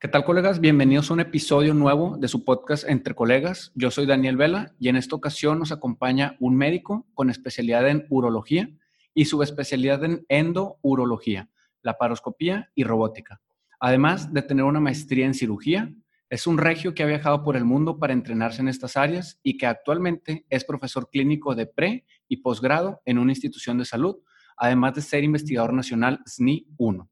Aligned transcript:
¿Qué 0.00 0.06
tal, 0.06 0.24
colegas? 0.24 0.60
Bienvenidos 0.60 1.10
a 1.10 1.14
un 1.14 1.18
episodio 1.18 1.74
nuevo 1.74 2.16
de 2.18 2.28
su 2.28 2.44
podcast 2.44 2.88
Entre 2.88 3.16
Colegas. 3.16 3.72
Yo 3.74 3.90
soy 3.90 4.06
Daniel 4.06 4.36
Vela 4.36 4.72
y 4.78 4.90
en 4.90 4.94
esta 4.94 5.16
ocasión 5.16 5.58
nos 5.58 5.72
acompaña 5.72 6.36
un 6.38 6.54
médico 6.54 7.08
con 7.14 7.30
especialidad 7.30 7.88
en 7.88 8.06
urología 8.08 8.70
y 9.12 9.24
subespecialidad 9.24 10.04
en 10.04 10.24
endourología, 10.28 11.50
laparoscopía 11.82 12.70
y 12.76 12.84
robótica. 12.84 13.40
Además 13.80 14.32
de 14.32 14.42
tener 14.42 14.64
una 14.64 14.78
maestría 14.78 15.26
en 15.26 15.34
cirugía, 15.34 15.92
es 16.30 16.46
un 16.46 16.58
regio 16.58 16.94
que 16.94 17.02
ha 17.02 17.06
viajado 17.06 17.42
por 17.42 17.56
el 17.56 17.64
mundo 17.64 17.98
para 17.98 18.12
entrenarse 18.12 18.62
en 18.62 18.68
estas 18.68 18.96
áreas 18.96 19.40
y 19.42 19.56
que 19.56 19.66
actualmente 19.66 20.46
es 20.48 20.64
profesor 20.64 21.10
clínico 21.10 21.56
de 21.56 21.66
pre 21.66 22.04
y 22.28 22.36
posgrado 22.36 23.02
en 23.04 23.18
una 23.18 23.32
institución 23.32 23.78
de 23.78 23.84
salud, 23.84 24.18
además 24.56 24.94
de 24.94 25.02
ser 25.02 25.24
investigador 25.24 25.72
nacional 25.72 26.20
SNI 26.24 26.68
1. 26.76 27.10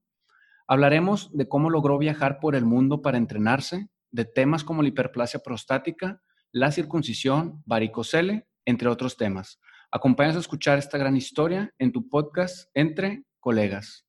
Hablaremos 0.69 1.31
de 1.33 1.49
cómo 1.49 1.71
logró 1.71 1.97
viajar 1.97 2.41
por 2.41 2.57
el 2.57 2.65
mundo 2.65 3.01
para 3.01 3.19
entrenarse, 3.19 3.89
de 4.11 4.25
temas 4.25 4.65
como 4.65 4.83
la 4.83 4.89
hiperplasia 4.89 5.39
prostática, 5.39 6.21
la 6.51 6.73
circuncisión, 6.73 7.63
varicocele, 7.67 8.49
entre 8.65 8.89
otros 8.89 9.17
temas. 9.17 9.61
Acompáñanos 9.93 10.39
a 10.39 10.41
escuchar 10.41 10.77
esta 10.77 10.99
gran 10.99 11.17
historia 11.17 11.73
en 11.79 11.93
tu 11.93 12.09
podcast 12.09 12.69
Entre 12.75 13.23
Colegas. 13.39 14.05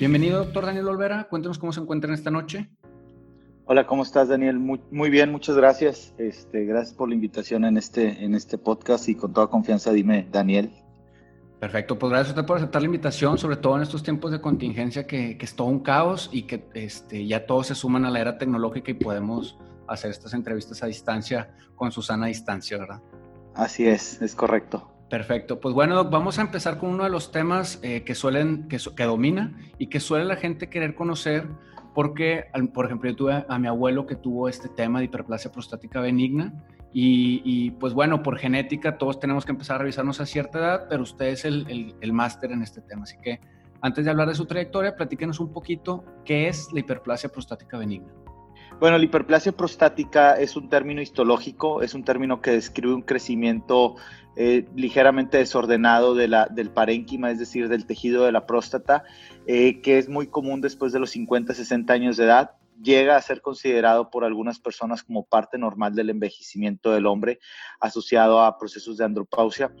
Bienvenido, 0.00 0.38
doctor 0.38 0.66
Daniel 0.66 0.88
Olvera. 0.88 1.28
Cuéntanos 1.28 1.60
cómo 1.60 1.72
se 1.72 1.78
encuentran 1.78 2.12
esta 2.14 2.32
noche. 2.32 2.68
Hola, 3.64 3.86
¿cómo 3.86 4.02
estás, 4.02 4.28
Daniel? 4.28 4.58
Muy, 4.58 4.80
muy 4.90 5.08
bien, 5.08 5.30
muchas 5.30 5.56
gracias. 5.56 6.12
Este, 6.18 6.64
gracias 6.64 6.94
por 6.94 7.08
la 7.08 7.14
invitación 7.14 7.64
en 7.64 7.76
este, 7.76 8.24
en 8.24 8.34
este 8.34 8.58
podcast 8.58 9.08
y 9.08 9.14
con 9.14 9.32
toda 9.32 9.46
confianza 9.46 9.92
dime, 9.92 10.26
Daniel. 10.32 10.72
Perfecto, 11.60 11.96
pues 11.96 12.10
gracias 12.10 12.30
a 12.30 12.40
usted 12.40 12.46
por 12.46 12.56
aceptar 12.56 12.82
la 12.82 12.86
invitación, 12.86 13.38
sobre 13.38 13.54
todo 13.54 13.76
en 13.76 13.82
estos 13.82 14.02
tiempos 14.02 14.32
de 14.32 14.40
contingencia 14.40 15.06
que, 15.06 15.38
que 15.38 15.44
es 15.44 15.54
todo 15.54 15.68
un 15.68 15.78
caos 15.78 16.28
y 16.32 16.42
que 16.42 16.68
este, 16.74 17.24
ya 17.24 17.46
todos 17.46 17.68
se 17.68 17.76
suman 17.76 18.04
a 18.04 18.10
la 18.10 18.20
era 18.20 18.36
tecnológica 18.36 18.90
y 18.90 18.94
podemos 18.94 19.56
hacer 19.86 20.10
estas 20.10 20.34
entrevistas 20.34 20.82
a 20.82 20.86
distancia 20.86 21.54
con 21.76 21.92
Susana 21.92 22.26
a 22.26 22.28
distancia, 22.28 22.78
¿verdad? 22.78 23.00
Así 23.54 23.86
es, 23.86 24.20
es 24.20 24.34
correcto. 24.34 24.88
Perfecto. 25.08 25.60
Pues 25.60 25.72
bueno, 25.72 26.10
vamos 26.10 26.40
a 26.40 26.42
empezar 26.42 26.78
con 26.78 26.90
uno 26.90 27.04
de 27.04 27.10
los 27.10 27.30
temas 27.30 27.78
eh, 27.82 28.02
que 28.02 28.16
suelen, 28.16 28.66
que, 28.66 28.78
que, 28.96 29.04
domina 29.04 29.56
y 29.78 29.86
que 29.86 30.00
suele 30.00 30.24
la 30.24 30.36
gente 30.36 30.68
querer 30.68 30.96
conocer 30.96 31.46
porque, 31.94 32.46
por 32.72 32.86
ejemplo, 32.86 33.10
yo 33.10 33.16
tuve 33.16 33.44
a 33.48 33.58
mi 33.58 33.68
abuelo 33.68 34.06
que 34.06 34.16
tuvo 34.16 34.48
este 34.48 34.68
tema 34.68 34.98
de 34.98 35.06
hiperplasia 35.06 35.52
prostática 35.52 36.00
benigna 36.00 36.52
y, 36.94 37.70
pues 37.72 37.94
bueno, 37.94 38.22
por 38.22 38.38
genética 38.38 38.98
todos 38.98 39.18
tenemos 39.18 39.44
que 39.44 39.52
empezar 39.52 39.76
a 39.76 39.78
revisarnos 39.80 40.20
a 40.20 40.26
cierta 40.26 40.58
edad, 40.58 40.86
pero 40.88 41.02
usted 41.02 41.26
es 41.26 41.44
el, 41.44 41.94
el, 42.00 42.12
máster 42.12 42.52
en 42.52 42.62
este 42.62 42.82
tema. 42.82 43.04
Así 43.04 43.16
que 43.22 43.40
antes 43.80 44.04
de 44.04 44.10
hablar 44.10 44.28
de 44.28 44.34
su 44.34 44.46
trayectoria, 44.46 44.94
platíquenos 44.94 45.40
un 45.40 45.52
poquito 45.52 46.04
qué 46.24 46.48
es 46.48 46.68
la 46.72 46.80
hiperplasia 46.80 47.30
prostática 47.30 47.78
benigna. 47.78 48.12
Bueno, 48.82 48.98
la 48.98 49.04
hiperplasia 49.04 49.52
prostática 49.52 50.34
es 50.34 50.56
un 50.56 50.68
término 50.68 51.00
histológico, 51.00 51.82
es 51.82 51.94
un 51.94 52.02
término 52.02 52.40
que 52.40 52.50
describe 52.50 52.92
un 52.92 53.02
crecimiento 53.02 53.94
eh, 54.34 54.66
ligeramente 54.74 55.38
desordenado 55.38 56.16
de 56.16 56.26
del 56.50 56.70
parénquima, 56.70 57.30
es 57.30 57.38
decir, 57.38 57.68
del 57.68 57.86
tejido 57.86 58.24
de 58.24 58.32
la 58.32 58.44
próstata, 58.44 59.04
eh, 59.46 59.80
que 59.82 59.98
es 59.98 60.08
muy 60.08 60.26
común 60.26 60.60
después 60.60 60.92
de 60.92 60.98
los 60.98 61.10
50, 61.10 61.54
60 61.54 61.92
años 61.92 62.16
de 62.16 62.24
edad. 62.24 62.56
Llega 62.82 63.14
a 63.14 63.22
ser 63.22 63.40
considerado 63.40 64.10
por 64.10 64.24
algunas 64.24 64.58
personas 64.58 65.04
como 65.04 65.26
parte 65.26 65.58
normal 65.58 65.94
del 65.94 66.10
envejecimiento 66.10 66.90
del 66.90 67.06
hombre 67.06 67.38
asociado 67.78 68.40
a 68.40 68.58
procesos 68.58 68.96
de 68.96 69.04
andropausia 69.04 69.72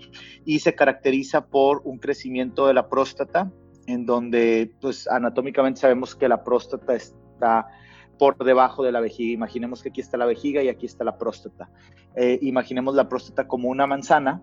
y 0.44 0.60
se 0.60 0.76
caracteriza 0.76 1.48
por 1.48 1.82
un 1.84 1.98
crecimiento 1.98 2.68
de 2.68 2.74
la 2.74 2.88
próstata 2.88 3.50
en 3.88 4.06
donde 4.06 4.76
pues 4.80 5.08
anatómicamente 5.08 5.80
sabemos 5.80 6.14
que 6.14 6.28
la 6.28 6.44
próstata 6.44 6.94
está 6.94 7.66
por 8.18 8.36
debajo 8.44 8.82
de 8.82 8.92
la 8.92 9.00
vejiga. 9.00 9.32
Imaginemos 9.32 9.82
que 9.82 9.88
aquí 9.88 10.00
está 10.00 10.16
la 10.16 10.26
vejiga 10.26 10.62
y 10.62 10.68
aquí 10.68 10.86
está 10.86 11.04
la 11.04 11.18
próstata. 11.18 11.70
Eh, 12.14 12.38
imaginemos 12.42 12.94
la 12.94 13.08
próstata 13.08 13.46
como 13.46 13.68
una 13.68 13.86
manzana 13.86 14.42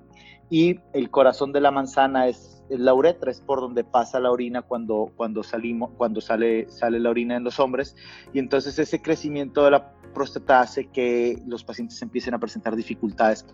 y 0.49 0.79
el 0.93 1.09
corazón 1.09 1.51
de 1.51 1.61
la 1.61 1.71
manzana 1.71 2.27
es, 2.27 2.63
la 2.69 2.93
uretra, 2.93 3.31
es 3.31 3.41
por 3.41 3.61
donde 3.61 3.83
pasa 3.83 4.19
la 4.19 4.31
orina 4.31 4.61
cuando, 4.61 5.11
cuando, 5.15 5.43
salimos, 5.43 5.91
cuando 5.97 6.21
sale, 6.21 6.69
sale 6.69 6.99
la 6.99 7.09
orina 7.09 7.35
en 7.35 7.43
los 7.43 7.59
hombres. 7.59 7.95
Y 8.33 8.39
entonces 8.39 8.77
ese 8.79 9.01
crecimiento 9.01 9.63
de 9.63 9.71
la 9.71 9.93
próstata 10.13 10.61
hace 10.61 10.87
que 10.87 11.41
los 11.45 11.63
pacientes 11.63 12.01
empiecen 12.01 12.33
a 12.33 12.39
presentar 12.39 12.75
dificultades 12.75 13.45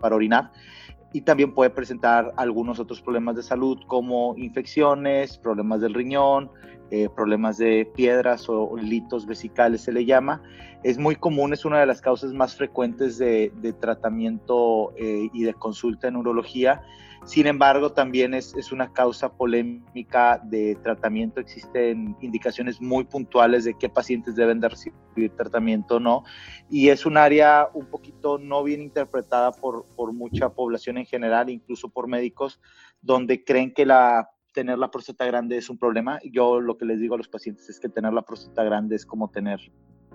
para 0.00 0.16
orinar 0.16 0.50
y 1.12 1.22
también 1.22 1.52
puede 1.52 1.70
presentar 1.70 2.32
algunos 2.36 2.78
otros 2.78 3.00
problemas 3.00 3.36
de 3.36 3.42
salud 3.42 3.78
como 3.86 4.34
infecciones, 4.36 5.38
problemas 5.38 5.80
del 5.80 5.94
riñón, 5.94 6.50
eh, 6.92 7.08
problemas 7.14 7.56
de 7.56 7.88
piedras 7.94 8.48
o 8.48 8.76
litos 8.76 9.26
vesicales 9.26 9.82
se 9.82 9.92
le 9.92 10.04
llama. 10.04 10.42
Es 10.82 10.98
muy 10.98 11.16
común, 11.16 11.52
es 11.52 11.64
una 11.64 11.78
de 11.78 11.86
las 11.86 12.00
causas 12.00 12.32
más 12.32 12.56
frecuentes 12.56 13.18
de, 13.18 13.52
tratamiento 13.80 14.92
eh, 14.96 15.28
y 15.32 15.44
de 15.44 15.54
consulta 15.54 16.08
en 16.08 16.16
urología. 16.16 16.82
Sin 17.24 17.46
embargo, 17.46 17.92
también 17.92 18.34
es, 18.34 18.54
es, 18.54 18.72
una 18.72 18.92
causa 18.92 19.32
polémica 19.32 20.40
de 20.42 20.76
tratamiento. 20.82 21.40
Existen 21.40 22.16
indicaciones 22.20 22.80
muy 22.80 23.04
puntuales 23.04 23.64
de 23.64 23.74
qué 23.74 23.88
pacientes 23.88 24.36
deben 24.36 24.60
de 24.60 24.70
recibir 24.70 25.30
tratamiento 25.36 25.96
o 25.96 26.00
no. 26.00 26.24
Y 26.70 26.88
es 26.88 27.04
un 27.04 27.16
área 27.16 27.68
un 27.74 27.86
poquito 27.86 28.38
no 28.38 28.64
bien 28.64 28.80
interpretada 28.80 29.52
por, 29.52 29.86
por 29.96 30.12
mucha 30.12 30.48
población 30.48 30.98
en 30.98 31.06
general, 31.06 31.50
incluso 31.50 31.88
por 31.90 32.08
médicos, 32.08 32.60
donde 33.02 33.44
creen 33.44 33.72
que 33.72 33.86
la 33.86 34.30
tener 34.52 34.78
la 34.78 34.90
próstata 34.90 35.24
grande 35.26 35.56
es 35.56 35.70
un 35.70 35.78
problema. 35.78 36.18
Yo 36.24 36.60
lo 36.60 36.76
que 36.76 36.84
les 36.84 37.00
digo 37.00 37.14
a 37.14 37.18
los 37.18 37.28
pacientes 37.28 37.68
es 37.68 37.80
que 37.80 37.88
tener 37.88 38.12
la 38.12 38.22
próstata 38.22 38.64
grande 38.64 38.96
es 38.96 39.06
como 39.06 39.30
tener 39.30 39.60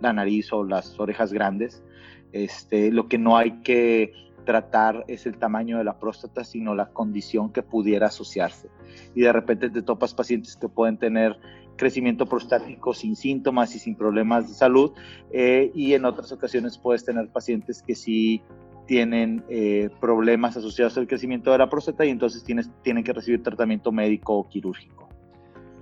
la 0.02 0.14
nariz 0.14 0.52
o 0.52 0.64
las 0.64 1.00
orejas 1.00 1.32
grandes. 1.32 1.84
Este, 2.32 2.92
lo 2.92 3.08
que 3.08 3.18
no 3.18 3.38
hay 3.38 3.62
que 3.62 4.12
tratar 4.46 5.04
es 5.08 5.26
el 5.26 5.38
tamaño 5.38 5.78
de 5.78 5.84
la 5.84 6.00
próstata, 6.00 6.44
sino 6.44 6.74
la 6.76 6.88
condición 6.88 7.52
que 7.52 7.64
pudiera 7.64 8.08
asociarse. 8.08 8.70
Y 9.14 9.22
de 9.22 9.34
repente 9.34 9.70
te 9.70 9.82
topas 9.82 10.14
pacientes 10.14 10.56
que 10.56 10.70
pueden 10.70 10.98
tener 10.98 11.38
crecimiento 11.76 12.26
prostático 12.26 12.94
sin 12.94 13.16
síntomas 13.16 13.76
y 13.76 13.80
sin 13.80 13.96
problemas 13.96 14.48
de 14.48 14.54
salud, 14.54 14.94
eh, 15.32 15.72
y 15.74 15.94
en 15.94 16.06
otras 16.06 16.32
ocasiones 16.32 16.78
puedes 16.78 17.04
tener 17.04 17.28
pacientes 17.30 17.82
que 17.82 17.96
sí 17.96 18.42
tienen 18.86 19.44
eh, 19.50 19.90
problemas 20.00 20.56
asociados 20.58 20.98
al 20.98 21.08
crecimiento 21.08 21.52
de 21.52 21.58
la 21.58 21.70
próstata 21.70 22.06
y 22.06 22.10
entonces 22.10 22.44
tienes, 22.44 22.70
tienen 22.84 23.04
que 23.04 23.14
recibir 23.14 23.42
tratamiento 23.42 23.92
médico 23.92 24.38
o 24.38 24.48
quirúrgico. 24.48 25.10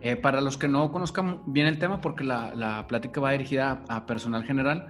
Eh, 0.02 0.18
para 0.18 0.42
los 0.42 0.58
que 0.58 0.68
no 0.68 0.92
conozcan 0.92 1.42
bien 1.46 1.68
el 1.68 1.80
tema, 1.80 2.02
porque 2.02 2.24
la, 2.24 2.54
la 2.56 2.88
plática 2.88 3.22
va 3.22 3.32
dirigida 3.32 3.84
a, 3.88 4.06
personal 4.06 4.44
general, 4.44 4.88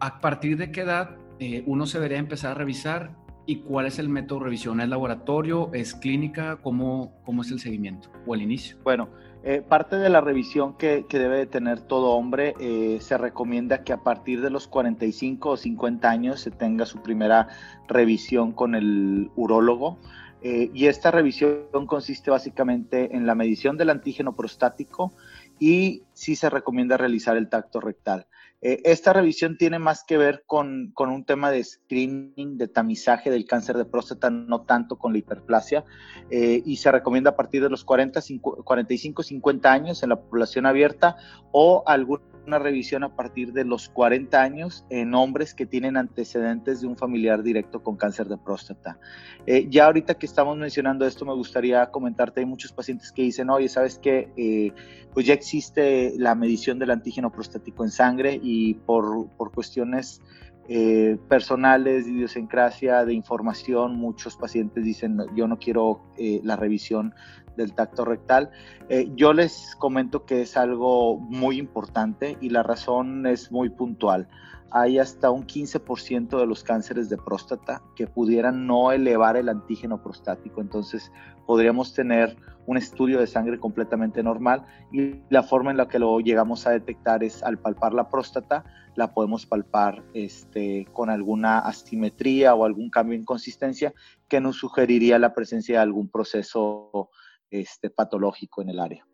¿a 0.00 0.20
partir 0.20 0.56
de 0.56 0.72
qué 0.72 0.82
edad 0.82 1.16
eh, 1.38 1.62
uno 1.66 1.86
se 1.86 1.98
debería 1.98 2.18
empezar 2.18 2.52
a 2.52 2.54
revisar 2.54 3.16
y 3.46 3.56
cuál 3.56 3.86
es 3.86 3.98
el 3.98 4.08
método 4.08 4.40
de 4.40 4.44
revisión? 4.46 4.80
¿Es 4.80 4.88
laboratorio? 4.88 5.70
¿Es 5.72 5.94
clínica? 5.94 6.58
¿Cómo, 6.62 7.12
cómo 7.24 7.42
es 7.42 7.50
el 7.50 7.60
seguimiento 7.60 8.10
o 8.26 8.34
el 8.34 8.42
inicio? 8.42 8.76
Bueno, 8.84 9.08
eh, 9.42 9.62
parte 9.66 9.96
de 9.96 10.08
la 10.08 10.20
revisión 10.20 10.76
que, 10.76 11.04
debe 11.10 11.38
de 11.38 11.46
tener 11.46 11.80
todo 11.80 12.12
hombre, 12.12 12.54
eh, 12.60 12.98
se 13.00 13.18
recomienda 13.18 13.82
que 13.82 13.92
a 13.92 13.98
partir 13.98 14.40
de 14.40 14.50
los 14.50 14.68
45 14.68 15.50
o 15.50 15.56
50 15.56 16.08
años 16.08 16.40
se 16.40 16.50
tenga 16.50 16.86
su 16.86 17.02
primera 17.02 17.48
revisión 17.88 18.52
con 18.52 18.74
el 18.74 19.30
urólogo. 19.34 19.98
Y 20.44 20.86
esta 20.86 21.12
revisión 21.12 21.86
consiste 21.86 22.32
básicamente 22.32 23.14
en 23.14 23.28
la 23.28 23.36
medición 23.36 23.76
del 23.76 23.90
antígeno 23.90 24.34
prostático 24.34 25.12
y 25.60 26.02
sí 26.14 26.34
se 26.34 26.50
recomienda 26.50 26.96
realizar 26.96 27.36
el 27.36 27.48
tacto 27.48 27.78
rectal. 27.78 28.26
Eh, 28.62 28.80
esta 28.84 29.12
revisión 29.12 29.58
tiene 29.58 29.80
más 29.80 30.04
que 30.04 30.16
ver 30.16 30.44
con, 30.46 30.92
un 30.96 31.24
tema 31.24 31.50
de 31.50 31.64
screening, 31.64 32.56
de 32.56 32.68
tamizaje 32.68 33.30
del 33.30 33.44
cáncer 33.44 33.76
de 33.76 33.84
próstata, 33.84 34.30
no 34.30 34.62
tanto 34.62 34.96
con 34.96 35.12
la 35.12 35.18
hiperplasia, 35.18 35.84
eh, 36.30 36.62
y 36.64 36.76
se 36.76 36.92
recomienda 36.92 37.30
a 37.30 37.36
partir 37.36 37.62
de 37.62 37.70
los 37.70 37.84
40, 37.84 38.20
45, 38.64 39.22
50 39.24 39.72
años 39.72 40.02
en 40.02 40.10
la 40.10 40.16
población 40.20 40.66
abierta 40.66 41.16
o 41.50 41.82
algún 41.86 42.20
una 42.46 42.58
revisión 42.58 43.04
a 43.04 43.14
partir 43.14 43.52
de 43.52 43.64
los 43.64 43.88
40 43.88 44.40
años 44.40 44.84
en 44.90 45.14
hombres 45.14 45.54
que 45.54 45.66
tienen 45.66 45.96
antecedentes 45.96 46.80
de 46.80 46.86
un 46.86 46.96
familiar 46.96 47.42
directo 47.42 47.82
con 47.82 47.96
cáncer 47.96 48.28
de 48.28 48.36
próstata. 48.36 48.98
Eh, 49.46 49.66
ya 49.70 49.86
ahorita 49.86 50.14
que 50.14 50.26
estamos 50.26 50.56
mencionando 50.56 51.06
esto, 51.06 51.24
me 51.24 51.34
gustaría 51.34 51.86
comentarte, 51.90 52.40
hay 52.40 52.46
muchos 52.46 52.72
pacientes 52.72 53.12
que 53.12 53.22
dicen, 53.22 53.50
oye, 53.50 53.68
¿sabes 53.68 53.98
qué? 53.98 54.30
Eh, 54.36 54.72
pues 55.12 55.26
ya 55.26 55.34
existe 55.34 56.14
la 56.16 56.34
medición 56.34 56.78
del 56.78 56.90
antígeno 56.90 57.30
prostático 57.30 57.84
en 57.84 57.90
sangre 57.90 58.40
y 58.42 58.51
por, 58.86 59.28
por 59.36 59.52
cuestiones 59.52 60.20
eh, 60.68 61.18
personales, 61.28 62.06
de 62.06 62.12
idiosincrasia, 62.12 63.04
de 63.04 63.14
información. 63.14 63.96
Muchos 63.96 64.36
pacientes 64.36 64.84
dicen, 64.84 65.18
yo 65.34 65.48
no 65.48 65.58
quiero 65.58 66.00
eh, 66.16 66.40
la 66.44 66.56
revisión 66.56 67.14
del 67.56 67.74
tacto 67.74 68.04
rectal. 68.04 68.50
Eh, 68.88 69.10
yo 69.16 69.32
les 69.32 69.74
comento 69.76 70.24
que 70.24 70.42
es 70.42 70.56
algo 70.56 71.18
muy 71.18 71.58
importante 71.58 72.38
y 72.40 72.50
la 72.50 72.62
razón 72.62 73.26
es 73.26 73.50
muy 73.50 73.70
puntual. 73.70 74.28
Hay 74.70 74.98
hasta 74.98 75.30
un 75.30 75.46
15% 75.46 76.38
de 76.38 76.46
los 76.46 76.62
cánceres 76.62 77.10
de 77.10 77.18
próstata 77.18 77.82
que 77.94 78.06
pudieran 78.06 78.66
no 78.66 78.92
elevar 78.92 79.36
el 79.36 79.48
antígeno 79.48 80.00
prostático. 80.02 80.60
Entonces 80.60 81.12
podríamos 81.46 81.94
tener 81.94 82.36
un 82.66 82.76
estudio 82.76 83.18
de 83.18 83.26
sangre 83.26 83.58
completamente 83.58 84.22
normal 84.22 84.64
y 84.92 85.16
la 85.30 85.42
forma 85.42 85.70
en 85.70 85.76
la 85.76 85.88
que 85.88 85.98
lo 85.98 86.20
llegamos 86.20 86.66
a 86.66 86.70
detectar 86.70 87.24
es 87.24 87.42
al 87.42 87.58
palpar 87.58 87.92
la 87.92 88.08
próstata, 88.08 88.64
la 88.94 89.12
podemos 89.14 89.46
palpar 89.46 90.02
este, 90.14 90.86
con 90.92 91.10
alguna 91.10 91.58
asimetría 91.58 92.54
o 92.54 92.64
algún 92.64 92.90
cambio 92.90 93.16
en 93.16 93.24
consistencia 93.24 93.92
que 94.28 94.40
nos 94.40 94.56
sugeriría 94.56 95.18
la 95.18 95.34
presencia 95.34 95.76
de 95.76 95.82
algún 95.82 96.08
proceso 96.08 97.10
este, 97.50 97.90
patológico 97.90 98.62
en 98.62 98.70
el 98.70 98.80
área. 98.80 99.06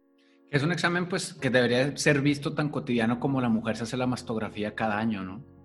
Es 0.51 0.63
un 0.63 0.73
examen 0.73 1.09
pues 1.09 1.35
que 1.35 1.51
debería 1.51 1.97
ser 1.97 2.21
visto 2.23 2.55
tan 2.55 2.71
cotidiano 2.71 3.21
como 3.21 3.41
la 3.41 3.51
mujer 3.51 3.77
se 3.77 3.85
hace 3.85 3.97
la 3.97 4.07
mastografía 4.07 4.75
cada 4.75 4.99
año, 4.99 5.23
¿no? 5.23 5.58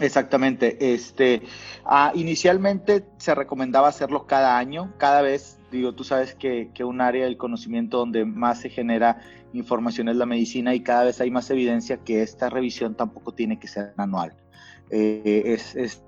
Exactamente. 0.00 0.94
Este, 0.94 1.42
ah, 1.84 2.12
inicialmente 2.14 3.04
se 3.18 3.34
recomendaba 3.34 3.88
hacerlo 3.88 4.26
cada 4.26 4.58
año, 4.58 4.94
cada 4.98 5.22
vez, 5.22 5.58
digo, 5.70 5.94
tú 5.94 6.04
sabes 6.04 6.34
que, 6.34 6.70
que, 6.72 6.84
un 6.84 7.00
área 7.00 7.24
del 7.24 7.36
conocimiento 7.36 7.98
donde 7.98 8.24
más 8.24 8.60
se 8.60 8.70
genera 8.70 9.20
información 9.52 10.08
es 10.08 10.16
la 10.16 10.26
medicina 10.26 10.74
y 10.74 10.80
cada 10.80 11.04
vez 11.04 11.20
hay 11.20 11.30
más 11.30 11.50
evidencia 11.50 11.98
que 11.98 12.22
esta 12.22 12.48
revisión 12.48 12.94
tampoco 12.94 13.32
tiene 13.32 13.58
que 13.58 13.68
ser 13.68 13.92
anual. 13.98 14.34
Eh, 14.90 15.42
es, 15.46 15.76
es, 15.76 16.02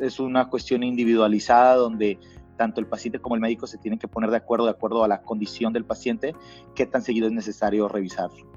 es 0.00 0.20
una 0.20 0.48
cuestión 0.48 0.82
individualizada 0.82 1.76
donde 1.76 2.18
tanto 2.56 2.80
el 2.80 2.86
paciente 2.86 3.20
como 3.20 3.36
el 3.36 3.40
médico 3.40 3.66
se 3.66 3.78
tienen 3.78 3.98
que 3.98 4.06
poner 4.06 4.30
de 4.30 4.36
acuerdo 4.36 4.66
de 4.66 4.72
acuerdo 4.72 5.02
a 5.02 5.08
la 5.08 5.22
condición 5.22 5.72
del 5.72 5.84
paciente, 5.86 6.34
qué 6.74 6.84
tan 6.84 7.02
seguido 7.02 7.26
es 7.26 7.32
necesario 7.32 7.88
revisarlo. 7.88 8.50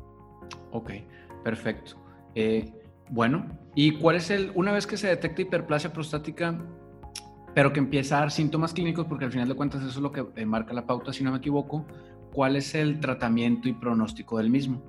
Ok, 0.71 0.91
perfecto. 1.43 1.95
Eh, 2.35 2.82
bueno, 3.13 3.45
¿y 3.75 3.91
cuál 3.99 4.15
es 4.15 4.31
el, 4.31 4.51
una 4.55 4.71
vez 4.71 4.87
que 4.87 4.97
se 4.97 5.07
detecta 5.07 5.43
hiperplasia 5.43 5.93
prostática, 5.93 6.59
pero 7.53 7.71
que 7.71 7.79
empieza 7.79 8.17
a 8.17 8.21
dar 8.21 8.31
síntomas 8.31 8.73
clínicos, 8.73 9.05
porque 9.05 9.25
al 9.25 9.31
final 9.31 9.47
de 9.47 9.53
cuentas 9.53 9.81
eso 9.81 9.89
es 9.91 9.97
lo 9.97 10.11
que 10.11 10.25
eh, 10.35 10.45
marca 10.47 10.73
la 10.73 10.87
pauta, 10.87 11.13
si 11.13 11.23
no 11.23 11.31
me 11.31 11.37
equivoco, 11.37 11.85
¿cuál 12.33 12.55
es 12.55 12.73
el 12.73 12.99
tratamiento 12.99 13.69
y 13.69 13.73
pronóstico 13.73 14.39
del 14.39 14.49
mismo? 14.49 14.81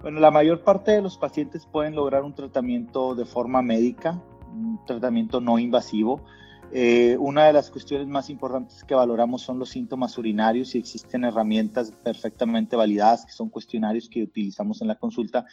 Bueno, 0.00 0.20
la 0.20 0.30
mayor 0.30 0.64
parte 0.64 0.92
de 0.92 1.02
los 1.02 1.18
pacientes 1.18 1.66
pueden 1.66 1.96
lograr 1.96 2.22
un 2.22 2.34
tratamiento 2.34 3.14
de 3.14 3.26
forma 3.26 3.60
médica, 3.60 4.18
un 4.50 4.80
tratamiento 4.86 5.38
no 5.42 5.58
invasivo. 5.58 6.24
Eh, 6.72 7.16
una 7.18 7.44
de 7.44 7.52
las 7.52 7.70
cuestiones 7.70 8.08
más 8.08 8.30
importantes 8.30 8.84
que 8.84 8.94
valoramos 8.94 9.42
son 9.42 9.58
los 9.58 9.68
síntomas 9.68 10.16
urinarios 10.16 10.74
y 10.74 10.78
existen 10.78 11.24
herramientas 11.24 11.92
perfectamente 12.04 12.76
validadas 12.76 13.26
que 13.26 13.32
son 13.32 13.50
cuestionarios 13.50 14.08
que 14.08 14.22
utilizamos 14.22 14.80
en 14.80 14.88
la 14.88 14.94
consulta 14.94 15.46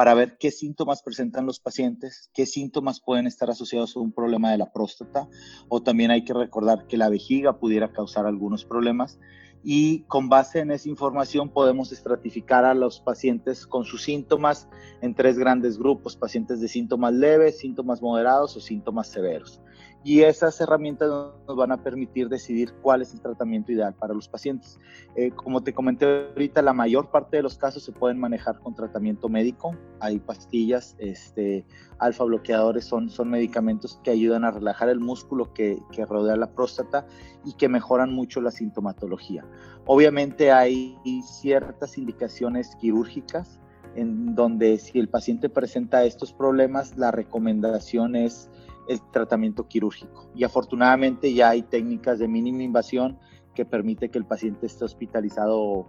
para 0.00 0.14
ver 0.14 0.38
qué 0.38 0.50
síntomas 0.50 1.02
presentan 1.02 1.44
los 1.44 1.60
pacientes, 1.60 2.30
qué 2.32 2.46
síntomas 2.46 3.02
pueden 3.02 3.26
estar 3.26 3.50
asociados 3.50 3.94
a 3.94 4.00
un 4.00 4.12
problema 4.12 4.50
de 4.50 4.56
la 4.56 4.72
próstata 4.72 5.28
o 5.68 5.82
también 5.82 6.10
hay 6.10 6.24
que 6.24 6.32
recordar 6.32 6.86
que 6.86 6.96
la 6.96 7.10
vejiga 7.10 7.58
pudiera 7.58 7.92
causar 7.92 8.24
algunos 8.24 8.64
problemas 8.64 9.20
y 9.62 10.04
con 10.04 10.30
base 10.30 10.60
en 10.60 10.70
esa 10.70 10.88
información 10.88 11.50
podemos 11.50 11.92
estratificar 11.92 12.64
a 12.64 12.72
los 12.72 12.98
pacientes 12.98 13.66
con 13.66 13.84
sus 13.84 14.02
síntomas 14.02 14.70
en 15.02 15.14
tres 15.14 15.38
grandes 15.38 15.76
grupos, 15.76 16.16
pacientes 16.16 16.62
de 16.62 16.68
síntomas 16.68 17.12
leves, 17.12 17.58
síntomas 17.58 18.00
moderados 18.00 18.56
o 18.56 18.60
síntomas 18.62 19.06
severos 19.08 19.60
y 20.02 20.22
esas 20.22 20.58
herramientas 20.60 21.10
nos 21.46 21.56
van 21.56 21.72
a 21.72 21.82
permitir 21.82 22.28
decidir 22.28 22.72
cuál 22.80 23.02
es 23.02 23.12
el 23.12 23.20
tratamiento 23.20 23.70
ideal 23.70 23.94
para 23.94 24.14
los 24.14 24.28
pacientes. 24.28 24.78
Eh, 25.14 25.30
como 25.30 25.62
te 25.62 25.74
comenté 25.74 26.30
ahorita, 26.30 26.62
la 26.62 26.72
mayor 26.72 27.10
parte 27.10 27.36
de 27.36 27.42
los 27.42 27.58
casos 27.58 27.84
se 27.84 27.92
pueden 27.92 28.18
manejar 28.18 28.60
con 28.60 28.74
tratamiento 28.74 29.28
médico. 29.28 29.76
Hay 30.00 30.18
pastillas, 30.18 30.96
este, 30.98 31.66
alfa 31.98 32.24
bloqueadores 32.24 32.86
son, 32.86 33.10
son 33.10 33.28
medicamentos 33.28 34.00
que 34.02 34.10
ayudan 34.10 34.44
a 34.44 34.50
relajar 34.50 34.88
el 34.88 35.00
músculo 35.00 35.52
que, 35.52 35.78
que 35.92 36.06
rodea 36.06 36.36
la 36.36 36.50
próstata 36.50 37.06
y 37.44 37.52
que 37.54 37.68
mejoran 37.68 38.10
mucho 38.12 38.40
la 38.40 38.50
sintomatología. 38.50 39.44
Obviamente 39.84 40.50
hay 40.50 40.96
ciertas 41.22 41.98
indicaciones 41.98 42.74
quirúrgicas 42.76 43.60
en 43.96 44.34
donde 44.34 44.78
si 44.78 44.98
el 44.98 45.08
paciente 45.08 45.48
presenta 45.48 46.04
estos 46.04 46.32
problemas, 46.32 46.96
la 46.96 47.10
recomendación 47.10 48.14
es 48.14 48.48
el 48.90 49.00
tratamiento 49.12 49.68
quirúrgico. 49.68 50.28
Y 50.34 50.42
afortunadamente 50.42 51.32
ya 51.32 51.50
hay 51.50 51.62
técnicas 51.62 52.18
de 52.18 52.26
mínima 52.26 52.64
invasión 52.64 53.18
que 53.54 53.64
permite 53.64 54.10
que 54.10 54.18
el 54.18 54.24
paciente 54.24 54.66
esté 54.66 54.84
hospitalizado 54.84 55.86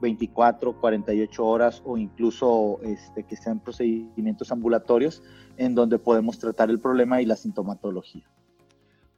24, 0.00 0.80
48 0.80 1.44
horas 1.44 1.82
o 1.84 1.98
incluso 1.98 2.80
este, 2.82 3.24
que 3.24 3.36
sean 3.36 3.60
procedimientos 3.60 4.50
ambulatorios 4.50 5.22
en 5.58 5.74
donde 5.74 5.98
podemos 5.98 6.38
tratar 6.38 6.70
el 6.70 6.80
problema 6.80 7.20
y 7.20 7.26
la 7.26 7.36
sintomatología. 7.36 8.24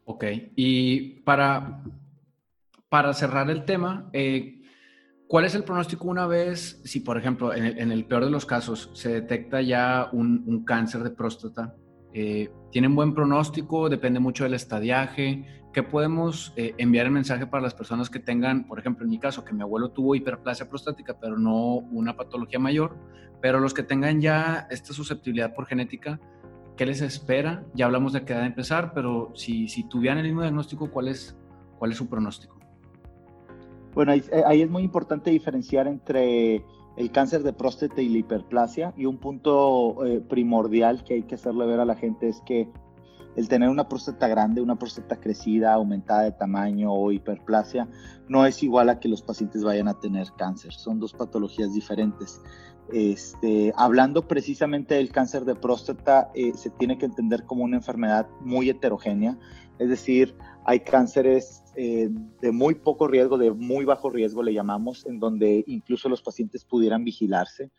Ok, 0.07 0.25
y 0.57 1.21
para, 1.21 1.85
para 2.89 3.13
cerrar 3.13 3.49
el 3.49 3.65
tema, 3.65 4.11
eh, 4.13 4.61
¿cuál 5.29 5.45
es 5.45 5.55
el 5.55 5.63
pronóstico 5.63 6.09
una 6.09 6.27
vez, 6.27 6.81
si 6.85 6.99
por 6.99 7.17
ejemplo 7.17 7.55
en 7.55 7.93
el, 7.93 8.05
peor 8.07 8.25
de 8.25 8.31
los 8.31 8.45
casos 8.45 8.91
se 8.95 9.11
detecta 9.11 9.63
ya 9.63 10.09
un, 10.13 10.43
un 10.49 10.65
cáncer 10.65 11.05
de 11.05 11.11
próstata? 11.11 11.77
Eh, 12.13 12.51
tienen 12.71 12.95
buen 12.95 13.15
pronóstico, 13.15 13.89
depende 13.89 14.21
mucho 14.21 14.45
del 14.45 14.55
estadiaje. 14.55 15.45
¿Qué 15.73 15.83
podemos 15.83 16.53
eh, 16.57 16.75
enviar 16.79 17.07
el 17.07 17.13
mensaje 17.13 17.47
para 17.47 17.63
las 17.63 17.75
personas 17.75 18.11
que 18.11 18.19
tengan, 18.19 18.67
por 18.67 18.79
ejemplo, 18.79 19.05
en 19.05 19.11
mi 19.11 19.19
caso, 19.19 19.45
que 19.45 19.53
mi 19.53 19.63
abuelo 19.63 19.91
tuvo 19.91 20.15
hiperplasia 20.15 20.69
prostática, 20.69 21.19
pero 21.21 21.39
no 21.39 21.77
una 21.93 22.17
patología 22.17 22.59
mayor, 22.59 22.97
pero 23.41 23.61
los 23.61 23.73
que 23.73 23.85
tengan 23.85 24.21
ya 24.21 24.67
esta 24.71 24.93
susceptibilidad 24.93 25.55
por 25.55 25.67
genética, 25.67 26.21
¿qué 26.77 26.87
les 26.87 27.01
espera? 27.01 27.65
Ya 27.75 27.87
hablamos 27.87 28.13
de 28.13 28.25
qué 28.25 28.33
edad 28.33 28.47
empezar, 28.47 28.93
pero 28.93 29.31
si, 29.35 29.69
si 29.69 29.89
tuvieran 29.89 30.19
el 30.19 30.25
mismo 30.25 30.43
diagnóstico, 30.43 30.91
¿cuál 30.91 31.09
es, 31.09 31.37
cuál 31.79 31.93
es 31.93 31.99
su 31.99 32.09
pronóstico? 32.09 32.59
Bueno, 33.95 34.13
ahí, 34.13 34.23
ahí 34.47 34.63
es 34.63 34.71
muy 34.71 34.83
importante 34.83 35.31
diferenciar 35.31 35.87
entre 35.87 36.65
el 37.01 37.11
cáncer 37.11 37.43
de 37.43 37.55
próstata 37.55 38.03
y 38.03 38.11
la 38.11 38.19
hiperplasia. 38.19 38.93
Y 38.95 39.07
un 39.07 39.17
punto 39.17 40.05
eh, 40.05 40.21
primordial 40.21 41.03
que 41.03 41.15
hay 41.15 41.23
que 41.23 41.37
hacerle 41.37 41.65
ver 41.65 41.81
a 41.81 41.87
la 41.87 41.97
gente 41.97 42.29
es 42.29 42.43
que 42.43 42.69
el 43.37 43.49
tener 43.49 43.71
una 43.71 43.89
próstata 43.89 44.29
grande, 44.29 44.61
una 44.61 44.77
próstata 44.77 45.17
crecida, 45.19 45.73
aumentada 45.73 46.23
de 46.23 46.33
tamaño 46.33 46.93
o 46.93 47.11
hiperplasia, 47.11 47.89
no 48.29 48.45
es 48.45 48.63
igual 48.63 48.91
a 48.91 49.01
que 49.01 49.09
los 49.09 49.23
pacientes 49.23 49.65
vayan 49.65 49.89
a 49.89 49.99
tener 49.99 50.27
cáncer. 50.37 50.75
Son 50.75 51.01
dos 51.01 51.15
patologías 51.15 51.73
diferentes. 51.73 52.43
Este, 52.93 53.73
hablando 53.77 54.29
precisamente 54.29 54.97
del 54.97 55.11
cáncer 55.11 55.47
de 55.47 55.55
próstata, 55.55 56.31
eh, 56.35 56.53
se 56.55 56.69
tiene 56.69 56.99
que 56.99 57.07
entender 57.07 57.45
como 57.45 57.65
una 57.65 57.77
enfermedad 57.77 58.29
muy 58.41 58.69
heterogénea, 58.69 59.39
es 59.79 59.89
decir, 59.89 60.37
hay 60.65 60.81
cánceres 60.81 61.63
eh, 61.77 62.09
de 62.41 62.53
muy 62.53 62.75
poco 62.75 63.09
riesgo, 63.09 63.39
de 63.39 63.51
muy 63.51 63.85
bajo 63.85 64.11
riesgo 64.11 64.43
le 64.43 64.53
llamamos, 64.53 65.07
en 65.07 65.19
donde 65.19 65.65
incluso 65.67 66.09
los 66.09 66.23
pacientes 66.23 66.65
pudieran 66.65 67.05
vigilarse, 67.05 67.71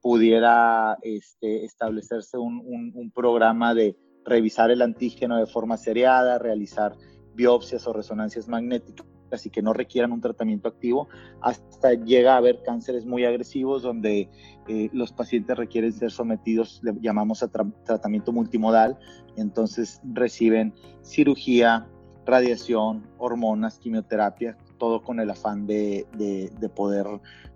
pudiera 0.00 0.98
este, 1.02 1.64
establecerse 1.64 2.38
un, 2.38 3.12
programa 3.14 3.74
de 3.74 3.96
revisar 4.24 4.70
el 4.70 4.82
antígeno 4.82 5.36
de 5.36 5.46
forma 5.46 5.76
seriada, 5.76 6.38
realizar 6.38 6.96
biopsias 7.34 7.86
o 7.86 7.92
resonancias 7.92 8.48
magnéticas 8.48 9.06
y 9.44 9.50
que 9.50 9.62
no 9.62 9.72
requieran 9.72 10.12
un 10.12 10.20
tratamiento 10.20 10.68
activo, 10.68 11.08
hasta 11.40 11.94
llega 11.94 12.34
a 12.34 12.38
haber 12.38 12.62
cánceres 12.62 13.06
muy 13.06 13.24
agresivos 13.24 13.82
donde 13.82 14.28
eh, 14.68 14.90
los 14.92 15.12
pacientes 15.12 15.56
requieren 15.56 15.92
ser 15.92 16.10
sometidos, 16.10 16.80
le 16.82 16.94
llamamos 17.00 17.42
a 17.42 17.48
tratamiento 17.48 18.32
multimodal, 18.32 18.98
entonces 19.36 20.00
reciben 20.04 20.74
cirugía, 21.02 21.88
radiación, 22.30 23.06
hormonas, 23.18 23.78
quimioterapia, 23.78 24.56
todo 24.78 25.02
con 25.02 25.20
el 25.20 25.30
afán 25.30 25.66
de, 25.66 26.06
de, 26.16 26.68
poder 26.68 27.06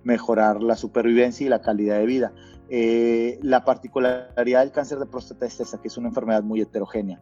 mejorar 0.02 0.62
la 0.62 0.76
supervivencia 0.76 1.46
y 1.46 1.48
la 1.48 1.62
calidad 1.62 1.98
de 1.98 2.06
vida. 2.06 2.32
Eh, 2.68 3.38
la 3.42 3.64
particularidad 3.64 4.60
del 4.60 4.72
cáncer 4.72 4.98
de 4.98 5.06
próstata 5.06 5.46
es 5.46 5.60
esa, 5.60 5.80
que 5.80 5.88
es 5.88 5.96
una 5.96 6.08
enfermedad 6.08 6.42
muy 6.42 6.60
heterogénea. 6.60 7.20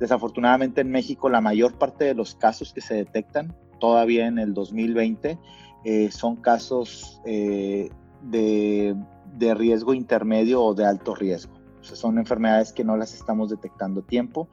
Desafortunadamente 0.00 0.80
en 0.80 0.90
México 0.90 1.28
la 1.28 1.40
mayor 1.40 1.76
parte 1.78 2.04
de 2.04 2.14
los 2.14 2.34
casos 2.34 2.72
que 2.72 2.80
se 2.80 2.94
detectan 2.94 3.54
todavía 3.80 4.26
en 4.26 4.38
el 4.38 4.54
2020 4.54 5.38
eh, 5.84 6.10
son 6.10 6.36
casos 6.36 7.20
eh, 7.24 7.90
de, 8.22 8.96
de, 9.36 9.54
riesgo 9.54 9.94
intermedio 9.94 10.62
o 10.62 10.74
de 10.74 10.84
alto 10.84 11.14
riesgo. 11.14 11.54
Son 11.80 12.18
enfermedades 12.18 12.72
que 12.72 12.84
no 12.84 12.96
las 12.96 13.14
estamos 13.14 13.50
detectando 13.50 14.00
a 14.00 14.06
tiempo, 14.06 14.48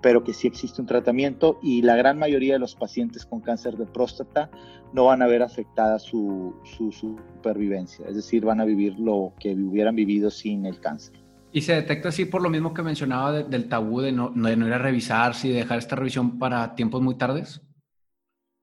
pero 0.00 0.22
que 0.24 0.32
sí 0.32 0.46
existe 0.46 0.80
un 0.80 0.86
tratamiento 0.86 1.58
y 1.62 1.82
la 1.82 1.96
gran 1.96 2.18
mayoría 2.18 2.54
de 2.54 2.58
los 2.58 2.74
pacientes 2.74 3.26
con 3.26 3.40
cáncer 3.40 3.76
de 3.76 3.86
próstata 3.86 4.50
no 4.92 5.06
van 5.06 5.22
a 5.22 5.26
ver 5.26 5.42
afectada 5.42 5.98
su, 5.98 6.54
su, 6.64 6.92
supervivencia, 6.92 8.06
es 8.08 8.16
decir, 8.16 8.44
van 8.44 8.60
a 8.60 8.64
vivir 8.64 8.98
lo 8.98 9.34
que 9.38 9.54
hubieran 9.54 9.96
vivido 9.96 10.30
sin 10.30 10.66
el 10.66 10.80
cáncer. 10.80 11.14
Y 11.50 11.62
se 11.62 11.74
detecta 11.74 12.10
así 12.10 12.26
por 12.26 12.42
lo 12.42 12.50
mismo 12.50 12.74
que 12.74 12.82
mencionaba 12.82 13.42
del 13.42 13.68
tabú 13.68 14.00
de 14.00 14.12
no, 14.12 14.30
de 14.30 14.56
no 14.56 14.66
ir 14.66 14.72
a 14.72 14.78
revisarse 14.78 15.48
y 15.48 15.52
dejar 15.52 15.78
esta 15.78 15.96
revisión 15.96 16.38
para 16.38 16.74
tiempos 16.74 17.02
muy 17.02 17.16
tardes. 17.16 17.62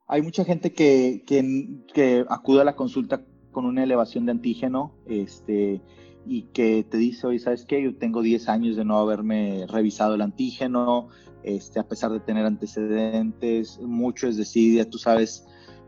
Hay 0.08 0.22
mucha 0.22 0.46
gente 0.46 0.72
que, 0.72 1.24
que, 1.26 1.82
que, 1.92 2.26
acude 2.30 2.62
a 2.62 2.64
la 2.64 2.76
consulta 2.76 3.22
con 3.52 3.66
una 3.66 3.84
elevación 3.84 4.26
de 4.26 4.34
antígeno 4.34 4.94
este, 5.08 5.82
y 6.26 6.44
que 6.54 6.84
te 6.84 6.98
dice, 6.98 7.28
oye, 7.28 7.40
¿sabes 7.40 7.66
qué? 7.66 7.82
Yo 7.82 7.96
tengo 7.96 8.22
10 8.22 8.50
años 8.50 8.76
de 8.76 8.86
no 8.86 8.98
haberme 8.98 9.66
revisado 9.68 10.16
el 10.16 10.22
antígeno, 10.22 11.10
este, 11.44 11.80
a 11.80 11.88
pesar 11.88 12.12
de 12.12 12.20
tener 12.20 12.46
antecedentes, 12.46 13.80
mucho 13.80 14.28
es 14.28 14.38
desidia, 14.38 14.90
tú 14.90 14.98
sabes 14.98 15.46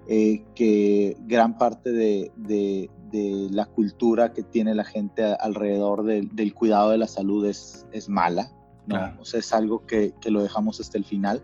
eh, 0.08 0.46
que 0.56 1.17
gran 1.22 1.58
parte 1.58 1.91
de, 1.91 2.32
de, 2.36 2.89
de, 3.12 3.48
la 3.51 3.65
cultura 3.65 4.34
que 4.34 4.44
tiene 4.44 4.75
la 4.75 4.86
gente 4.86 5.24
alrededor 5.24 6.03
del 6.03 6.53
cuidado 6.53 6.91
de 6.91 7.00
la 7.00 7.08
salud 7.08 7.46
es, 7.46 7.88
es 7.91 8.08
mala, 8.08 8.51
¿no? 8.86 9.20
O 9.20 9.25
sea, 9.25 9.39
es 9.39 9.51
algo 9.51 9.86
que, 9.86 10.13
que 10.22 10.32
lo 10.32 10.44
dejamos 10.44 10.79
hasta 10.79 10.98
el 10.98 11.06
final. 11.06 11.41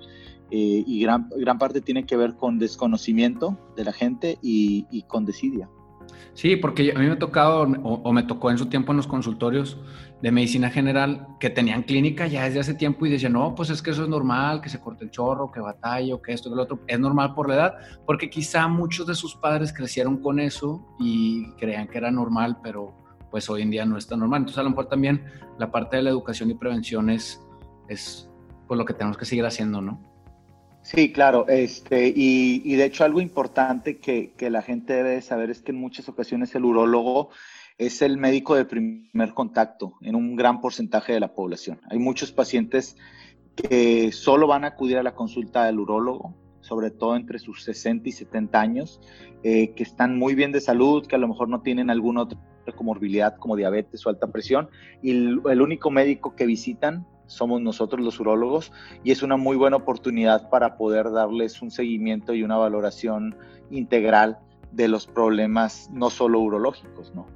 Eh, 0.52 0.84
y 0.86 1.02
gran, 1.02 1.30
gran 1.36 1.58
parte 1.58 1.82
tiene 1.82 2.06
que 2.06 2.16
ver 2.16 2.36
con 2.36 2.60
desconocimiento 2.60 3.58
de 3.76 3.86
la 3.86 3.92
gente 3.92 4.38
y, 4.42 4.86
y 4.92 5.02
con 5.04 5.26
desidia. 5.26 5.68
Sí, 6.34 6.56
porque 6.56 6.92
a 6.96 7.00
mí 7.00 7.06
me 7.06 7.12
ha 7.12 7.20
tocado 7.20 7.62
o, 7.62 8.14
me 8.14 8.24
tocó 8.24 8.50
en 8.50 8.58
su 8.58 8.66
tiempo 8.66 8.92
en 8.92 8.98
los 8.98 9.08
consultorios 9.08 9.78
de 10.22 10.32
medicina 10.32 10.70
general 10.70 11.28
que 11.40 11.50
tenían 11.50 11.84
clínica 11.84 12.28
ya 12.28 12.46
desde 12.46 12.60
hace 12.60 12.74
tiempo 12.74 13.06
y 13.06 13.10
decían, 13.10 13.34
no, 13.34 13.54
pues 13.56 13.70
es 13.70 13.82
que 13.82 13.92
eso 13.92 14.04
es 14.04 14.10
normal, 14.10 14.62
que 14.62 14.70
se 14.70 14.80
corte 14.80 15.04
el 15.04 15.12
chorro, 15.12 15.52
que 15.52 15.60
batalla 15.60 16.18
que 16.24 16.34
esto, 16.34 16.50
que 16.50 16.56
lo 16.56 16.64
otro. 16.64 16.80
Es 16.88 17.00
normal 17.00 17.34
por 17.36 17.50
la 17.50 17.56
edad, 17.56 17.74
porque 18.06 18.30
quizá 18.30 18.68
muchos 18.68 19.06
de 19.06 19.16
sus 19.16 19.36
padres 19.36 19.72
crecieron 19.72 20.18
con 20.22 20.40
eso 20.40 20.96
y 21.00 21.52
creían 21.54 21.88
que 21.88 21.98
era 21.98 22.10
normal, 22.10 22.58
pero 22.64 22.96
pues 23.30 23.50
hoy 23.50 23.64
en 23.64 23.70
día 23.70 23.86
no 23.86 23.98
está 23.98 24.16
normal. 24.16 24.42
Entonces 24.42 24.60
a 24.60 24.64
lo 24.64 24.70
mejor 24.70 24.88
también 24.88 25.26
la 25.60 25.72
parte 25.72 25.98
de 25.98 26.04
la 26.04 26.10
educación 26.10 26.50
y 26.50 26.56
prevención 26.56 27.10
es, 27.10 27.40
es 27.88 28.30
pues, 28.68 28.78
lo 28.78 28.86
que 28.86 28.94
tenemos 28.94 29.18
que 29.18 29.26
seguir 29.26 29.46
haciendo, 29.46 29.82
¿no? 29.82 30.13
Sí, 30.84 31.14
claro, 31.14 31.48
este, 31.48 32.12
y, 32.14 32.76
de 32.76 32.84
hecho 32.84 33.06
algo 33.06 33.22
importante 33.22 34.00
que, 34.00 34.34
que, 34.34 34.50
la 34.50 34.62
gente 34.62 34.94
debe 34.94 35.22
saber 35.22 35.50
es 35.50 35.62
que 35.62 35.72
en 35.72 35.78
muchas 35.78 36.10
ocasiones 36.10 36.54
el 36.56 36.66
urólogo 36.66 37.30
es 37.78 38.02
el 38.02 38.18
médico 38.18 38.56
de 38.56 38.66
primer 38.66 39.34
contacto 39.34 39.94
en 40.02 40.16
un 40.16 40.36
gran 40.36 40.60
porcentaje 40.60 41.14
de 41.14 41.22
la 41.22 41.34
población. 41.34 41.80
Hay 41.90 42.00
muchos 42.00 42.34
pacientes 42.34 42.98
que 43.56 44.12
solo 44.12 44.46
van 44.46 44.66
a 44.66 44.70
acudir 44.70 44.98
a 44.98 45.04
la 45.04 45.16
consulta 45.16 45.66
del 45.66 45.80
urólogo, 45.80 46.36
sobre 46.60 46.92
todo 46.92 47.16
entre 47.16 47.40
sus 47.40 47.64
60 47.64 48.10
y 48.10 48.12
70 48.12 48.60
años, 48.60 49.00
eh, 49.44 49.74
que 49.76 49.84
están 49.84 50.18
muy 50.18 50.36
bien 50.36 50.52
de 50.52 50.60
salud, 50.60 51.08
que 51.08 51.16
a 51.16 51.20
lo 51.20 51.30
mejor 51.30 51.48
no 51.48 51.62
tienen 51.62 51.92
alguna 51.92 52.24
otra 52.24 52.40
comorbilidad 52.76 53.38
como 53.38 53.56
diabetes 53.56 54.06
o 54.06 54.10
alta 54.10 54.28
presión, 54.28 54.70
y 55.02 55.12
el 55.12 55.62
único 55.62 55.92
médico 55.92 56.36
que 56.36 56.46
visitan 56.46 57.08
somos 57.28 57.62
nosotros 57.62 58.04
los 58.04 58.20
urólogos 58.20 58.72
y 59.04 59.12
es 59.12 59.24
una 59.24 59.38
muy 59.38 59.58
buena 59.58 59.78
oportunidad 59.78 60.50
para 60.50 60.78
poder 60.78 61.12
darles 61.12 61.62
un 61.62 61.72
seguimiento 61.72 62.34
y 62.34 62.44
una 62.44 62.58
valoración 62.58 63.36
integral 63.70 64.40
de 64.72 64.88
los 64.88 65.08
problemas 65.08 65.90
no 65.92 66.10
solo 66.10 66.40
urológicos, 66.40 67.14
¿no? 67.16 67.28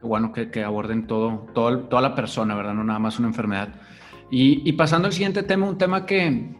Bueno 0.00 0.32
que, 0.32 0.64
aborden 0.64 1.06
todo, 1.06 1.46
todo, 1.54 1.80
toda 1.80 2.02
la 2.02 2.14
persona, 2.14 2.56
¿verdad? 2.56 2.74
No 2.74 2.82
nada 2.82 2.98
más 2.98 3.18
una 3.18 3.28
enfermedad. 3.28 3.68
Y, 4.30 4.72
pasando 4.72 5.06
al 5.06 5.12
siguiente 5.12 5.42
tema, 5.42 5.68
un 5.68 5.76
tema 5.76 6.06
que, 6.06 6.56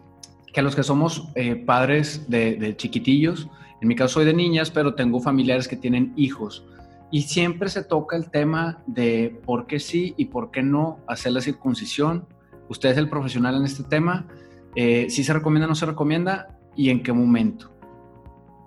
que 0.52 0.60
a 0.60 0.62
los 0.62 0.76
que 0.76 0.82
somos 0.82 1.28
eh, 1.34 1.56
padres 1.56 2.28
de, 2.28 2.56
de 2.56 2.76
chiquitillos, 2.76 3.48
en 3.80 3.88
mi 3.88 3.96
caso 3.96 4.14
soy 4.14 4.26
de 4.26 4.34
niñas, 4.34 4.70
pero 4.70 4.94
tengo 4.94 5.20
familiares 5.20 5.66
que 5.66 5.76
tienen 5.76 6.12
hijos. 6.14 6.64
Y 7.10 7.22
siempre 7.22 7.68
se 7.68 7.82
toca 7.82 8.14
el 8.14 8.30
tema 8.30 8.82
de 8.86 9.40
por 9.44 9.66
qué 9.66 9.80
sí 9.80 10.14
y 10.16 10.26
por 10.26 10.50
qué 10.50 10.62
no 10.62 10.98
hacer 11.08 11.32
la 11.32 11.40
circuncisión, 11.40 12.26
Usted 12.68 12.90
es 12.90 12.98
el 12.98 13.08
profesional 13.08 13.56
en 13.56 13.64
este 13.64 13.82
tema. 13.82 14.26
Eh, 14.74 15.08
¿Si 15.10 15.24
se 15.24 15.32
recomienda 15.32 15.66
o 15.66 15.68
no 15.68 15.74
se 15.74 15.86
recomienda? 15.86 16.58
¿Y 16.74 16.90
en 16.90 17.02
qué 17.02 17.12
momento? 17.12 17.70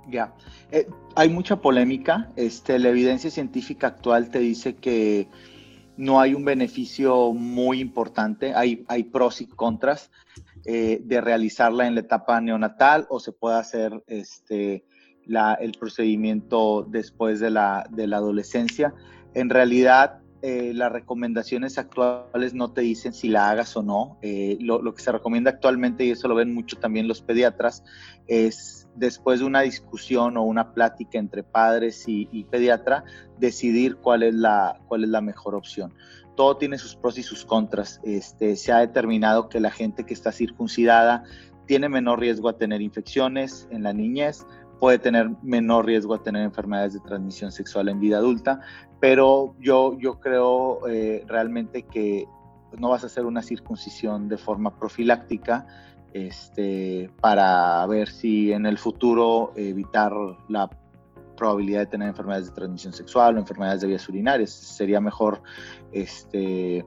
Ya, 0.08 0.36
eh, 0.72 0.88
hay 1.16 1.30
mucha 1.30 1.62
polémica. 1.62 2.30
Este, 2.36 2.78
la 2.78 2.90
evidencia 2.90 3.32
científica 3.32 3.88
actual 3.88 4.30
te 4.30 4.40
dice 4.40 4.76
que 4.76 5.28
no 5.98 6.20
hay 6.20 6.34
un 6.34 6.46
beneficio 6.46 7.34
muy 7.34 7.80
importante. 7.80 8.54
Hay, 8.54 8.84
hay 8.88 9.04
pros 9.06 9.42
y 9.42 9.48
contras 9.48 10.12
eh, 10.66 11.02
de 11.04 11.22
realizarla 11.22 11.88
en 11.88 11.96
la 11.96 12.02
etapa 12.02 12.40
neonatal 12.42 13.08
o 13.10 13.20
se 13.20 13.32
puede 13.32 13.58
hacer 13.58 14.04
este, 14.08 14.86
la, 15.26 15.54
el 15.56 15.72
procedimiento 15.72 16.86
después 16.90 17.40
de 17.40 17.50
la, 17.50 17.88
de 17.90 18.08
la 18.08 18.18
adolescencia. 18.18 18.94
En 19.34 19.50
realidad, 19.50 20.20
eh, 20.48 20.76
las 20.76 20.92
recomendaciones 20.92 21.80
actuales 21.80 22.54
no 22.54 22.72
te 22.72 22.82
dicen 22.82 23.16
si 23.16 23.30
la 23.30 23.50
hagas 23.50 23.76
o 23.76 23.82
no. 23.82 24.20
Eh, 24.22 24.60
lo, 24.60 24.94
que 24.94 25.02
se 25.02 25.12
recomienda 25.12 25.50
actualmente, 25.50 26.06
y 26.06 26.12
eso 26.12 26.28
lo 26.28 26.36
ven 26.36 26.54
mucho 26.54 26.78
también 26.78 27.08
los 27.08 27.24
pediatras, 27.24 27.84
es 28.28 28.88
después 28.94 29.40
de 29.40 29.48
una 29.48 29.62
discusión 29.62 30.38
o 30.38 30.44
una 30.44 30.72
plática 30.76 31.18
entre 31.18 31.42
padres 31.42 32.04
y, 32.06 32.44
pediatra, 32.44 33.06
decidir 33.40 33.96
cuál 33.96 34.22
es, 34.22 34.36
la, 34.36 34.80
cuál 34.88 35.06
es 35.06 35.10
la 35.10 35.20
mejor 35.20 35.56
opción. 35.56 35.96
Todo 36.36 36.58
tiene 36.58 36.78
sus 36.78 36.96
pros 36.96 37.18
y 37.18 37.24
sus 37.24 37.44
contras. 37.44 38.00
Este, 38.04 38.56
se 38.56 38.72
ha 38.72 38.78
determinado 38.78 39.50
que 39.50 39.60
la 39.60 39.72
gente 39.72 40.06
que 40.06 40.14
está 40.14 40.32
circuncidada 40.32 41.24
tiene 41.66 41.90
menor 41.90 42.20
riesgo 42.20 42.50
a 42.50 42.58
tener 42.60 42.84
infecciones 42.84 43.68
en 43.72 43.82
la 43.82 43.94
niñez, 43.94 44.46
puede 44.80 45.00
tener 45.00 45.30
menor 45.42 45.86
riesgo 45.86 46.14
a 46.14 46.22
tener 46.22 46.44
enfermedades 46.44 46.94
de 46.94 47.00
transmisión 47.00 47.52
sexual 47.52 47.90
en 47.90 48.00
vida 48.00 48.18
adulta, 48.18 48.62
pero 49.06 49.54
yo, 49.60 49.96
yo 50.00 50.20
creo 50.20 50.88
eh, 50.88 51.24
realmente 51.28 51.84
que 51.84 52.26
no 52.80 52.90
vas 52.90 53.04
a 53.04 53.06
hacer 53.06 53.28
una 53.28 53.44
circuncisión 53.44 54.28
de 54.28 54.40
forma 54.40 54.80
profiláctica 54.80 55.68
este, 56.12 57.12
para 57.22 57.86
ver 57.86 58.10
si 58.10 58.52
en 58.52 58.66
el 58.66 58.80
futuro 58.80 59.54
evitar 59.56 60.12
la 60.50 60.68
probabilidad 61.38 61.82
de 61.82 61.86
tener 61.86 62.08
enfermedades 62.08 62.48
de 62.48 62.56
transmisión 62.56 62.94
sexual 62.94 63.36
o 63.36 63.40
enfermedades 63.40 63.82
de 63.82 63.90
vías 63.90 64.10
urinarias. 64.10 64.50
Sería 64.50 65.00
mejor 65.00 65.44
este, 65.92 66.84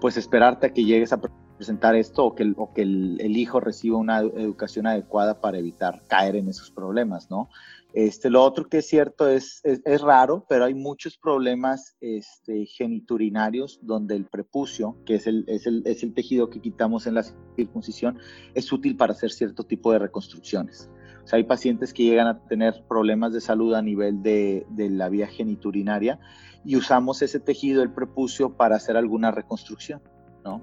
pues 0.00 0.16
esperarte 0.16 0.68
a 0.68 0.72
que 0.72 0.84
llegues 0.84 1.12
a 1.12 1.20
presentar 1.58 1.96
esto 1.96 2.24
o 2.24 2.34
que, 2.36 2.54
o 2.56 2.72
que 2.72 2.82
el, 2.82 3.36
hijo 3.36 3.58
reciba 3.58 3.98
una 3.98 4.20
educación 4.20 4.86
adecuada 4.86 5.40
para 5.40 5.58
evitar 5.58 6.02
caer 6.06 6.36
en 6.36 6.48
esos 6.48 6.70
problemas, 6.70 7.30
¿no? 7.30 7.48
Este, 7.98 8.30
lo 8.30 8.44
otro 8.44 8.68
que 8.68 8.78
es 8.78 8.86
cierto 8.86 9.26
es, 9.26 9.60
es, 9.64 10.00
raro, 10.00 10.46
pero 10.48 10.66
hay 10.66 10.74
muchos 10.74 11.18
problemas 11.18 11.96
este, 12.00 12.64
geniturinarios 12.66 13.80
donde 13.82 14.14
el 14.14 14.24
prepucio, 14.24 14.96
que 15.04 15.16
es 15.16 15.26
el, 15.26 15.44
es, 15.48 15.66
el, 15.66 15.82
es 15.84 16.04
el 16.04 16.14
tejido 16.14 16.48
que 16.48 16.60
quitamos 16.60 17.08
en 17.08 17.14
la 17.14 17.24
circuncisión, 17.56 18.16
es 18.54 18.70
útil 18.72 18.96
para 18.96 19.14
hacer 19.14 19.32
cierto 19.32 19.64
tipo 19.64 19.90
de 19.90 19.98
reconstrucciones. 19.98 20.88
O 21.24 21.26
sea, 21.26 21.38
hay 21.38 21.42
pacientes 21.42 21.92
que 21.92 22.04
llegan 22.04 22.28
a 22.28 22.38
tener 22.46 22.84
problemas 22.88 23.32
de 23.32 23.40
salud 23.40 23.74
a 23.74 23.82
nivel 23.82 24.22
de, 24.22 24.64
de 24.70 24.90
la 24.90 25.08
vía 25.08 25.26
geniturinaria 25.26 26.20
y 26.64 26.76
usamos 26.76 27.20
ese 27.22 27.40
tejido, 27.40 27.82
el 27.82 27.92
prepucio, 27.92 28.56
para 28.56 28.76
hacer 28.76 28.96
alguna 28.96 29.32
reconstrucción. 29.32 30.00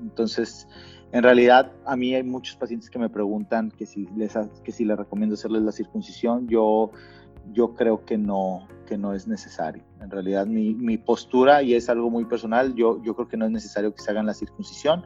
Entonces, 0.02 0.68
en 1.12 1.24
realidad, 1.24 1.72
a 1.86 1.96
mí 1.96 2.16
hay 2.16 2.24
muchos 2.24 2.56
pacientes 2.56 2.90
que 2.90 3.00
me 3.00 3.10
preguntan 3.10 3.72
que 3.72 3.86
si 3.86 4.08
les, 4.16 4.34
que 4.64 4.72
si 4.72 4.86
les 4.86 4.98
recomiendo 4.98 5.36
hacerles 5.36 5.64
la 5.64 5.72
circuncisión. 5.72 6.48
Yo, 6.48 6.92
yo 7.54 7.74
creo 7.74 8.06
que 8.06 8.18
no, 8.18 8.68
que 8.86 8.98
no 8.98 9.14
es 9.14 9.28
necesario. 9.28 9.84
En 10.02 10.10
realidad, 10.10 10.46
mi, 10.46 10.74
mi, 10.74 10.98
postura, 10.98 11.64
y 11.64 11.74
es 11.74 11.90
algo 11.90 12.10
muy 12.10 12.26
personal, 12.26 12.76
yo, 12.76 13.02
yo 13.04 13.16
creo 13.16 13.28
que 13.28 13.38
no 13.38 13.46
es 13.46 13.52
necesario 13.52 13.94
que 13.94 14.02
se 14.02 14.12
hagan 14.12 14.26
la 14.26 14.34
circuncisión. 14.34 15.04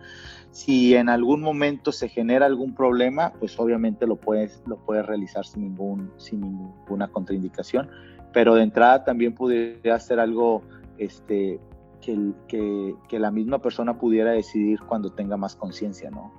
Si 0.51 0.95
en 0.95 1.09
algún 1.09 1.41
momento 1.41 1.91
se 1.91 2.09
genera 2.09 2.45
algún 2.45 2.73
problema, 2.73 3.33
pues 3.39 3.59
obviamente 3.59 4.07
lo 4.07 4.15
puedes, 4.17 4.61
lo 4.65 4.77
puedes 4.77 5.05
realizar 5.05 5.45
sin, 5.45 5.63
ningún, 5.63 6.11
sin 6.17 6.41
ninguna 6.41 7.07
contraindicación. 7.07 7.89
Pero 8.33 8.55
de 8.55 8.63
entrada 8.63 9.03
también 9.03 9.33
podría 9.33 9.99
ser 9.99 10.19
algo 10.19 10.63
este, 10.97 11.59
que, 12.01 12.95
que, 13.07 13.19
la 13.19 13.31
misma 13.31 13.59
persona 13.59 13.97
pudiera 13.97 14.31
decidir 14.31 14.79
cuando 14.81 15.11
tenga 15.11 15.37
más 15.37 15.55
conciencia, 15.55 16.09
¿no? 16.09 16.31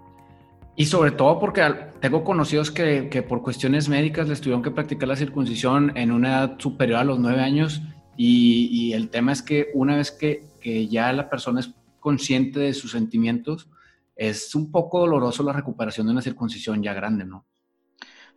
Y 0.77 0.87
sobre 0.87 1.11
todo 1.11 1.39
porque 1.39 1.63
tengo 2.01 2.25
conocidos 2.25 2.71
que, 2.71 3.09
que, 3.11 3.23
por 3.23 3.43
cuestiones 3.43 3.89
médicas 3.89 4.29
les 4.29 4.41
tuvieron 4.41 4.63
que 4.63 4.71
practicar 4.71 5.09
la 5.09 5.17
circuncisión 5.17 5.97
en 5.97 6.11
una 6.11 6.29
edad 6.29 6.59
superior 6.59 7.01
a 7.01 7.05
los 7.05 7.19
nueve 7.19 7.41
años 7.41 7.83
y, 8.17 8.69
y 8.71 8.93
el 8.93 9.11
tema 9.11 9.33
es 9.33 9.43
que 9.43 9.69
una 9.75 9.97
vez 9.97 10.11
que, 10.11 10.45
que, 10.61 10.89
ya 10.89 11.13
la 11.13 11.29
persona 11.29 11.61
es 11.61 11.71
consciente 12.01 12.61
de 12.61 12.75
sus 12.75 12.93
sentimientos, 12.93 13.69
es 14.17 14.55
un 14.55 14.71
poco 14.71 15.01
doloroso 15.01 15.43
la 15.43 15.53
recuperación 15.53 16.07
de 16.07 16.13
una 16.13 16.23
circuncisión 16.23 16.83
ya 16.83 16.95
grande, 16.95 17.25
¿no? 17.25 17.47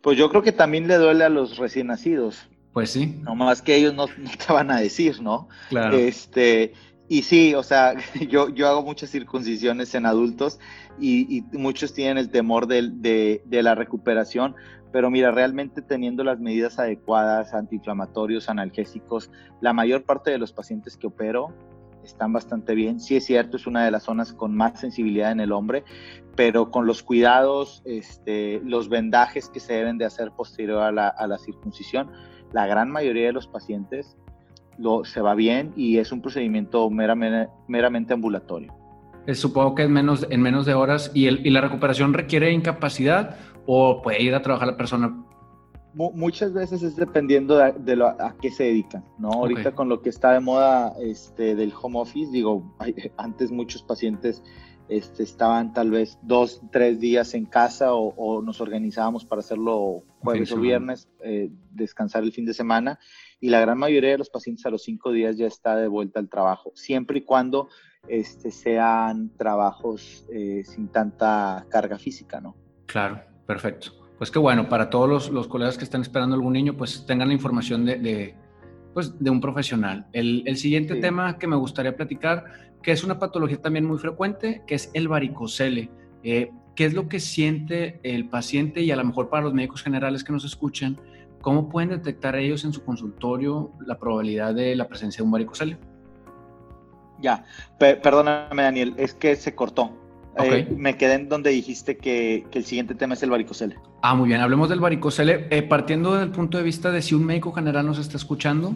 Pues 0.00 0.18
yo 0.18 0.28
creo 0.28 0.42
que 0.42 0.52
también 0.52 0.86
le 0.86 0.96
duele 0.96 1.24
a 1.24 1.28
los 1.28 1.56
recién 1.56 1.86
nacidos. 1.86 2.48
Pues 2.72 2.90
sí. 2.90 3.20
No 3.22 3.34
más 3.34 3.62
que 3.62 3.76
ellos 3.76 3.94
no, 3.94 4.06
no 4.18 4.30
te 4.46 4.52
van 4.52 4.70
a 4.70 4.80
decir, 4.80 5.22
¿no? 5.22 5.48
Claro. 5.68 5.96
Este, 5.96 6.72
y 7.08 7.22
sí, 7.22 7.54
o 7.54 7.62
sea, 7.62 7.94
yo, 8.28 8.48
yo 8.48 8.68
hago 8.68 8.82
muchas 8.82 9.10
circuncisiones 9.10 9.94
en 9.94 10.06
adultos 10.06 10.58
y, 10.98 11.44
muchos 11.52 11.92
tienen 11.92 12.18
el 12.18 12.30
temor 12.30 12.66
de, 12.66 13.42
la 13.50 13.74
recuperación, 13.74 14.54
pero 14.92 15.10
mira, 15.10 15.30
realmente 15.30 15.82
teniendo 15.82 16.24
las 16.24 16.38
medidas 16.38 16.78
adecuadas, 16.78 17.52
antiinflamatorios, 17.52 18.48
analgésicos, 18.48 19.30
la 19.60 19.72
mayor 19.72 20.04
parte 20.04 20.30
de 20.30 20.38
los 20.38 20.52
pacientes 20.52 20.96
que 20.96 21.08
opero 21.08 21.52
están 22.04 22.32
bastante 22.32 22.74
bien. 22.74 23.00
Sí 23.00 23.16
es 23.16 23.24
cierto, 23.24 23.56
es 23.56 23.66
una 23.66 23.84
de 23.84 23.90
las 23.90 24.04
zonas 24.04 24.32
con 24.32 24.54
más 24.54 24.78
sensibilidad 24.80 25.32
en 25.32 25.40
el 25.40 25.52
hombre, 25.52 25.84
pero 26.36 26.70
con 26.70 26.86
los 26.86 27.02
cuidados, 27.02 27.82
este, 27.86 28.60
los 28.62 28.88
vendajes 28.88 29.48
que 29.48 29.58
se 29.58 29.72
deben 29.72 29.98
de 29.98 30.04
hacer 30.04 30.30
posterior 30.30 30.82
a 30.82 30.92
la, 30.92 31.08
a 31.08 31.26
la 31.26 31.38
circuncisión, 31.38 32.10
la 32.52 32.66
gran 32.66 32.90
mayoría 32.90 33.26
de 33.26 33.32
los 33.32 33.48
pacientes 33.48 34.16
lo, 34.78 35.04
se 35.04 35.20
va 35.20 35.34
bien 35.34 35.72
y 35.76 35.98
es 35.98 36.12
un 36.12 36.20
procedimiento 36.20 36.88
meramente, 36.90 37.50
meramente 37.68 38.12
ambulatorio. 38.14 38.74
Supongo 39.32 39.74
que 39.74 39.82
en 39.84 39.92
menos, 39.92 40.26
en 40.28 40.42
menos 40.42 40.66
de 40.66 40.74
horas 40.74 41.10
y, 41.14 41.26
el, 41.26 41.46
y 41.46 41.50
la 41.50 41.62
recuperación 41.62 42.12
requiere 42.12 42.52
incapacidad 42.52 43.36
o 43.66 44.02
puede 44.02 44.22
ir 44.22 44.34
a 44.34 44.42
trabajar 44.42 44.68
la 44.68 44.76
persona 44.76 45.24
muchas 45.94 46.52
veces 46.52 46.82
es 46.82 46.96
dependiendo 46.96 47.56
de, 47.56 47.96
lo, 47.96 48.08
a 48.08 48.34
qué 48.40 48.50
se 48.50 48.64
dedican, 48.64 49.04
¿no? 49.18 49.30
Ahorita 49.30 49.72
con 49.72 49.88
lo 49.88 50.02
que 50.02 50.08
está 50.08 50.32
de 50.32 50.40
moda 50.40 50.92
este, 51.00 51.54
del 51.54 51.72
home 51.80 52.00
office, 52.00 52.32
digo, 52.32 52.74
antes 53.16 53.50
muchos 53.50 53.82
pacientes 53.82 54.42
este, 54.88 55.22
estaban 55.22 55.72
tal 55.72 55.90
vez 55.90 56.18
dos, 56.22 56.60
tres 56.72 57.00
días 57.00 57.34
en 57.34 57.46
casa 57.46 57.94
o, 57.94 58.42
nos 58.42 58.60
organizábamos 58.60 59.24
para 59.24 59.40
hacerlo 59.40 60.02
jueves 60.20 60.52
o 60.52 60.58
viernes, 60.58 61.08
eh, 61.22 61.50
descansar 61.70 62.24
el 62.24 62.32
fin 62.32 62.44
de 62.44 62.54
semana 62.54 62.98
y 63.44 63.50
la 63.50 63.60
gran 63.60 63.76
mayoría 63.76 64.12
de 64.12 64.16
los 64.16 64.30
pacientes 64.30 64.64
a 64.64 64.70
los 64.70 64.84
cinco 64.84 65.12
días 65.12 65.36
ya 65.36 65.46
está 65.46 65.76
de 65.76 65.86
vuelta 65.86 66.18
al 66.18 66.30
trabajo, 66.30 66.72
siempre 66.74 67.18
y 67.18 67.20
cuando 67.20 67.68
este, 68.08 68.50
sean 68.50 69.36
trabajos 69.36 70.24
eh, 70.32 70.62
sin 70.64 70.88
tanta 70.88 71.66
carga 71.68 71.98
física, 71.98 72.40
¿no? 72.40 72.56
Claro, 72.86 73.20
perfecto. 73.46 73.88
Pues 74.16 74.30
qué 74.30 74.38
bueno, 74.38 74.66
para 74.66 74.88
todos 74.88 75.30
los, 75.30 75.46
colegas 75.46 75.76
que 75.76 75.84
están 75.84 76.00
esperando 76.00 76.34
algún 76.34 76.54
niño, 76.54 76.74
pues 76.74 77.04
tengan 77.04 77.28
la 77.28 77.34
información 77.34 77.84
de, 77.84 78.34
pues, 78.94 79.22
de 79.22 79.28
un 79.28 79.42
profesional. 79.42 80.06
El, 80.14 80.56
siguiente 80.56 80.94
tema 80.94 81.36
que 81.36 81.46
me 81.46 81.56
gustaría 81.56 81.94
platicar, 81.94 82.46
que 82.82 82.92
es 82.92 83.04
una 83.04 83.18
patología 83.18 83.60
también 83.60 83.84
muy 83.84 83.98
frecuente, 83.98 84.62
que 84.66 84.76
es 84.76 84.90
el 84.94 85.06
varicocele. 85.06 85.90
Eh, 86.22 86.50
¿Qué 86.74 86.86
es 86.86 86.94
lo 86.94 87.10
que 87.10 87.20
siente 87.20 88.00
el 88.04 88.26
paciente 88.30 88.80
y 88.80 88.90
a 88.90 88.96
lo 88.96 89.04
mejor 89.04 89.28
para 89.28 89.42
los 89.42 89.52
médicos 89.52 89.82
generales 89.82 90.24
que 90.24 90.32
nos 90.32 90.46
escuchan, 90.46 90.98
cómo 91.44 91.68
pueden 91.68 91.90
detectar 91.90 92.34
ellos 92.36 92.64
en 92.64 92.72
su 92.72 92.82
consultorio 92.82 93.70
la 93.86 93.98
probabilidad 93.98 94.54
de 94.54 94.74
la 94.74 94.88
presencia 94.88 95.18
de 95.18 95.24
un 95.24 95.30
varicocele? 95.30 95.76
Ya, 97.20 97.44
perdóname 97.78 98.62
Daniel, 98.62 98.94
es 98.96 99.12
que 99.12 99.36
se 99.36 99.54
cortó. 99.54 99.92
Eh, 100.42 100.66
me 100.74 100.96
quedé 100.96 101.14
en 101.14 101.28
donde 101.28 101.50
dijiste 101.50 101.98
que, 101.98 102.46
el 102.50 102.64
siguiente 102.64 102.94
tema 102.94 103.12
es 103.12 103.22
el 103.22 103.28
varicocele. 103.28 103.76
Ah, 104.00 104.14
muy 104.14 104.28
bien, 104.28 104.40
hablemos 104.40 104.70
del 104.70 104.80
varicocele. 104.80 105.46
Eh, 105.50 105.62
partiendo 105.62 106.14
del 106.14 106.30
punto 106.30 106.56
de 106.56 106.64
vista 106.64 106.90
de 106.90 107.02
si 107.02 107.14
un 107.14 107.26
médico 107.26 107.52
general 107.52 107.84
nos 107.84 107.98
está 107.98 108.16
escuchando, 108.16 108.74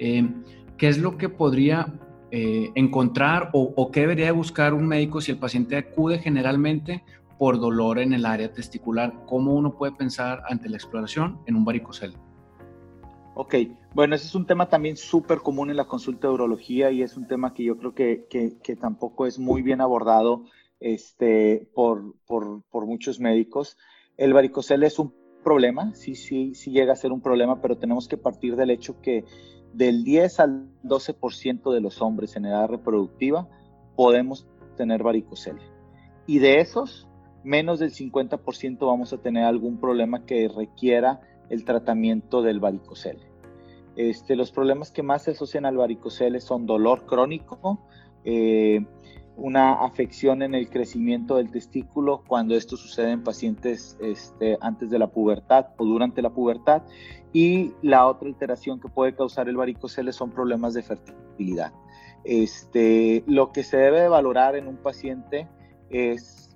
eh, 0.00 0.28
¿qué 0.76 0.88
es 0.88 0.98
lo 0.98 1.16
que 1.18 1.28
podría 1.28 1.86
encontrar 2.30 3.48
o, 3.54 3.72
o, 3.74 3.90
qué 3.90 4.00
debería 4.00 4.32
buscar 4.32 4.74
un 4.74 4.86
médico 4.86 5.22
si 5.22 5.32
el 5.32 5.38
paciente 5.38 5.78
acude 5.78 6.18
generalmente 6.18 7.02
por 7.38 7.60
dolor 7.60 7.98
en 7.98 8.12
el 8.12 8.26
área 8.26 8.52
testicular? 8.52 9.24
¿Cómo 9.26 9.54
uno 9.54 9.74
puede 9.76 9.92
pensar 9.92 10.42
ante 10.48 10.68
la 10.68 10.76
exploración 10.76 11.40
en 11.46 11.56
un 11.56 11.64
varicocele? 11.64 12.16
Ok, 13.34 13.54
bueno, 13.94 14.16
ese 14.16 14.26
es 14.26 14.34
un 14.34 14.46
tema 14.46 14.68
también 14.68 14.96
súper 14.96 15.38
común 15.38 15.70
en 15.70 15.76
la 15.76 15.86
consulta 15.86 16.26
de 16.26 16.34
urología 16.34 16.90
y 16.90 17.02
es 17.02 17.16
un 17.16 17.28
tema 17.28 17.54
que 17.54 17.62
yo 17.62 17.78
creo 17.78 17.94
que, 17.94 18.26
que 18.28 18.76
tampoco 18.76 19.26
es 19.26 19.38
muy 19.38 19.62
bien 19.62 19.80
abordado 19.80 20.44
este, 20.80 21.68
por, 21.74 22.14
por, 22.26 22.86
muchos 22.86 23.20
médicos. 23.20 23.76
El 24.16 24.32
varicocele 24.32 24.86
es 24.86 24.98
un 24.98 25.14
problema, 25.42 25.94
sí, 25.94 26.14
sí, 26.14 26.54
sí 26.54 26.70
llega 26.70 26.92
a 26.92 26.96
ser 26.96 27.12
un 27.12 27.20
problema, 27.20 27.60
pero 27.60 27.78
tenemos 27.78 28.08
que 28.08 28.16
partir 28.16 28.56
del 28.56 28.70
hecho 28.70 29.00
que 29.00 29.24
del 29.72 30.04
10 30.04 30.40
al 30.40 30.68
12% 30.82 31.72
de 31.72 31.80
los 31.80 32.00
hombres 32.02 32.36
en 32.36 32.46
edad 32.46 32.68
reproductiva 32.68 33.48
podemos 33.96 34.46
tener 34.76 35.02
varicocele. 35.02 35.62
Y 36.26 36.38
de 36.38 36.60
esos, 36.60 37.07
menos 37.48 37.78
del 37.78 37.92
50% 37.92 38.86
vamos 38.86 39.12
a 39.14 39.18
tener 39.18 39.44
algún 39.44 39.78
problema 39.78 40.26
que 40.26 40.48
requiera 40.48 41.20
el 41.48 41.64
tratamiento 41.64 42.42
del 42.42 42.60
varicocele. 42.60 43.26
Este, 43.96 44.36
los 44.36 44.52
problemas 44.52 44.90
que 44.90 45.02
más 45.02 45.22
se 45.22 45.30
asocian 45.30 45.64
al 45.64 45.78
varicocele 45.78 46.40
son 46.40 46.66
dolor 46.66 47.06
crónico, 47.06 47.80
eh, 48.24 48.84
una 49.36 49.84
afección 49.84 50.42
en 50.42 50.54
el 50.54 50.68
crecimiento 50.68 51.36
del 51.36 51.50
testículo 51.50 52.22
cuando 52.26 52.54
esto 52.54 52.76
sucede 52.76 53.12
en 53.12 53.24
pacientes 53.24 53.96
este, 54.00 54.58
antes 54.60 54.90
de 54.90 54.98
la 54.98 55.06
pubertad 55.06 55.68
o 55.78 55.86
durante 55.86 56.20
la 56.20 56.30
pubertad. 56.30 56.82
Y 57.32 57.72
la 57.80 58.06
otra 58.06 58.28
alteración 58.28 58.78
que 58.78 58.88
puede 58.88 59.14
causar 59.14 59.48
el 59.48 59.56
varicocele 59.56 60.12
son 60.12 60.32
problemas 60.32 60.74
de 60.74 60.82
fertilidad. 60.82 61.72
Este, 62.24 63.24
lo 63.26 63.52
que 63.52 63.62
se 63.62 63.78
debe 63.78 64.06
valorar 64.08 64.54
en 64.54 64.68
un 64.68 64.76
paciente 64.76 65.48
es 65.88 66.47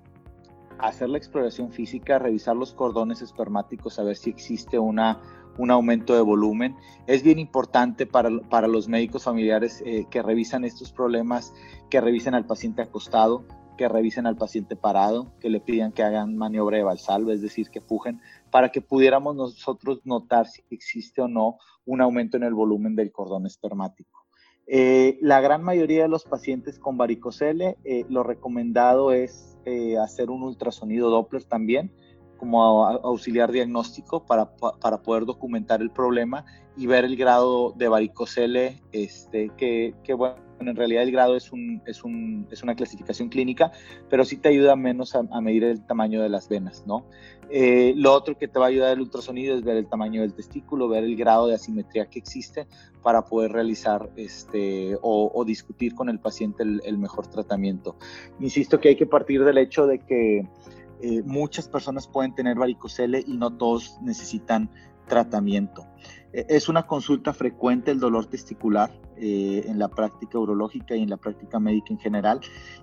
hacer 0.79 1.09
la 1.09 1.17
exploración 1.17 1.71
física, 1.71 2.19
revisar 2.19 2.55
los 2.55 2.73
cordones 2.73 3.21
espermáticos, 3.21 3.99
a 3.99 4.03
ver 4.03 4.15
si 4.15 4.29
existe 4.29 4.79
una 4.79 5.21
un 5.57 5.71
aumento 5.71 6.15
de 6.15 6.21
volumen. 6.21 6.75
Es 7.07 7.23
bien 7.23 7.39
importante 7.39 8.05
para, 8.05 8.29
para 8.49 8.67
los 8.67 8.87
médicos 8.87 9.23
familiares 9.23 9.83
eh, 9.85 10.05
que 10.09 10.21
revisan 10.21 10.63
estos 10.63 10.91
problemas, 10.91 11.53
que 11.89 12.01
revisen 12.01 12.33
al 12.33 12.45
paciente 12.45 12.81
acostado, 12.81 13.45
que 13.77 13.87
revisen 13.87 14.27
al 14.27 14.35
paciente 14.35 14.75
parado, 14.75 15.33
que 15.39 15.49
le 15.49 15.59
pidan 15.59 15.91
que 15.91 16.03
hagan 16.03 16.37
maniobra 16.37 16.77
de 16.77 16.83
valsalva, 16.83 17.33
es 17.33 17.41
decir, 17.41 17.69
que 17.69 17.81
pujen, 17.81 18.21
para 18.51 18.69
que 18.69 18.81
pudiéramos 18.81 19.35
nosotros 19.35 20.01
notar 20.03 20.47
si 20.47 20.63
existe 20.69 21.21
o 21.21 21.27
no 21.27 21.57
un 21.85 22.01
aumento 22.01 22.37
en 22.37 22.43
el 22.43 22.53
volumen 22.53 22.95
del 22.95 23.11
cordón 23.11 23.45
espermático. 23.45 24.22
Eh, 24.67 25.17
la 25.21 25.41
gran 25.41 25.63
mayoría 25.63 26.03
de 26.03 26.09
los 26.09 26.23
pacientes 26.23 26.79
con 26.79 26.97
varicocele, 26.97 27.77
eh, 27.83 28.05
lo 28.09 28.23
recomendado 28.23 29.11
es 29.11 29.49
hacer 30.01 30.29
un 30.29 30.43
ultrasonido 30.43 31.09
Doppler 31.09 31.45
también, 31.45 31.89
como 32.37 32.85
auxiliar 32.85 33.49
diagnóstico 33.49 34.25
para, 34.25 34.53
para, 34.57 35.01
poder 35.01 35.23
documentar 35.23 35.81
el 35.81 35.89
problema 35.89 36.43
y 36.75 36.85
ver 36.85 37.05
el 37.05 37.15
grado 37.15 37.71
de 37.71 37.87
varicocele, 37.87 38.81
este, 38.91 39.51
que 39.55 39.93
bueno, 40.13 40.35
en 40.71 40.75
realidad 40.75 41.03
el 41.03 41.11
grado 41.11 41.35
es, 41.35 41.51
un, 41.51 41.81
es, 41.85 42.03
un, 42.03 42.47
es 42.51 42.63
una 42.63 42.75
clasificación 42.75 43.29
clínica, 43.29 43.71
pero 44.09 44.25
sí 44.25 44.37
te 44.37 44.49
ayuda 44.49 44.75
menos 44.75 45.15
a, 45.15 45.23
medir 45.41 45.63
el 45.63 45.85
tamaño 45.85 46.21
de 46.21 46.29
las 46.29 46.49
venas, 46.49 46.85
¿no? 46.85 47.05
Eh, 47.49 47.93
lo 47.95 48.13
otro 48.13 48.37
que 48.37 48.47
te 48.47 48.57
va 48.57 48.65
a 48.65 48.69
ayudar 48.69 48.93
el 48.93 49.01
ultrasonido 49.01 49.55
es 49.55 49.63
ver 49.63 49.77
el 49.77 49.87
tamaño 49.87 50.21
del 50.21 50.33
testículo, 50.33 50.87
ver 50.87 51.03
el 51.03 51.15
grado 51.15 51.47
de 51.47 51.55
asimetría 51.55 52.07
que 52.07 52.19
existe 52.19 52.67
para 53.01 53.25
poder 53.25 53.51
realizar 53.51 54.09
este, 54.15 54.97
o, 55.01 55.31
o 55.33 55.45
discutir 55.45 55.93
con 55.93 56.09
el 56.09 56.19
paciente 56.19 56.63
el, 56.63 56.81
el 56.85 56.97
mejor 56.97 57.27
tratamiento. 57.27 57.95
Insisto 58.39 58.79
que 58.79 58.89
hay 58.89 58.95
que 58.95 59.05
partir 59.05 59.43
del 59.43 59.57
hecho 59.57 59.85
de 59.85 59.99
que 59.99 60.47
eh, 61.05 61.21
muchas 61.25 61.67
personas 61.67 62.07
pueden 62.07 62.33
tener 62.33 62.57
varicocele 62.57 63.25
y 63.27 63.35
no 63.35 63.57
todos 63.57 63.97
necesitan 64.01 64.69
tratamiento. 65.07 65.85
E, 66.31 66.45
es 66.47 66.69
una 66.69 66.87
consulta 66.87 67.33
frecuente 67.33 67.91
el 67.91 67.99
dolor 67.99 68.27
testicular 68.27 68.89
eh, 69.25 69.63
en 69.67 69.79
la 69.79 69.87
práctica 69.87 70.37
urológica 70.37 70.95
y 70.95 71.01
en 71.01 71.09
la 71.09 71.15
práctica 71.15 71.57
médica 71.59 71.93
en 71.93 71.99
general. 71.99 72.41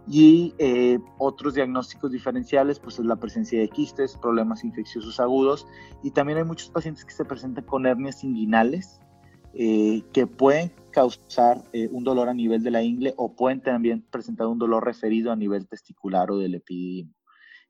Y 0.09 0.55
eh, 0.59 0.99
otros 1.19 1.55
diagnósticos 1.55 2.11
diferenciales, 2.11 2.79
pues 2.79 2.99
es 2.99 3.05
la 3.05 3.17
presencia 3.17 3.61
de 3.61 3.69
quistes, 3.69 4.17
problemas 4.17 4.65
infecciosos 4.65 5.21
agudos. 5.21 5.67
Y 6.03 6.13
también 6.13 6.39
hay 6.39 6.45
muchos 6.45 6.71
pacientes 6.71 7.05
que 7.05 7.13
se 7.13 7.25
presentan 7.25 7.65
con 7.65 7.85
hernias 7.85 8.25
inguinales 8.25 9.01
que 9.53 10.29
pueden 10.29 10.73
causar 10.93 11.65
un 11.91 12.05
dolor 12.05 12.29
a 12.29 12.35
nivel 12.35 12.63
de 12.63 12.71
la 12.71 12.85
ingle 12.85 13.15
o 13.17 13.35
pueden 13.35 13.61
también 13.61 14.07
presentar 14.09 14.47
un 14.47 14.61
dolor 14.61 14.85
referido 14.85 15.33
a 15.33 15.37
nivel 15.37 15.67
testicular 15.67 16.31
o 16.31 16.39
del 16.39 16.55
epididimo 16.55 17.13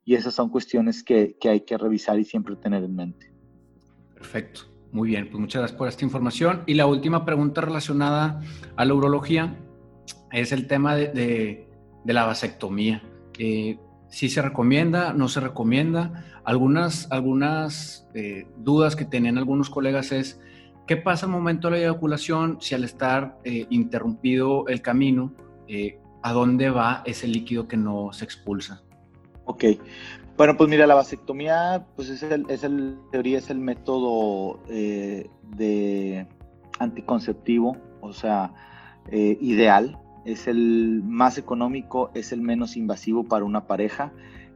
y 0.04 0.14
esas 0.14 0.34
son 0.34 0.48
cuestiones 0.48 1.02
que, 1.02 1.36
que, 1.38 1.48
hay 1.48 1.60
que 1.60 1.78
revisar 1.78 2.18
y 2.18 2.24
siempre 2.24 2.56
tener 2.56 2.82
en 2.84 2.96
mente. 2.96 3.32
Perfecto, 4.14 4.62
muy 4.92 5.08
bien, 5.08 5.28
pues 5.30 5.40
muchas 5.40 5.60
gracias 5.60 5.78
por 5.78 5.88
esta 5.88 6.04
información. 6.04 6.62
Y 6.66 6.74
la 6.74 6.86
última 6.86 7.24
pregunta 7.24 7.60
relacionada 7.60 8.40
a 8.76 8.84
la 8.84 8.94
urología 8.94 9.56
es 10.32 10.52
el 10.52 10.66
tema 10.66 10.96
de, 10.96 11.66
de, 12.04 12.12
la 12.12 12.24
vasectomía. 12.24 13.02
Eh, 13.38 13.78
si 14.08 14.28
se 14.28 14.42
recomienda, 14.42 15.12
no 15.12 15.28
se 15.28 15.38
recomienda. 15.38 16.24
Algunas, 16.44 17.10
algunas 17.12 18.08
eh, 18.14 18.48
dudas 18.58 18.96
que 18.96 19.04
tenían 19.04 19.38
algunos 19.38 19.70
colegas 19.70 20.10
es, 20.10 20.40
¿qué 20.88 20.96
pasa 20.96 21.26
al 21.26 21.32
momento 21.32 21.68
de 21.68 21.72
la 21.72 21.82
eyaculación 21.84 22.58
si 22.60 22.74
al 22.74 22.82
estar 22.82 23.38
eh, 23.44 23.66
interrumpido 23.70 24.66
el 24.66 24.82
camino, 24.82 25.32
a 26.22 26.32
dónde 26.32 26.68
va 26.68 27.02
ese 27.06 27.28
líquido 27.28 27.68
que 27.68 27.76
no 27.76 28.12
se 28.12 28.24
expulsa? 28.24 28.82
Ok. 29.44 29.64
Bueno, 30.40 30.56
pues 30.56 30.70
mira, 30.70 30.86
la 30.86 30.94
vasectomía, 30.94 31.84
pues 31.96 32.08
es 32.08 32.22
el, 32.22 32.46
es 32.48 32.64
el 32.64 32.96
teoría 33.12 33.36
es 33.36 33.50
el 33.50 33.58
método 33.58 34.58
eh, 34.70 35.28
de 35.54 36.26
anticonceptivo, 36.78 37.76
o 38.00 38.14
sea, 38.14 38.54
eh, 39.10 39.36
ideal. 39.42 39.98
Es 40.24 40.48
el 40.48 41.02
más 41.04 41.36
económico, 41.36 42.10
es 42.14 42.32
el 42.32 42.40
menos 42.40 42.78
invasivo 42.78 43.24
para 43.24 43.44
una 43.44 43.66
pareja. 43.66 44.14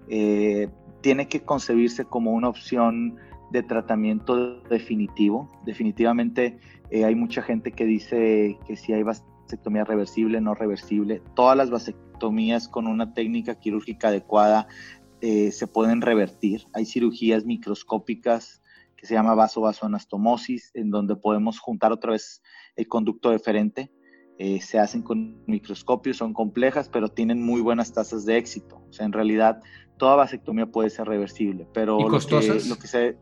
Eh, 0.08 0.70
tiene 1.02 1.28
que 1.28 1.42
concebirse 1.42 2.06
como 2.06 2.32
una 2.32 2.48
opción 2.48 3.18
de 3.50 3.62
tratamiento 3.62 4.62
definitivo. 4.62 5.50
Definitivamente 5.66 6.60
hay 6.90 7.14
mucha 7.14 7.42
gente 7.42 7.72
que 7.72 7.84
dice 7.84 8.58
que 8.66 8.76
si 8.76 8.94
hay 8.94 9.02
vasectomía 9.02 9.84
reversible, 9.84 10.40
no 10.40 10.54
reversible. 10.54 11.20
Todas 11.34 11.58
las 11.58 11.68
vasectomías 11.68 12.68
con 12.68 12.86
una 12.86 13.12
técnica 13.12 13.56
quirúrgica 13.56 14.08
adecuada 14.08 14.66
eh, 15.20 15.52
se 15.52 15.66
pueden 15.66 16.00
revertir. 16.00 16.66
Hay 16.72 16.86
cirugías 16.86 17.44
microscópicas 17.44 18.62
que 18.96 19.06
se 19.06 19.14
llama 19.14 19.34
vaso-vasoanastomosis, 19.34 20.70
en 20.74 20.90
donde 20.90 21.16
podemos 21.16 21.58
juntar 21.58 21.92
otra 21.92 22.12
vez 22.12 22.42
el 22.76 22.88
conducto 22.88 23.30
deferente. 23.30 23.90
Eh, 24.38 24.60
se 24.60 24.78
hacen 24.78 25.02
con 25.02 25.44
microscopios, 25.46 26.16
son 26.16 26.32
complejas, 26.32 26.88
pero 26.88 27.08
tienen 27.08 27.40
muy 27.40 27.60
buenas 27.60 27.92
tasas 27.92 28.24
de 28.24 28.36
éxito. 28.36 28.82
O 28.88 28.92
sea, 28.92 29.06
en 29.06 29.12
realidad, 29.12 29.60
toda 29.96 30.16
vasectomía 30.16 30.66
puede 30.66 30.90
ser 30.90 31.06
reversible, 31.06 31.68
pero 31.72 32.00
¿Y 32.00 32.06
costosas? 32.06 32.66
Lo, 32.66 32.76
que, 32.76 32.88
se, 32.88 33.16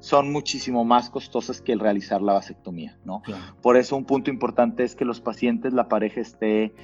son 0.00 0.32
muchísimo 0.32 0.84
más 0.84 1.08
costosas 1.08 1.62
que 1.62 1.72
el 1.72 1.80
realizar 1.80 2.20
la 2.20 2.32
vasectomía, 2.32 2.98
¿no? 3.04 3.22
Por 3.62 3.76
eso 3.76 3.96
un 3.96 4.04
punto 4.04 4.30
importante 4.30 4.82
es 4.82 4.96
que 4.96 5.04
los 5.04 5.20
pacientes, 5.20 5.72
la 5.72 5.88
pareja 5.88 6.20
esté 6.20 6.74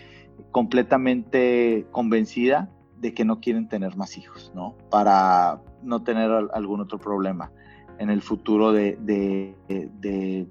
completamente 0.52 1.86
convencida 1.90 2.70
de 3.00 3.14
que 3.14 3.24
no 3.24 3.40
quieren 3.40 3.68
tener 3.68 3.96
más 3.96 4.16
hijos, 4.18 4.52
¿no? 4.54 4.76
Para 4.90 5.60
no 5.82 6.02
tener 6.02 6.30
algún 6.52 6.80
otro 6.80 6.98
problema 6.98 7.50
en 7.98 8.10
el 8.10 8.22
futuro 8.22 8.72
de, 8.72 8.96
de, 9.00 10.46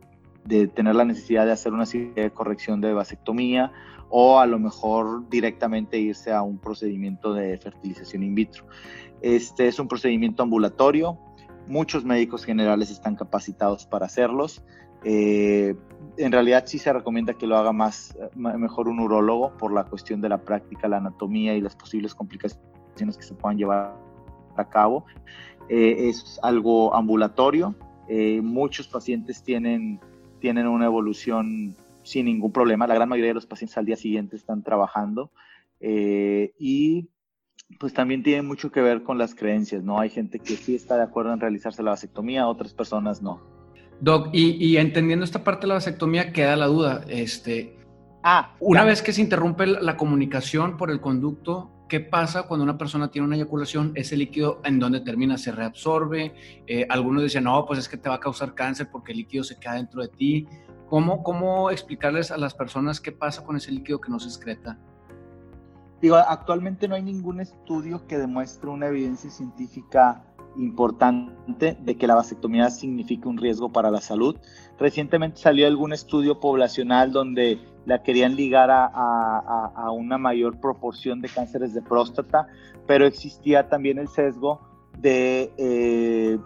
tener 0.67 0.95
la 0.95 1.05
necesidad 1.05 1.45
de 1.45 1.51
hacer 1.51 1.73
una 1.73 1.85
de 1.85 2.31
corrección 2.33 2.81
de 2.81 2.93
vasectomía 2.93 3.71
o 4.09 4.39
a 4.39 4.47
lo 4.47 4.57
mejor 4.57 5.29
directamente 5.29 5.99
irse 5.99 6.31
a 6.31 6.41
un 6.41 6.57
procedimiento 6.57 7.33
de 7.33 7.57
fertilización 7.59 8.23
in 8.23 8.33
vitro. 8.33 8.65
Este 9.21 9.67
es 9.67 9.79
un 9.79 9.87
procedimiento 9.87 10.41
ambulatorio, 10.41 11.19
muchos 11.67 12.03
médicos 12.03 12.45
generales 12.45 12.89
están 12.89 13.15
capacitados 13.15 13.85
para 13.85 14.07
hacerlos. 14.07 14.63
Eh, 15.03 15.75
en 16.17 16.31
realidad 16.31 16.63
sí 16.65 16.79
se 16.79 16.91
recomienda 16.91 17.33
que 17.33 17.47
lo 17.47 17.57
haga 17.57 17.71
más, 17.71 18.17
mejor 18.35 18.89
un 18.89 18.99
urólogo 18.99 19.55
por 19.57 19.73
la 19.73 19.85
cuestión 19.85 20.21
de 20.21 20.29
la 20.29 20.39
práctica, 20.39 20.87
la 20.87 20.97
anatomía 20.97 21.55
y 21.55 21.61
las 21.61 21.75
posibles 21.75 22.13
complicaciones 22.13 23.17
que 23.17 23.23
se 23.23 23.33
puedan 23.33 23.57
llevar 23.57 23.95
a 24.55 24.69
cabo. 24.69 25.05
Eh, 25.69 26.09
es 26.09 26.39
algo 26.43 26.93
ambulatorio. 26.93 27.75
Eh, 28.07 28.41
muchos 28.41 28.87
pacientes 28.87 29.43
tienen, 29.43 29.99
tienen 30.39 30.67
una 30.67 30.85
evolución 30.85 31.75
sin 32.03 32.25
ningún 32.25 32.51
problema. 32.51 32.87
La 32.87 32.95
gran 32.95 33.07
mayoría 33.07 33.29
de 33.29 33.35
los 33.35 33.45
pacientes 33.45 33.77
al 33.77 33.85
día 33.85 33.95
siguiente 33.95 34.35
están 34.35 34.63
trabajando. 34.63 35.31
y 35.79 37.07
pues 37.79 37.93
también 37.93 38.23
tiene 38.23 38.41
mucho 38.41 38.71
que 38.71 38.81
ver 38.81 39.03
con 39.03 39.17
las 39.19 39.35
creencias, 39.35 39.83
¿no? 39.83 39.99
Hay 39.99 40.09
gente 40.09 40.39
que 40.39 40.55
sí 40.55 40.75
está 40.75 40.97
de 40.97 41.03
acuerdo 41.03 41.33
en 41.33 41.39
realizarse 41.39 41.83
la 41.83 41.91
vasectomía, 41.91 42.47
otras 42.47 42.73
personas 42.73 43.21
no. 43.21 43.58
Doc, 44.01 44.29
y, 44.31 44.77
entendiendo 44.77 45.25
esta 45.25 45.43
parte 45.43 45.61
de 45.61 45.69
la 45.69 45.73
vasectomía, 45.75 46.31
queda 46.31 46.55
la 46.55 46.67
duda. 46.67 47.03
Este, 47.09 47.77
ah, 48.23 48.55
una 48.59 48.83
vez 48.83 49.01
que 49.01 49.11
se 49.11 49.21
interrumpe 49.21 49.67
la 49.67 49.97
comunicación 49.97 50.77
por 50.77 50.89
el 50.89 51.01
conducto, 51.01 51.69
¿qué 51.89 51.99
pasa 51.99 52.43
cuando 52.43 52.63
una 52.63 52.77
persona 52.77 53.11
tiene 53.11 53.27
una 53.27 53.35
eyaculación? 53.35 53.91
¿Ese 53.95 54.15
líquido 54.15 54.61
en 54.63 54.79
dónde 54.79 55.01
termina? 55.01 55.37
¿Se 55.37 55.51
reabsorbe? 55.51 56.33
Eh, 56.65 56.85
algunos 56.89 57.23
dicen, 57.23 57.43
no, 57.43 57.65
pues 57.65 57.79
es 57.79 57.89
que 57.89 57.97
te 57.97 58.07
va 58.07 58.15
a 58.15 58.19
causar 58.19 58.55
cáncer 58.55 58.89
porque 58.89 59.11
el 59.11 59.17
líquido 59.17 59.43
se 59.43 59.59
queda 59.59 59.73
dentro 59.73 60.01
de 60.01 60.07
ti. 60.07 60.47
¿Cómo, 60.87 61.21
¿Cómo 61.21 61.69
explicarles 61.69 62.31
a 62.31 62.37
las 62.37 62.53
personas 62.53 63.01
qué 63.01 63.11
pasa 63.11 63.43
con 63.43 63.57
ese 63.57 63.71
líquido 63.71 63.99
que 63.99 64.09
no 64.09 64.19
se 64.19 64.29
excreta? 64.29 64.79
Digo, 66.01 66.15
actualmente 66.15 66.87
no 66.87 66.95
hay 66.95 67.03
ningún 67.03 67.41
estudio 67.41 68.07
que 68.07 68.17
demuestre 68.17 68.69
una 68.69 68.87
evidencia 68.87 69.29
científica 69.29 70.23
importante 70.57 71.77
de 71.79 71.97
que 71.97 72.07
la 72.07 72.15
vasectomía 72.15 72.69
significa 72.69 73.29
un 73.29 73.37
riesgo 73.37 73.71
para 73.71 73.91
la 73.91 74.01
salud. 74.01 74.35
Recientemente 74.77 75.37
salió 75.37 75.67
algún 75.67 75.93
estudio 75.93 76.39
poblacional 76.39 77.11
donde 77.11 77.59
la 77.85 78.03
querían 78.03 78.35
ligar 78.35 78.69
a, 78.71 78.85
a, 78.85 79.91
una 79.91 80.17
mayor 80.17 80.59
proporción 80.59 81.21
de 81.21 81.29
cánceres 81.29 81.73
de 81.73 81.81
próstata, 81.81 82.47
pero 82.85 83.05
existía 83.05 83.67
también 83.67 83.97
el 83.97 84.07
sesgo 84.07 84.61
de, 84.99 85.51
eh, 85.57 86.37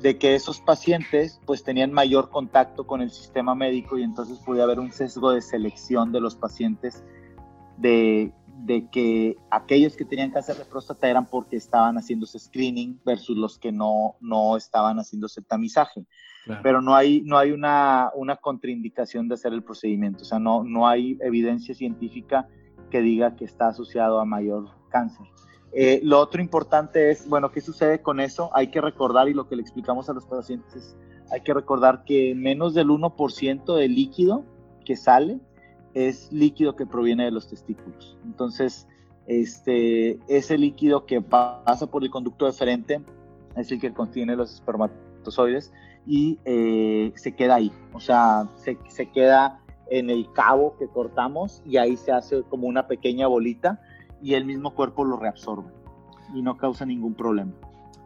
de 0.00 0.18
que 0.18 0.34
esos 0.34 0.60
pacientes 0.60 1.40
pues 1.46 1.64
tenían 1.64 1.92
mayor 1.92 2.30
contacto 2.30 2.86
con 2.86 3.00
el 3.00 3.10
sistema 3.10 3.54
médico 3.54 3.98
y 3.98 4.02
entonces 4.02 4.38
podía 4.38 4.64
haber 4.64 4.78
un 4.78 4.92
sesgo 4.92 5.30
de 5.30 5.40
selección 5.40 6.12
de 6.12 6.20
los 6.20 6.36
pacientes 6.36 7.02
de 7.78 8.32
de 8.64 8.88
que 8.90 9.36
aquellos 9.50 9.96
que 9.96 10.04
tenían 10.04 10.30
cáncer 10.30 10.56
de 10.56 10.64
próstata 10.64 11.08
eran 11.08 11.26
porque 11.26 11.56
estaban 11.56 11.96
haciéndose 11.96 12.38
screening 12.38 13.00
versus 13.04 13.36
los 13.36 13.58
que 13.58 13.72
no, 13.72 14.16
no 14.20 14.56
estaban 14.56 14.98
haciéndose 14.98 15.42
tamizaje. 15.42 16.06
Pero 16.62 16.82
no 16.82 16.96
hay, 16.96 17.22
no 17.22 17.38
hay 17.38 17.52
una, 17.52 18.10
una, 18.16 18.34
contraindicación 18.34 19.28
de 19.28 19.34
hacer 19.34 19.52
el 19.52 19.62
procedimiento, 19.62 20.22
o 20.22 20.24
sea, 20.24 20.40
no, 20.40 20.64
no 20.64 20.88
hay 20.88 21.16
evidencia 21.20 21.72
científica 21.72 22.48
que 22.90 23.00
diga 23.00 23.36
que 23.36 23.44
está 23.44 23.68
asociado 23.68 24.18
a 24.18 24.24
mayor 24.24 24.68
cáncer. 24.88 25.24
Eh, 25.72 26.00
lo 26.02 26.18
otro 26.18 26.42
importante 26.42 27.12
es, 27.12 27.28
bueno, 27.28 27.52
¿qué 27.52 27.60
sucede 27.60 28.02
con 28.02 28.18
eso? 28.18 28.50
Hay 28.54 28.72
que 28.72 28.80
recordar, 28.80 29.28
y 29.28 29.34
lo 29.34 29.48
que 29.48 29.54
le 29.54 29.62
explicamos 29.62 30.10
a 30.10 30.14
los 30.14 30.26
pacientes, 30.26 30.96
hay 31.30 31.42
que 31.42 31.54
recordar 31.54 32.02
que 32.04 32.34
menos 32.34 32.74
del 32.74 32.88
1% 32.88 33.76
del 33.76 33.94
líquido 33.94 34.44
que 34.84 34.96
sale 34.96 35.38
es 35.94 36.32
líquido 36.32 36.76
que 36.76 36.86
proviene 36.86 37.24
de 37.24 37.30
los 37.30 37.48
testículos. 37.48 38.16
Entonces, 38.24 38.86
este, 39.26 40.18
ese 40.28 40.58
líquido 40.58 41.06
que 41.06 41.20
pasa 41.20 41.86
por 41.86 42.02
el 42.02 42.10
conducto 42.10 42.46
deferente 42.46 43.00
es 43.56 43.70
el 43.70 43.80
que 43.80 43.92
contiene 43.92 44.36
los 44.36 44.54
espermatozoides 44.54 45.72
y 46.06 46.38
eh, 46.44 47.12
se 47.14 47.34
queda 47.36 47.56
ahí, 47.56 47.70
o 47.92 48.00
sea, 48.00 48.48
se, 48.56 48.76
se, 48.88 49.10
queda 49.10 49.60
en 49.88 50.10
el 50.10 50.32
cabo 50.32 50.76
que 50.76 50.88
cortamos 50.88 51.62
y 51.64 51.76
ahí 51.76 51.96
se 51.96 52.10
hace 52.10 52.42
como 52.42 52.66
una 52.66 52.88
pequeña 52.88 53.28
bolita 53.28 53.80
y 54.20 54.34
el 54.34 54.44
mismo 54.44 54.74
cuerpo 54.74 55.04
lo 55.04 55.16
reabsorbe 55.16 55.70
y 56.34 56.42
no 56.42 56.56
causa 56.56 56.84
ningún 56.84 57.14
problema. 57.14 57.52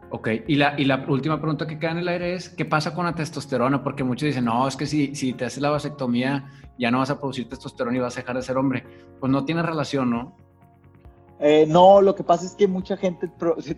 Ok, 0.09 0.29
y 0.47 0.55
la, 0.55 0.79
y 0.79 0.85
la 0.85 1.05
última 1.07 1.37
pregunta 1.37 1.67
que 1.67 1.77
queda 1.77 1.91
en 1.91 1.97
el 1.97 2.07
aire 2.07 2.33
es, 2.33 2.49
¿qué 2.49 2.63
pasa 2.63 2.93
con 2.93 3.05
la 3.05 3.13
testosterona? 3.13 3.83
Porque 3.83 4.05
muchos 4.05 4.27
dicen, 4.27 4.45
no, 4.45 4.67
es 4.67 4.77
que 4.77 4.85
si, 4.85 5.13
si 5.15 5.33
te 5.33 5.45
haces 5.45 5.61
la 5.61 5.69
vasectomía 5.69 6.49
ya 6.77 6.91
no 6.91 6.99
vas 6.99 7.09
a 7.09 7.19
producir 7.19 7.49
testosterona 7.49 7.97
y 7.97 7.99
vas 7.99 8.17
a 8.17 8.21
dejar 8.21 8.37
de 8.37 8.41
ser 8.41 8.57
hombre. 8.57 8.85
Pues 9.19 9.31
no 9.31 9.43
tiene 9.43 9.63
relación, 9.63 10.09
¿no? 10.09 10.35
Eh, 11.39 11.65
no, 11.67 12.01
lo 12.01 12.15
que 12.15 12.23
pasa 12.23 12.45
es 12.45 12.55
que 12.55 12.67
mucha 12.67 12.97
gente 12.97 13.29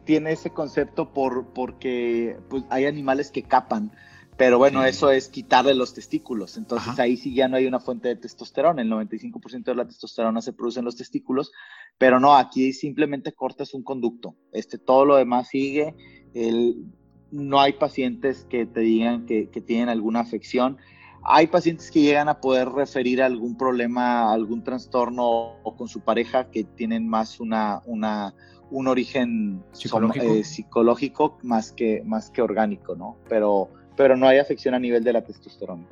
tiene 0.05 0.31
ese 0.31 0.51
concepto 0.51 1.11
por, 1.11 1.47
porque 1.47 2.37
pues, 2.49 2.63
hay 2.69 2.85
animales 2.85 3.31
que 3.31 3.43
capan, 3.43 3.91
pero 4.39 4.57
bueno, 4.57 4.85
eso 4.85 5.11
es 5.11 5.27
quitarle 5.27 5.75
los 5.75 5.93
testículos, 5.93 6.55
entonces 6.55 6.97
ahí 6.97 7.17
sí 7.17 7.33
ya 7.33 7.49
no 7.49 7.57
hay 7.57 7.65
una 7.65 7.81
fuente 7.81 8.07
de 8.07 8.15
testosterona, 8.15 8.81
el 8.81 8.89
95% 8.89 9.65
de 9.65 9.75
la 9.75 9.85
testosterona 9.85 10.41
se 10.41 10.53
produce 10.53 10.79
en 10.79 10.85
los 10.85 10.95
testículos, 10.95 11.51
pero 11.97 12.21
no, 12.21 12.37
aquí 12.37 12.71
simplemente 12.71 13.33
cortas 13.33 13.73
un 13.73 13.83
conducto, 13.83 14.37
este, 14.53 14.77
todo 14.77 15.03
lo 15.03 15.17
demás 15.17 15.49
sigue, 15.49 15.93
el, 16.33 16.85
no 17.31 17.59
hay 17.59 17.73
pacientes 17.73 18.45
que 18.45 18.65
te 18.65 18.79
digan 18.79 19.25
que, 19.25 19.49
que 19.49 19.59
tienen 19.59 19.89
alguna 19.89 20.21
afección, 20.21 20.77
hay 21.21 21.47
pacientes 21.47 21.91
que 21.91 22.01
llegan 22.01 22.29
a 22.29 22.39
poder 22.39 22.69
referir 22.69 23.21
algún 23.21 23.57
problema, 23.57 24.31
algún 24.31 24.63
trastorno 24.63 25.59
o 25.63 25.75
con 25.75 25.89
su 25.89 25.99
pareja 25.99 26.49
que 26.49 26.63
tienen 26.63 27.09
más 27.09 27.41
una, 27.41 27.81
una 27.85 28.33
un 28.71 28.87
origen 28.87 29.63
eh, 29.73 30.43
psicológico, 30.43 31.37
más, 31.43 31.71
que, 31.71 32.03
más 32.05 32.29
que 32.29 32.41
orgánico, 32.41 32.95
¿no? 32.95 33.17
Pero, 33.27 33.69
pero 33.99 34.15
no 34.15 34.29
hay 34.29 34.37
afección 34.37 34.73
a 34.73 34.79
nivel 34.79 35.03
de 35.03 35.11
la 35.11 35.21
testosterona. 35.21 35.83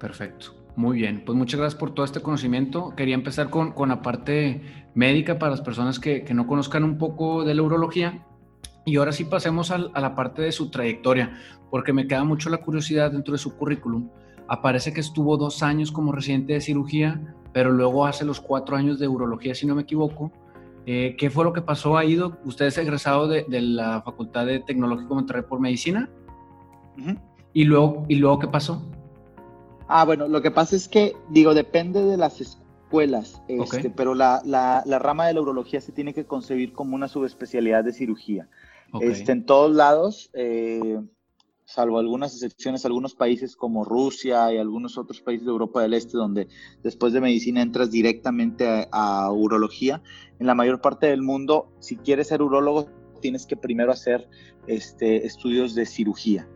Perfecto. 0.00 0.48
Muy 0.74 0.98
bien, 0.98 1.22
pues 1.24 1.38
muchas 1.38 1.60
gracias 1.60 1.78
por 1.78 1.94
todo 1.94 2.04
este 2.04 2.18
conocimiento. 2.18 2.92
Quería 2.96 3.14
empezar 3.14 3.50
con, 3.50 3.70
con 3.70 3.90
la 3.90 4.02
parte 4.02 4.60
médica 4.96 5.38
para 5.38 5.52
las 5.52 5.60
personas 5.60 6.00
que, 6.00 6.24
que, 6.24 6.34
no 6.34 6.48
conozcan 6.48 6.82
un 6.82 6.98
poco 6.98 7.44
de 7.44 7.54
la 7.54 7.62
urología. 7.62 8.26
Y 8.84 8.96
ahora 8.96 9.12
sí 9.12 9.26
pasemos 9.26 9.70
a, 9.70 9.76
a 9.76 10.00
la 10.00 10.16
parte 10.16 10.42
de 10.42 10.50
su 10.50 10.70
trayectoria, 10.72 11.38
porque 11.70 11.92
me 11.92 12.08
queda 12.08 12.24
mucho 12.24 12.50
la 12.50 12.58
curiosidad 12.58 13.12
dentro 13.12 13.30
de 13.30 13.38
su 13.38 13.56
currículum 13.56 14.10
aparece 14.48 14.92
que 14.92 15.00
estuvo 15.00 15.36
dos 15.36 15.62
años 15.62 15.92
como 15.92 16.12
residente 16.12 16.54
de 16.54 16.60
cirugía, 16.60 17.20
pero 17.52 17.70
luego 17.70 18.06
hace 18.06 18.24
los 18.24 18.40
cuatro 18.40 18.76
años 18.76 18.98
de 18.98 19.08
urología, 19.08 19.54
si 19.54 19.66
no 19.66 19.74
me 19.74 19.82
equivoco. 19.82 20.32
Eh, 20.84 21.16
¿Qué 21.18 21.30
fue 21.30 21.44
lo 21.44 21.52
que 21.52 21.62
pasó 21.62 21.96
ahí, 21.96 22.14
Doc? 22.14 22.38
¿Usted 22.44 22.66
es 22.66 22.78
egresado 22.78 23.26
de, 23.28 23.44
la 23.48 24.02
Facultad 24.02 24.46
de 24.46 24.60
Tecnológico 24.60 25.14
Monterrey 25.14 25.42
por 25.48 25.60
Medicina? 25.60 26.08
¿Y, 27.56 27.64
luego, 27.64 28.04
¿Y 28.06 28.16
luego 28.16 28.38
qué 28.38 28.48
pasó? 28.48 28.82
Ah, 29.88 30.04
bueno, 30.04 30.28
lo 30.28 30.42
que 30.42 30.50
pasa 30.50 30.76
es 30.76 30.88
que, 30.88 31.16
digo, 31.30 31.54
depende 31.54 32.04
de 32.04 32.18
las 32.18 32.42
escuelas, 32.42 33.40
este, 33.48 33.88
pero 33.88 34.14
la, 34.14 34.42
rama 35.00 35.26
de 35.26 35.32
la 35.32 35.40
urología 35.40 35.80
se 35.80 35.90
tiene 35.90 36.12
que 36.12 36.26
concebir 36.26 36.74
como 36.74 36.94
una 36.94 37.08
subespecialidad 37.08 37.82
de 37.82 37.94
cirugía. 37.94 38.50
Este, 39.00 39.32
en 39.32 39.46
todos 39.46 39.74
lados, 39.74 40.28
eh, 40.34 41.00
salvo 41.64 41.98
algunas 41.98 42.34
excepciones, 42.34 42.84
algunos 42.84 43.14
países 43.14 43.56
como 43.56 43.86
Rusia 43.86 44.52
y 44.52 44.58
algunos 44.58 44.98
otros 44.98 45.22
países 45.22 45.46
de 45.46 45.52
Europa 45.52 45.80
del 45.80 45.94
Este, 45.94 46.18
donde 46.18 46.48
después 46.82 47.14
de 47.14 47.22
medicina 47.22 47.62
entras 47.62 47.90
directamente 47.90 48.86
a, 48.92 49.32
urología. 49.32 50.02
En 50.38 50.46
la 50.46 50.54
mayor 50.54 50.82
parte 50.82 51.06
del 51.06 51.22
mundo, 51.22 51.72
si 51.78 51.96
quieres 51.96 52.28
ser 52.28 52.42
urólogo, 52.42 52.90
tienes 53.22 53.46
que 53.46 53.56
primero 53.56 53.92
hacer 53.92 54.28
este, 54.66 55.24
estudios 55.24 55.74
de 55.74 55.86
cirugía. 55.86 56.46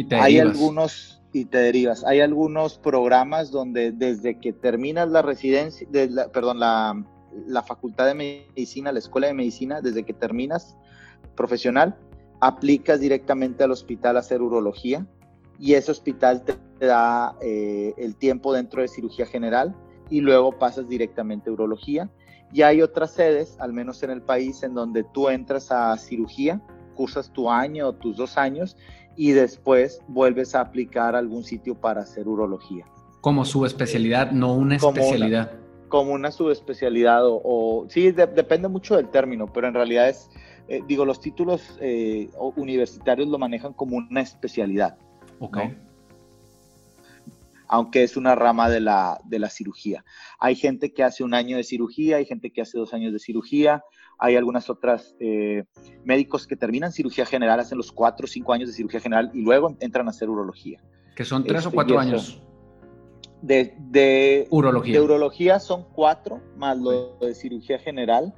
¿Y 0.00 0.04
te 0.04 0.16
Hay 0.16 0.38
algunos, 0.38 1.20
y 1.30 1.44
te 1.44 1.58
derivas. 1.58 2.04
Hay 2.04 2.20
algunos 2.20 2.78
programas 2.78 3.50
donde 3.50 3.92
desde 3.92 4.38
que 4.40 4.54
terminas 4.54 5.10
la 5.10 5.20
residencia, 5.20 5.86
perdón, 6.32 6.58
la, 6.58 7.04
la, 7.46 7.62
facultad 7.62 8.06
de 8.06 8.14
medicina, 8.14 8.92
la 8.92 8.98
escuela 8.98 9.26
de 9.26 9.34
medicina, 9.34 9.82
desde 9.82 10.04
que 10.04 10.14
terminas 10.14 10.74
profesional, 11.36 11.98
aplicas 12.40 13.00
directamente 13.00 13.62
al 13.62 13.72
hospital 13.72 14.16
a 14.16 14.20
hacer 14.20 14.40
urología 14.40 15.06
y 15.58 15.74
ese 15.74 15.90
hospital 15.90 16.44
te 16.44 16.86
da 16.86 17.36
eh, 17.42 17.92
el 17.98 18.16
tiempo 18.16 18.54
dentro 18.54 18.80
de 18.80 18.88
cirugía 18.88 19.26
general 19.26 19.76
y 20.08 20.22
luego 20.22 20.58
pasas 20.58 20.88
directamente 20.88 21.50
a 21.50 21.52
urología. 21.52 22.10
Y 22.54 22.62
hay 22.62 22.80
otras 22.80 23.10
sedes, 23.10 23.54
al 23.60 23.74
menos 23.74 24.02
en 24.02 24.12
el 24.12 24.22
país, 24.22 24.62
en 24.62 24.72
donde 24.72 25.04
tú 25.04 25.28
entras 25.28 25.70
a 25.70 25.94
cirugía, 25.98 26.62
cursas 26.94 27.30
tu 27.32 27.50
año 27.50 27.88
o 27.88 27.92
tus 27.92 28.16
dos 28.16 28.38
años 28.38 28.78
y 29.16 29.32
después 29.32 30.00
vuelves 30.08 30.54
a 30.54 30.60
aplicar 30.60 31.14
algún 31.14 31.44
sitio 31.44 31.74
para 31.74 32.02
hacer 32.02 32.28
urología. 32.28 32.86
Como 33.20 33.44
subespecialidad, 33.44 34.32
no 34.32 34.54
una 34.54 34.76
especialidad. 34.76 35.52
como 35.88 36.12
una 36.12 36.30
subespecialidad 36.30 37.22
o, 37.24 37.86
sí, 37.88 38.12
depende 38.12 38.68
mucho 38.68 38.96
del 38.96 39.08
término, 39.08 39.46
pero 39.52 39.68
en 39.68 39.74
realidad 39.74 40.08
es, 40.08 40.30
eh, 40.68 40.82
digo, 40.86 41.04
los 41.04 41.20
títulos 41.20 41.76
eh, 41.80 42.30
universitarios 42.56 43.28
lo 43.28 43.38
manejan 43.38 43.72
como 43.72 43.96
una 43.96 44.20
especialidad. 44.20 44.96
Ok. 45.38 45.58
Aunque 47.68 48.02
es 48.02 48.16
una 48.16 48.34
rama 48.34 48.68
de 48.68 48.80
la, 48.80 49.20
de 49.24 49.38
la 49.38 49.50
cirugía. 49.50 50.04
Hay 50.38 50.56
gente 50.56 50.92
que 50.92 51.04
hace 51.04 51.22
un 51.22 51.34
año 51.34 51.56
de 51.56 51.64
cirugía, 51.64 52.16
hay 52.16 52.24
gente 52.24 52.50
que 52.50 52.62
hace 52.62 52.78
dos 52.78 52.94
años 52.94 53.12
de 53.12 53.18
cirugía, 53.18 53.84
hay 54.20 54.36
algunas 54.36 54.68
otras 54.68 55.16
eh, 55.18 55.64
médicos 56.04 56.46
que 56.46 56.54
terminan 56.54 56.92
cirugía 56.92 57.24
general, 57.24 57.58
hacen 57.58 57.78
los 57.78 57.90
cuatro 57.90 58.24
o 58.24 58.28
cinco 58.28 58.52
años 58.52 58.68
de 58.68 58.74
cirugía 58.74 59.00
general 59.00 59.30
y 59.32 59.40
luego 59.40 59.74
entran 59.80 60.06
a 60.06 60.10
hacer 60.10 60.28
urología. 60.28 60.78
Que 61.16 61.24
son 61.24 61.42
tres 61.42 61.64
o 61.64 61.68
este, 61.68 61.74
cuatro 61.74 61.98
años. 61.98 62.42
De, 63.40 63.74
de, 63.78 64.46
urología. 64.50 64.94
De 64.94 65.00
urología 65.00 65.58
son 65.58 65.86
cuatro, 65.94 66.42
más 66.56 66.78
lo 66.78 67.16
de 67.18 67.34
cirugía 67.34 67.78
general. 67.78 68.34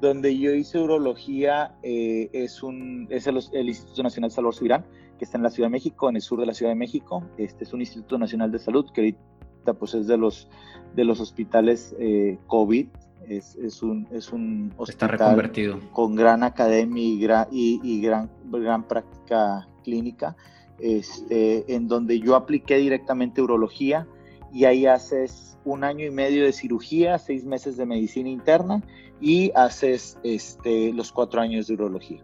Donde 0.00 0.36
yo 0.38 0.52
hice 0.52 0.78
urología 0.78 1.74
eh, 1.82 2.28
es, 2.32 2.62
un, 2.62 3.06
es 3.10 3.26
el, 3.26 3.68
Instituto 3.68 4.02
Nacional 4.02 4.30
Salvador 4.30 4.54
Subirán, 4.54 4.86
que 5.18 5.24
está 5.24 5.36
en 5.36 5.42
la 5.42 5.50
Ciudad 5.50 5.68
de 5.68 5.72
México, 5.72 6.08
en 6.08 6.16
el 6.16 6.22
sur 6.22 6.40
de 6.40 6.46
la 6.46 6.54
Ciudad 6.54 6.72
de 6.72 6.76
México. 6.76 7.22
Este 7.36 7.64
es 7.64 7.72
un 7.72 7.80
Instituto 7.80 8.18
Nacional 8.18 8.50
de 8.52 8.58
Salud 8.58 8.86
que 8.92 9.00
ahorita 9.02 9.74
pues, 9.78 9.94
es 9.94 10.06
de 10.06 10.16
los, 10.16 10.48
de 10.94 11.04
los 11.04 11.20
hospitales 11.20 11.94
eh, 11.98 12.38
COVID 12.46 12.88
es, 13.28 13.56
es, 13.56 13.82
un, 13.82 14.06
es 14.10 14.32
un 14.32 14.72
hospital 14.76 15.10
Está 15.10 15.24
reconvertido. 15.24 15.80
con 15.92 16.14
gran 16.14 16.42
academia 16.42 17.48
y, 17.50 17.80
y, 17.82 18.00
gran, 18.00 18.30
gran 18.50 18.86
práctica 18.86 19.68
clínica, 19.84 20.36
este, 20.78 21.74
en 21.74 21.88
donde 21.88 22.20
yo 22.20 22.34
apliqué 22.36 22.76
directamente 22.76 23.40
urología 23.42 24.06
y 24.52 24.64
ahí 24.64 24.86
haces 24.86 25.58
un 25.64 25.84
año 25.84 26.06
y 26.06 26.10
medio 26.10 26.44
de 26.44 26.52
cirugía, 26.52 27.18
seis 27.18 27.44
meses 27.44 27.76
de 27.76 27.86
medicina 27.86 28.28
interna 28.28 28.82
y 29.20 29.50
haces 29.54 30.18
este, 30.22 30.92
los 30.92 31.12
cuatro 31.12 31.40
años 31.40 31.66
de 31.66 31.74
urología. 31.74 32.22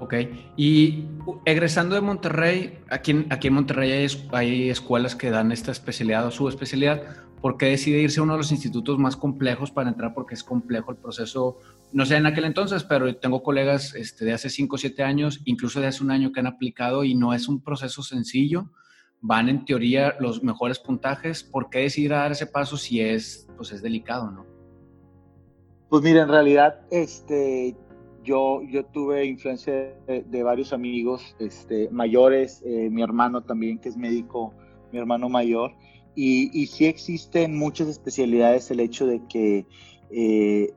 Ok, 0.00 0.14
y 0.56 1.06
egresando 1.44 1.94
de 1.94 2.00
Monterrey, 2.00 2.78
aquí 2.90 3.26
aquí 3.30 3.48
en 3.48 3.54
Monterrey 3.54 3.92
hay, 3.92 4.06
hay 4.32 4.70
escuelas 4.70 5.14
que 5.14 5.30
dan 5.30 5.52
esta 5.52 5.70
especialidad 5.70 6.26
o 6.26 6.30
subespecialidad. 6.32 7.23
¿Por 7.44 7.58
qué 7.58 7.66
decide 7.66 8.00
irse 8.00 8.20
a 8.20 8.22
uno 8.22 8.32
de 8.32 8.38
los 8.38 8.52
institutos 8.52 8.98
más 8.98 9.16
complejos 9.16 9.70
para 9.70 9.90
entrar? 9.90 10.14
Porque 10.14 10.32
es 10.32 10.42
complejo 10.42 10.92
el 10.92 10.96
proceso, 10.96 11.58
no 11.92 12.06
sé 12.06 12.16
en 12.16 12.24
aquel 12.24 12.44
entonces, 12.46 12.84
pero 12.84 13.14
tengo 13.16 13.42
colegas 13.42 13.94
este, 13.94 14.24
de 14.24 14.32
hace 14.32 14.48
5 14.48 14.74
o 14.74 14.78
7 14.78 15.02
años, 15.02 15.42
incluso 15.44 15.78
de 15.78 15.88
hace 15.88 16.02
un 16.02 16.10
año 16.10 16.32
que 16.32 16.40
han 16.40 16.46
aplicado 16.46 17.04
y 17.04 17.14
no 17.14 17.34
es 17.34 17.46
un 17.46 17.62
proceso 17.62 18.02
sencillo. 18.02 18.70
Van 19.20 19.50
en 19.50 19.66
teoría 19.66 20.16
los 20.20 20.42
mejores 20.42 20.78
puntajes. 20.78 21.44
¿Por 21.44 21.68
qué 21.68 21.80
decidir 21.80 22.12
dar 22.12 22.32
ese 22.32 22.46
paso 22.46 22.78
si 22.78 23.02
es, 23.02 23.46
pues 23.58 23.72
es 23.72 23.82
delicado, 23.82 24.30
no? 24.30 24.46
Pues 25.90 26.02
mira, 26.02 26.22
en 26.22 26.30
realidad, 26.30 26.80
este, 26.90 27.76
yo, 28.22 28.62
yo 28.70 28.86
tuve 28.86 29.26
influencia 29.26 29.94
de, 30.06 30.42
varios 30.42 30.72
amigos 30.72 31.36
este, 31.38 31.90
mayores, 31.90 32.62
eh, 32.64 32.88
mi 32.88 33.02
hermano 33.02 33.42
también, 33.42 33.78
que 33.78 33.90
es 33.90 33.98
médico, 33.98 34.54
mi 34.92 34.98
hermano 34.98 35.28
mayor, 35.28 35.72
y, 36.14 36.50
y 36.58 36.66
sí 36.66 36.86
existen 36.86 37.56
muchas 37.56 37.88
especialidades 37.88 38.70
el 38.70 38.80
hecho 38.80 39.06
de 39.06 39.22
que 39.28 39.66
eh, 40.10 40.72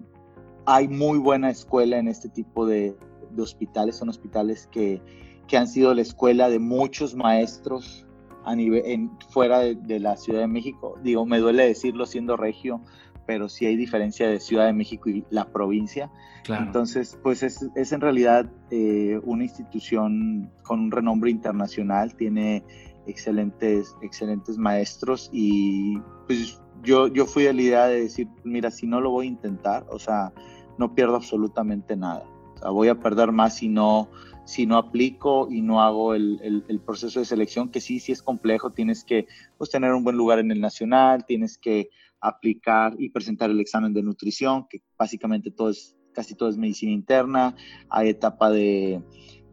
hay 0.65 0.88
muy 0.88 1.19
buena 1.19 1.50
escuela 1.50 1.97
en 1.97 2.08
este 2.08 2.30
tipo 2.30 2.65
de, 2.65 2.95
hospitales. 3.38 3.95
Son 3.95 4.10
hospitales 4.10 4.67
que, 4.71 5.02
que, 5.47 5.58
han 5.58 5.67
sido 5.67 5.93
la 5.93 6.02
escuela 6.02 6.50
de 6.50 6.60
muchos 6.60 7.15
maestros 7.15 8.06
a 8.45 8.56
nivel, 8.56 8.84
en, 8.86 9.12
fuera 9.30 9.60
de, 9.60 10.00
la 10.00 10.17
Ciudad 10.17 10.41
de 10.41 10.47
México. 10.47 10.97
Digo, 11.04 11.26
me 11.26 11.39
duele 11.39 11.67
decirlo 11.67 12.06
siendo 12.06 12.36
regio, 12.36 12.82
pero 13.26 13.47
sí 13.47 13.65
hay 13.65 13.76
diferencia 13.76 14.28
de 14.28 14.39
Ciudad 14.39 14.65
de 14.65 14.73
México 14.73 15.10
y 15.10 15.23
la 15.30 15.52
provincia. 15.52 16.12
Entonces, 16.50 17.19
pues 17.21 17.43
es, 17.43 17.69
es 17.76 17.91
en 17.91 18.02
realidad 18.02 18.50
eh, 18.71 19.19
una 19.23 19.43
institución 19.43 20.50
con 20.63 20.80
un 20.80 20.91
renombre 20.91 21.30
internacional, 21.30 22.15
tiene 22.15 22.63
excelentes, 23.08 23.96
excelentes 24.02 24.58
maestros 24.58 25.30
y 25.32 25.98
pues 26.28 26.62
yo, 26.84 27.08
yo 27.08 27.26
fui 27.26 27.43
de 27.43 27.54
la 27.54 27.62
idea 27.62 27.86
de 27.88 28.02
decir, 28.02 28.28
mira, 28.43 28.72
si 28.72 28.88
no 28.88 29.02
lo 29.02 29.12
voy 29.12 29.26
a 29.26 29.30
intentar, 29.30 29.86
o 29.89 30.00
sea, 30.00 30.34
no 30.78 30.93
pierdo 30.93 31.15
absolutamente 31.15 31.96
nada. 31.96 32.24
O 32.56 32.58
sea, 32.60 32.70
voy 32.70 32.88
a 32.88 33.00
perder 33.00 33.32
más 33.32 33.56
si 33.56 33.67
no, 33.67 34.10
si 34.46 34.65
no 34.65 34.78
aplico 34.78 35.48
y 35.52 35.62
no 35.62 35.82
hago 35.82 36.13
el, 36.13 36.63
el, 36.67 36.80
proceso 36.80 37.20
de 37.20 37.26
selección, 37.26 37.70
que 37.70 37.82
sí, 37.82 38.00
sí 38.00 38.12
es 38.12 38.22
complejo, 38.22 38.72
tienes 38.72 39.04
que 39.04 39.28
pues, 39.58 39.70
tener 39.70 39.93
un 39.93 40.04
buen 40.04 40.15
lugar 40.15 40.39
en 40.39 40.52
el 40.52 40.62
nacional, 40.62 41.26
tienes 41.26 41.58
que 41.58 41.89
aplicar 42.22 42.96
y 42.98 43.10
presentar 43.10 43.50
el 43.50 43.60
examen 43.60 43.93
de 43.93 44.04
nutrición, 44.04 44.67
que 44.70 44.82
básicamente 44.98 45.52
todo 45.52 45.70
es, 45.70 45.98
casi 46.13 46.36
todo 46.36 46.50
es 46.50 46.58
medicina 46.58 46.91
interna, 46.91 47.56
hay 47.89 48.10
etapa 48.10 48.50
de, 48.50 49.04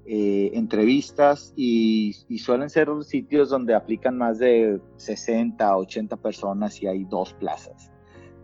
eh, 0.06 0.50
entrevistas 0.52 1.54
y, 1.56 2.14
suelen 2.38 2.68
ser 2.68 2.88
sitios 3.04 3.48
donde 3.48 3.74
aplican 3.74 4.18
más 4.18 4.38
de 4.38 4.80
60, 4.96 5.76
80 5.76 6.16
personas 6.18 6.82
y 6.82 6.86
hay 6.86 7.04
dos 7.04 7.32
plazas. 7.32 7.90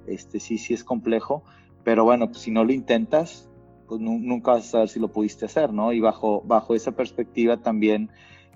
Este 0.07 0.41
sí, 0.41 0.57
sí 0.57 0.73
es 0.73 0.83
complejo, 0.83 1.45
pero 1.85 2.05
bueno, 2.05 2.29
pues 2.29 2.39
si 2.39 2.51
no 2.51 2.65
lo 2.65 2.73
intentas, 2.73 3.51
pues 3.87 4.01
nunca 4.01 4.53
vas 4.53 4.69
a 4.69 4.71
saber 4.71 4.89
si 4.89 5.01
lo 5.01 5.09
pudiste 5.09 5.45
hacer, 5.45 5.73
¿no? 5.73 5.93
Y 5.93 6.01
bajo, 6.01 6.43
bajo 6.47 6.75
esa 6.75 6.93
perspectiva 6.93 7.59
también 7.59 8.11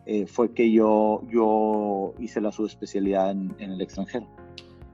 eh, 0.06 0.26
fue 0.26 0.52
que 0.52 0.70
yo, 0.72 1.22
yo 1.30 2.14
hice 2.18 2.40
la 2.40 2.52
subespecialidad 2.52 3.32
en, 3.32 3.54
en 3.58 3.72
el 3.72 3.80
extranjero. 3.80 4.26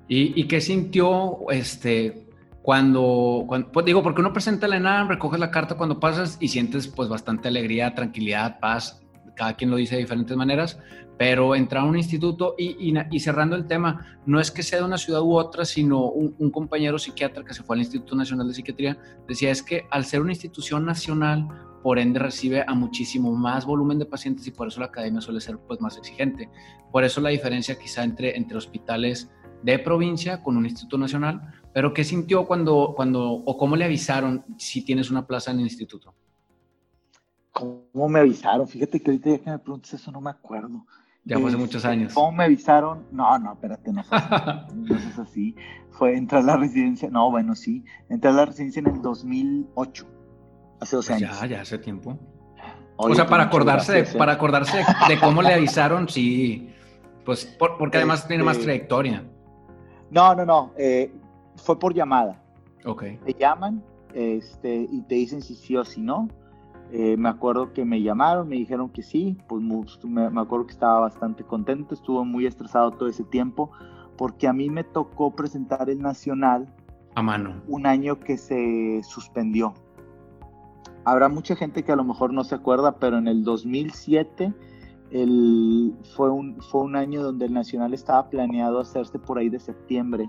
¿Y, 0.09 0.40
¿Y, 0.40 0.49
qué 0.49 0.61
sintió 0.61 1.49
este, 1.51 2.30
cuando, 2.71 3.49
pues 3.73 3.85
digo, 3.85 4.01
porque 4.01 4.21
uno 4.21 4.33
presenta 4.33 4.69
la 4.69 4.77
ENAM, 4.77 5.09
recoges 5.09 5.41
la 5.41 5.51
carta 5.51 5.77
cuando 5.77 5.99
pasas 5.99 6.37
y 6.39 6.47
sientes 6.47 6.87
pues 6.87 7.09
bastante 7.09 7.49
alegría, 7.49 7.97
tranquilidad, 7.97 8.61
paz, 8.61 9.03
cada 9.35 9.55
quien 9.55 9.71
lo 9.73 9.77
dice 9.77 9.97
de 9.97 10.03
diferentes 10.03 10.37
maneras, 10.37 10.79
pero 11.19 11.57
entrar 11.57 11.83
a 11.83 11.87
un 11.87 11.97
instituto 11.97 12.55
y, 12.57 12.95
y, 13.11 13.19
cerrando 13.19 13.57
el 13.57 13.67
tema, 13.67 14.21
no 14.25 14.39
es 14.39 14.53
que 14.53 14.63
sea 14.63 14.79
de 14.79 14.85
una 14.85 14.99
ciudad 14.99 15.21
u 15.21 15.37
otra, 15.37 15.65
sino 15.65 16.11
un, 16.11 16.51
compañero 16.53 16.97
psiquiatra 16.97 17.43
que 17.43 17.55
se 17.55 17.65
fue 17.65 17.75
al 17.75 17.81
Instituto 17.81 18.15
Nacional 18.15 18.47
de 18.47 18.55
Psiquiatría, 18.55 18.97
decía 19.27 19.51
es 19.51 19.65
que 19.65 19.89
al 19.91 20.05
ser 20.05 20.21
una 20.21 20.31
institución 20.31 20.85
nacional, 20.85 21.49
por 21.83 21.99
ende 21.99 22.21
recibe 22.21 22.65
a 22.65 22.73
muchísimo 22.75 23.35
más 23.35 23.67
volumen 23.67 23.99
de 23.99 24.07
pacientes 24.07 24.47
y 24.47 24.53
por 24.53 24.69
eso 24.69 24.79
la 24.79 24.87
academia 24.87 25.21
suele 25.21 25.41
ser 25.41 25.59
pues 25.59 25.81
más 25.81 25.97
exigente. 25.97 26.49
Por 26.93 27.03
eso 27.03 27.21
la 27.21 27.31
diferencia 27.31 27.77
quizá 27.77 28.05
entre, 28.05 28.37
entre 28.37 28.57
hospitales 28.57 29.29
de 29.65 29.79
provincia 29.79 30.41
con 30.43 30.57
un 30.57 30.67
instituto 30.67 30.99
nacional, 30.99 31.60
pero 31.73 31.95
¿qué 31.95 32.05
sintió 32.05 32.47
cuando, 32.47 32.93
cuando, 32.97 33.31
o 33.31 33.57
cómo 33.57 33.77
le 33.77 33.85
avisaron 33.85 34.45
si 34.59 34.85
tienes 34.85 35.11
una 35.11 35.27
plaza 35.27 35.51
en 35.51 35.59
el 35.59 35.65
instituto? 35.65 36.15
¿Cómo 37.53 38.09
me 38.09 38.21
avisaron? 38.21 38.67
Fíjate 38.67 39.01
que 39.01 39.11
ahorita 39.11 39.31
ya 39.31 39.39
que 39.39 39.51
me 39.51 39.59
preguntas 39.59 39.93
eso 39.95 40.11
no 40.11 40.21
me 40.21 40.31
acuerdo. 40.31 40.85
Ya 41.25 41.37
fue 41.37 41.49
hace 41.49 41.57
este, 41.57 41.67
muchos 41.67 41.85
años. 41.85 42.15
¿Cómo 42.15 42.33
me 42.33 42.45
avisaron? 42.45 43.07
No, 43.13 43.39
no, 43.39 43.53
espérate, 43.53 43.93
no, 43.93 44.03
no 44.75 44.97
es 44.97 45.19
así. 45.19 45.55
Fue 45.91 46.17
entrar 46.17 46.43
a 46.43 46.47
la 46.47 46.57
residencia, 46.57 47.11
no, 47.11 47.31
bueno, 47.31 47.55
sí, 47.55 47.85
entré 48.09 48.31
a 48.31 48.33
la 48.33 48.47
residencia 48.47 48.81
en 48.81 48.87
el 48.89 49.03
2008, 49.03 50.07
hace 50.81 50.97
12 50.97 51.13
pues 51.13 51.23
años. 51.23 51.41
Ya, 51.41 51.47
ya 51.47 51.61
hace 51.61 51.79
tiempo. 51.79 52.19
o 52.97 53.15
sea, 53.15 53.27
para 53.27 53.45
acordarse, 53.45 54.01
¿eh? 54.01 54.05
para 54.17 54.33
acordarse 54.33 54.83
de 55.09 55.21
cómo 55.21 55.43
le 55.43 55.53
avisaron, 55.53 56.09
sí, 56.09 56.73
pues 57.25 57.45
porque 57.45 57.99
además 57.99 58.27
tiene 58.27 58.43
más 58.43 58.57
este, 58.57 58.65
trayectoria. 58.65 59.23
No, 60.11 60.35
no, 60.35 60.45
no. 60.45 60.73
Eh, 60.77 61.13
fue 61.62 61.79
por 61.79 61.94
llamada. 61.94 62.42
Ok. 62.85 63.05
Te 63.25 63.35
llaman 63.35 63.83
este, 64.14 64.88
y 64.90 65.03
te 65.03 65.16
dicen 65.16 65.42
si 65.42 65.55
sí 65.55 65.77
o 65.77 65.85
si 65.85 66.01
no. 66.01 66.29
Eh, 66.92 67.16
me 67.16 67.29
acuerdo 67.29 67.73
que 67.73 67.85
me 67.85 68.03
llamaron, 68.03 68.49
me 68.49 68.57
dijeron 68.57 68.88
que 68.88 69.03
sí, 69.03 69.38
pues 69.49 69.62
me, 69.62 70.40
acuerdo 70.40 70.66
que 70.66 70.73
estaba 70.73 70.99
bastante 71.01 71.44
contento, 71.44 71.94
estuvo 71.94 72.25
muy 72.25 72.46
estresado 72.46 72.90
todo 72.90 73.09
ese 73.09 73.23
tiempo, 73.23 73.70
porque 74.16 74.49
a 74.49 74.53
mí 74.53 74.68
me 74.70 74.83
tocó 74.83 75.31
presentar 75.31 75.88
el 75.88 76.01
Nacional. 76.01 76.66
A 77.14 77.23
mano. 77.23 77.62
Un 77.68 77.87
año 77.87 78.18
que 78.18 78.37
se 78.37 79.03
suspendió. 79.05 79.75
Habrá 81.05 81.29
mucha 81.29 81.55
gente 81.55 81.85
que 81.85 81.92
a 81.92 81.96
lo 81.96 82.05
mejor 82.05 82.33
no 82.33 82.42
se 82.42 82.57
acuerda, 82.57 82.96
pero 82.99 83.18
en 83.18 83.29
el 83.29 83.44
2007 83.44 84.53
el, 85.12 85.94
fue, 86.16 86.31
un, 86.31 86.61
fue 86.61 86.83
un 86.83 86.96
año 86.96 87.23
donde 87.23 87.46
el 87.46 87.53
Nacional 87.53 87.94
estaba 87.94 88.29
planeado 88.31 88.81
hacerse 88.81 89.18
por 89.18 89.38
ahí 89.38 89.49
de 89.49 89.61
septiembre 89.61 90.29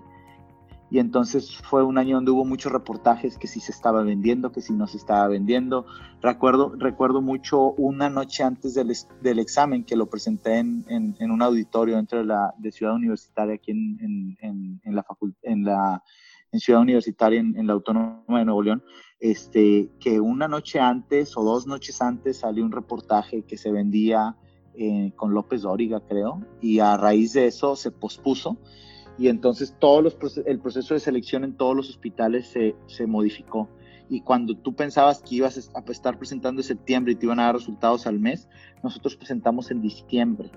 y 0.91 0.99
entonces 0.99 1.55
fue 1.55 1.83
un 1.83 1.97
año 1.97 2.17
donde 2.17 2.31
hubo 2.31 2.43
muchos 2.43 2.69
reportajes 2.69 3.37
que 3.37 3.47
si 3.47 3.61
se 3.61 3.71
estaba 3.71 4.03
vendiendo, 4.03 4.51
que 4.51 4.61
si 4.61 4.73
no 4.73 4.87
se 4.87 4.97
estaba 4.97 5.25
vendiendo. 5.29 5.85
Recuerdo, 6.21 6.73
recuerdo 6.77 7.21
mucho 7.21 7.71
una 7.71 8.09
noche 8.09 8.43
antes 8.43 8.73
del, 8.73 8.93
del 9.21 9.39
examen 9.39 9.85
que 9.85 9.95
lo 9.95 10.07
presenté 10.07 10.57
en, 10.57 10.83
en, 10.87 11.31
un 11.31 11.41
auditorio 11.41 11.95
dentro 11.95 12.19
de 12.19 12.25
la 12.25 12.53
de 12.57 12.73
Ciudad 12.73 12.93
Universitaria 12.93 13.55
aquí 13.55 13.71
en, 13.71 14.37
en, 14.41 14.81
en 14.83 14.95
la 14.95 15.05
en 15.43 15.63
la 15.63 16.03
en 16.51 16.59
Ciudad 16.59 16.81
Universitaria 16.81 17.39
en, 17.39 17.65
la 17.65 17.71
Autónoma 17.71 18.23
de 18.27 18.43
Nuevo 18.43 18.61
León, 18.61 18.83
este, 19.21 19.89
que 20.01 20.19
una 20.19 20.49
noche 20.49 20.81
antes 20.81 21.37
o 21.37 21.43
dos 21.45 21.67
noches 21.67 22.01
antes 22.01 22.39
salió 22.39 22.65
un 22.65 22.73
reportaje 22.73 23.43
que 23.43 23.57
se 23.57 23.71
vendía 23.71 24.35
eh, 24.73 25.13
con 25.15 25.33
López 25.33 25.61
Dóriga, 25.61 26.01
creo, 26.01 26.45
y 26.59 26.79
a 26.79 26.97
raíz 26.97 27.31
de 27.31 27.47
eso 27.47 27.77
se 27.77 27.91
pospuso 27.91 28.57
y 29.21 29.27
entonces 29.27 29.75
todo 29.77 30.01
los, 30.01 30.17
el 30.47 30.57
proceso 30.57 30.95
de 30.95 30.99
selección 30.99 31.43
en 31.43 31.53
todos 31.53 31.75
los 31.75 31.91
hospitales 31.91 32.47
se, 32.47 32.75
se, 32.87 33.05
modificó. 33.05 33.69
Y 34.09 34.21
cuando 34.21 34.57
tú 34.57 34.73
pensabas 34.73 35.21
que 35.21 35.35
ibas 35.35 35.69
a 35.75 35.91
estar 35.91 36.17
presentando 36.17 36.59
en 36.61 36.63
septiembre 36.63 37.13
y 37.13 37.15
te 37.15 37.27
iban 37.27 37.39
a 37.39 37.43
dar 37.43 37.53
resultados 37.53 38.07
al 38.07 38.19
mes, 38.19 38.49
nosotros 38.81 39.15
presentamos 39.15 39.69
en 39.69 39.79
diciembre 39.79 40.49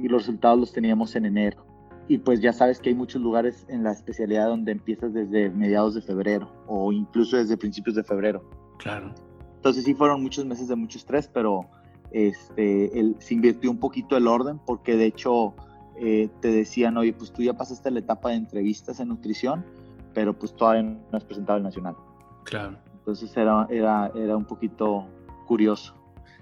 y 0.00 0.08
los 0.08 0.22
resultados 0.22 0.58
los 0.58 0.72
teníamos 0.72 1.14
en 1.14 1.26
enero. 1.26 1.64
Y 2.08 2.18
pues 2.18 2.40
ya 2.40 2.52
sabes 2.52 2.80
que 2.80 2.88
hay 2.88 2.96
muchos 2.96 3.22
lugares 3.22 3.64
en 3.68 3.84
la 3.84 3.92
especialidad 3.92 4.48
donde 4.48 4.72
empiezas 4.72 5.14
desde 5.14 5.50
mediados 5.50 5.94
de 5.94 6.02
febrero 6.02 6.50
o 6.66 6.90
incluso 6.90 7.36
desde 7.36 7.56
principios 7.56 7.94
de 7.94 8.02
febrero. 8.02 8.42
Claro. 8.78 9.14
Entonces 9.54 9.84
sí 9.84 9.94
fueron 9.94 10.20
muchos 10.20 10.44
meses 10.46 10.66
de 10.66 10.74
mucho 10.74 10.98
estrés, 10.98 11.30
pero 11.32 11.70
este, 12.10 12.98
el, 12.98 13.14
se 13.20 13.34
invirtió 13.34 13.70
un 13.70 13.78
poquito 13.78 14.16
el 14.16 14.26
orden 14.26 14.58
porque 14.66 14.96
de 14.96 15.06
hecho 15.06 15.54
eh, 15.98 16.28
te 16.40 16.48
decían, 16.48 16.96
oye, 16.96 17.12
pues 17.12 17.32
tú 17.32 17.42
ya 17.42 17.54
pasaste 17.54 17.90
la 17.90 18.00
etapa 18.00 18.30
de 18.30 18.36
entrevistas 18.36 19.00
en 19.00 19.08
nutrición, 19.08 19.64
pero 20.12 20.36
pues 20.38 20.54
todavía 20.54 20.82
no 20.82 21.16
has 21.16 21.24
presentado 21.24 21.58
el 21.58 21.64
nacional. 21.64 21.96
Claro. 22.44 22.78
Entonces 22.98 23.36
era, 23.36 23.66
era, 23.70 24.10
era 24.14 24.36
un 24.36 24.44
poquito 24.44 25.06
curioso. 25.46 25.94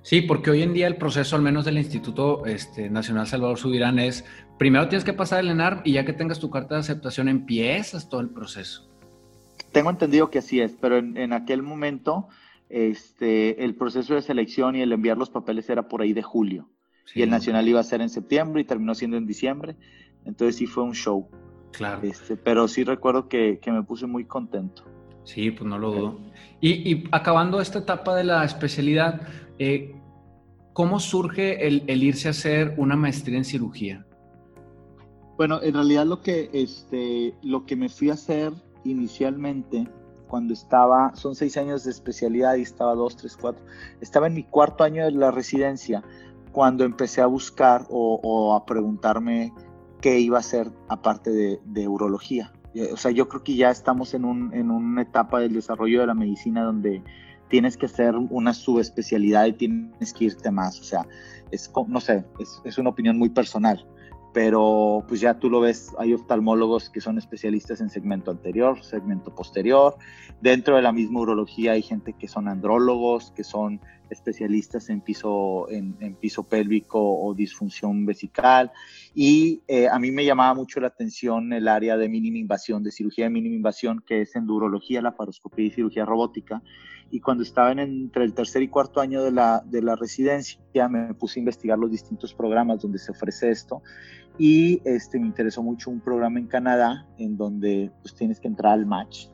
Sí, 0.03 0.21
porque 0.21 0.51
hoy 0.51 0.62
en 0.62 0.73
día 0.73 0.87
el 0.87 0.97
proceso, 0.97 1.37
al 1.37 1.43
menos 1.43 1.65
del 1.65 1.79
Instituto 1.79 2.45
este, 2.47 2.91
Nacional 2.91 3.27
Salvador 3.27 3.59
Subirán, 3.59 3.99
es 3.99 4.25
primero 4.59 4.88
tienes 4.88 5.05
que 5.05 5.12
pasar 5.12 5.41
el 5.41 5.51
ENAR 5.51 5.83
y 5.85 5.93
ya 5.93 6.05
que 6.05 6.12
tengas 6.12 6.41
tu 6.41 6.51
carta 6.51 6.75
de 6.75 6.81
aceptación 6.81 7.29
empiezas 7.29 8.09
todo 8.09 8.21
el 8.21 8.31
proceso. 8.31 8.88
Tengo 9.71 9.91
entendido 9.91 10.29
que 10.29 10.38
así 10.38 10.61
es, 10.61 10.73
pero 10.81 10.99
en, 10.99 11.17
en 11.17 11.33
aquel 11.33 11.62
momento 11.62 12.29
este, 12.69 13.65
el 13.65 13.75
proceso 13.77 14.15
de 14.15 14.23
selección 14.23 14.75
y 14.75 14.83
el 14.83 14.93
enviar 14.93 15.19
los 15.19 15.31
papeles 15.31 15.71
era 15.71 15.88
por 15.88 16.03
ahí 16.03 16.12
de 16.12 16.23
julio 16.23 16.69
y 17.15 17.23
el 17.23 17.31
nacional 17.31 17.69
iba 17.69 17.81
a 17.81 17.85
ser 17.85 18.01
en 18.01 18.09
septiembre 18.09 18.62
y 18.62 18.65
terminó 18.65 18.95
siendo 18.95 19.17
en 19.17 19.27
diciembre. 19.27 19.77
Entonces 20.25 20.57
sí 20.57 20.67
fue 20.67 20.85
un 20.85 20.95
show. 20.95 21.29
Claro. 21.73 22.03
Este, 22.03 22.37
pero 22.37 22.69
sí 22.69 22.85
recuerdo 22.85 23.29
que, 23.29 23.59
que, 23.61 23.73
me 23.73 23.83
puse 23.83 24.07
muy 24.07 24.25
contento. 24.25 24.85
Sí, 25.25 25.51
pues 25.51 25.69
no 25.69 25.79
lo 25.79 25.93
dudo. 25.93 26.21
Y, 26.61 26.91
y 26.91 27.05
acabando 27.12 27.61
esta 27.61 27.81
etapa 27.81 28.15
de 28.15 28.25
la 28.25 28.45
especialidad, 28.45 29.23
eh, 29.59 29.95
¿cómo 30.73 31.01
surge 31.01 31.67
el, 31.67 31.85
el, 31.87 32.03
irse 32.03 32.29
a 32.29 32.33
hacer 32.33 32.75
una 32.77 32.97
maestría 32.97 33.38
en 33.38 33.45
cirugía? 33.45 34.07
Bueno, 35.37 35.62
en 35.62 35.75
realidad 35.75 36.07
lo 36.07 36.21
que, 36.21 36.51
este, 36.53 37.35
lo 37.43 37.65
que 37.65 37.77
me 37.77 37.88
fui 37.88 38.11
a 38.11 38.15
hacer 38.15 38.53
inicialmente 38.85 39.88
cuando 40.29 40.55
estaba, 40.55 41.15
son 41.15 41.35
seis 41.35 41.57
años 41.57 41.85
de 41.85 41.91
especialidad 41.91 42.57
y 42.57 42.62
estaba 42.62 42.95
dos, 42.95 43.17
tres, 43.17 43.37
cuatro, 43.37 43.65
estaba 44.01 44.27
en 44.27 44.35
mi 44.35 44.45
cuarto 44.45 44.83
año 44.85 45.05
de 45.05 45.12
la 45.12 45.31
residencia 45.31 46.03
cuando 46.53 46.85
empecé 46.85 47.21
a 47.21 47.27
buscar 47.27 47.87
o, 47.91 48.55
a 48.55 48.65
preguntarme 48.67 49.53
qué 50.01 50.21
iba 50.21 50.37
a 50.37 50.41
hacer 50.41 50.71
aparte 50.88 51.59
de, 51.65 51.88
urología. 51.88 52.53
O 52.93 52.97
sea, 52.97 53.11
yo 53.11 53.29
creo 53.29 53.43
que 53.43 53.57
ya 53.57 53.71
estamos 53.71 54.15
en, 54.15 54.25
un, 54.25 54.53
en 54.55 54.71
una 54.71 55.03
etapa 55.03 55.41
del 55.41 55.55
desarrollo 55.55 56.01
de 56.01 56.07
la 56.07 56.15
medicina 56.15 56.62
donde 56.62 57.03
tienes 57.49 57.77
que 57.77 57.87
hacer 57.87 58.15
una 58.17 58.55
subespecialidad 58.55 59.47
y 59.47 59.53
tienes 59.53 60.12
que 60.12 60.25
irte 60.27 60.51
más. 60.51 60.81
O 60.81 60.85
sea, 60.85 61.07
es, 61.51 61.71
no 61.87 62.01
sé, 62.01 62.25
es, 62.38 62.61
es 62.65 62.79
una 62.79 62.91
opinión 62.91 63.19
muy 63.19 63.29
personal 63.29 63.87
pero 64.33 65.05
pues 65.07 65.21
ya 65.21 65.38
tú 65.38 65.51
lo 65.51 65.61
ves, 65.61 65.92
hay 65.99 66.14
oftalmólogos 66.14 66.88
que 66.88 67.01
son 67.01 67.18
especialistas 67.18 67.81
en 67.81 67.90
segmento 67.90 68.31
anterior, 68.31 68.83
segmento 68.83 69.35
posterior. 69.35 69.97
Dentro 70.40 70.77
de 70.77 70.83
la 70.83 70.92
misma 70.92 71.21
urología 71.21 71.73
hay 71.73 71.83
gente 71.83 72.14
que 72.14 72.29
son 72.29 72.49
andrólogos, 72.49 73.31
que 73.33 73.45
son 73.45 73.81
especialistas 74.09 74.88
en 74.90 75.01
piso, 75.01 75.66
en, 75.71 76.14
piso 76.16 76.45
pélvico 76.45 77.01
o 77.01 77.35
disfunción 77.35 78.07
vesical. 78.07 78.71
Y 79.14 79.62
eh, 79.68 79.88
a 79.88 79.99
mí 79.99 80.11
me 80.11 80.25
llamaba 80.25 80.55
mucho 80.55 80.81
la 80.81 80.88
atención 80.88 81.53
el 81.53 81.68
área 81.68 81.97
de 81.97 82.09
mínima 82.09 82.38
invasión, 82.38 82.83
de 82.83 82.90
cirugía 82.90 83.25
de 83.25 83.31
mínima 83.31 83.57
invasión, 83.57 84.03
que 84.07 84.23
es 84.23 84.35
en 84.37 84.49
urología, 84.49 85.03
la 85.03 85.16
paroscopía 85.16 85.66
y 85.66 85.71
cirugía 85.71 86.05
robótica. 86.05 86.62
Y 87.12 87.20
cuando 87.20 87.44
estaba 87.44 87.70
en, 87.70 87.79
entre 87.79 88.25
el 88.25 88.35
tercer 88.35 88.62
y 88.62 88.68
cuarto 88.68 89.01
año 89.01 89.22
de 89.22 89.31
la, 89.31 89.62
de 89.64 89.83
la 89.83 89.94
residencia, 89.94 90.88
me 90.88 91.14
puse 91.14 91.38
a 91.38 91.42
investigar 91.42 91.79
los 91.79 91.90
distintos 91.90 92.35
programas 92.35 92.81
donde 92.81 92.98
se 92.98 93.12
ofrece 93.12 93.51
esto 93.51 93.83
y 94.38 94.81
este, 94.85 95.18
me 95.20 95.27
interesó 95.27 95.62
mucho 95.62 95.90
un 95.90 96.01
programa 96.01 96.38
en 96.38 96.46
Canadá 96.46 97.07
en 97.18 97.37
donde 97.37 97.90
pues, 98.03 98.14
tienes 98.14 98.40
que 98.40 98.48
entrar 98.48 98.72
al 98.72 98.87
match 98.87 99.27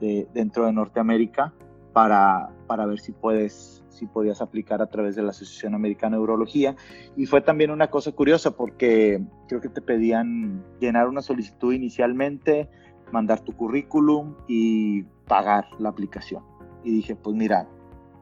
de, 0.00 0.28
dentro 0.34 0.66
de 0.66 0.72
Norteamérica 0.72 1.52
para, 1.92 2.50
para 2.66 2.86
ver 2.86 3.00
si 3.00 3.12
puedes 3.12 3.82
si 3.88 4.06
podías 4.06 4.40
aplicar 4.40 4.80
a 4.80 4.86
través 4.86 5.16
de 5.16 5.22
la 5.22 5.30
Asociación 5.30 5.74
Americana 5.74 6.16
de 6.16 6.22
Urología. 6.22 6.74
Y 7.14 7.26
fue 7.26 7.42
también 7.42 7.70
una 7.70 7.88
cosa 7.88 8.10
curiosa 8.12 8.50
porque 8.52 9.22
creo 9.48 9.60
que 9.60 9.68
te 9.68 9.82
pedían 9.82 10.64
llenar 10.80 11.08
una 11.08 11.20
solicitud 11.20 11.72
inicialmente, 11.72 12.68
mandar 13.12 13.40
tu 13.40 13.52
currículum 13.52 14.34
y 14.48 15.02
pagar 15.28 15.66
la 15.78 15.90
aplicación. 15.90 16.42
Y 16.84 16.90
dije, 16.96 17.16
pues 17.16 17.36
mira, 17.36 17.68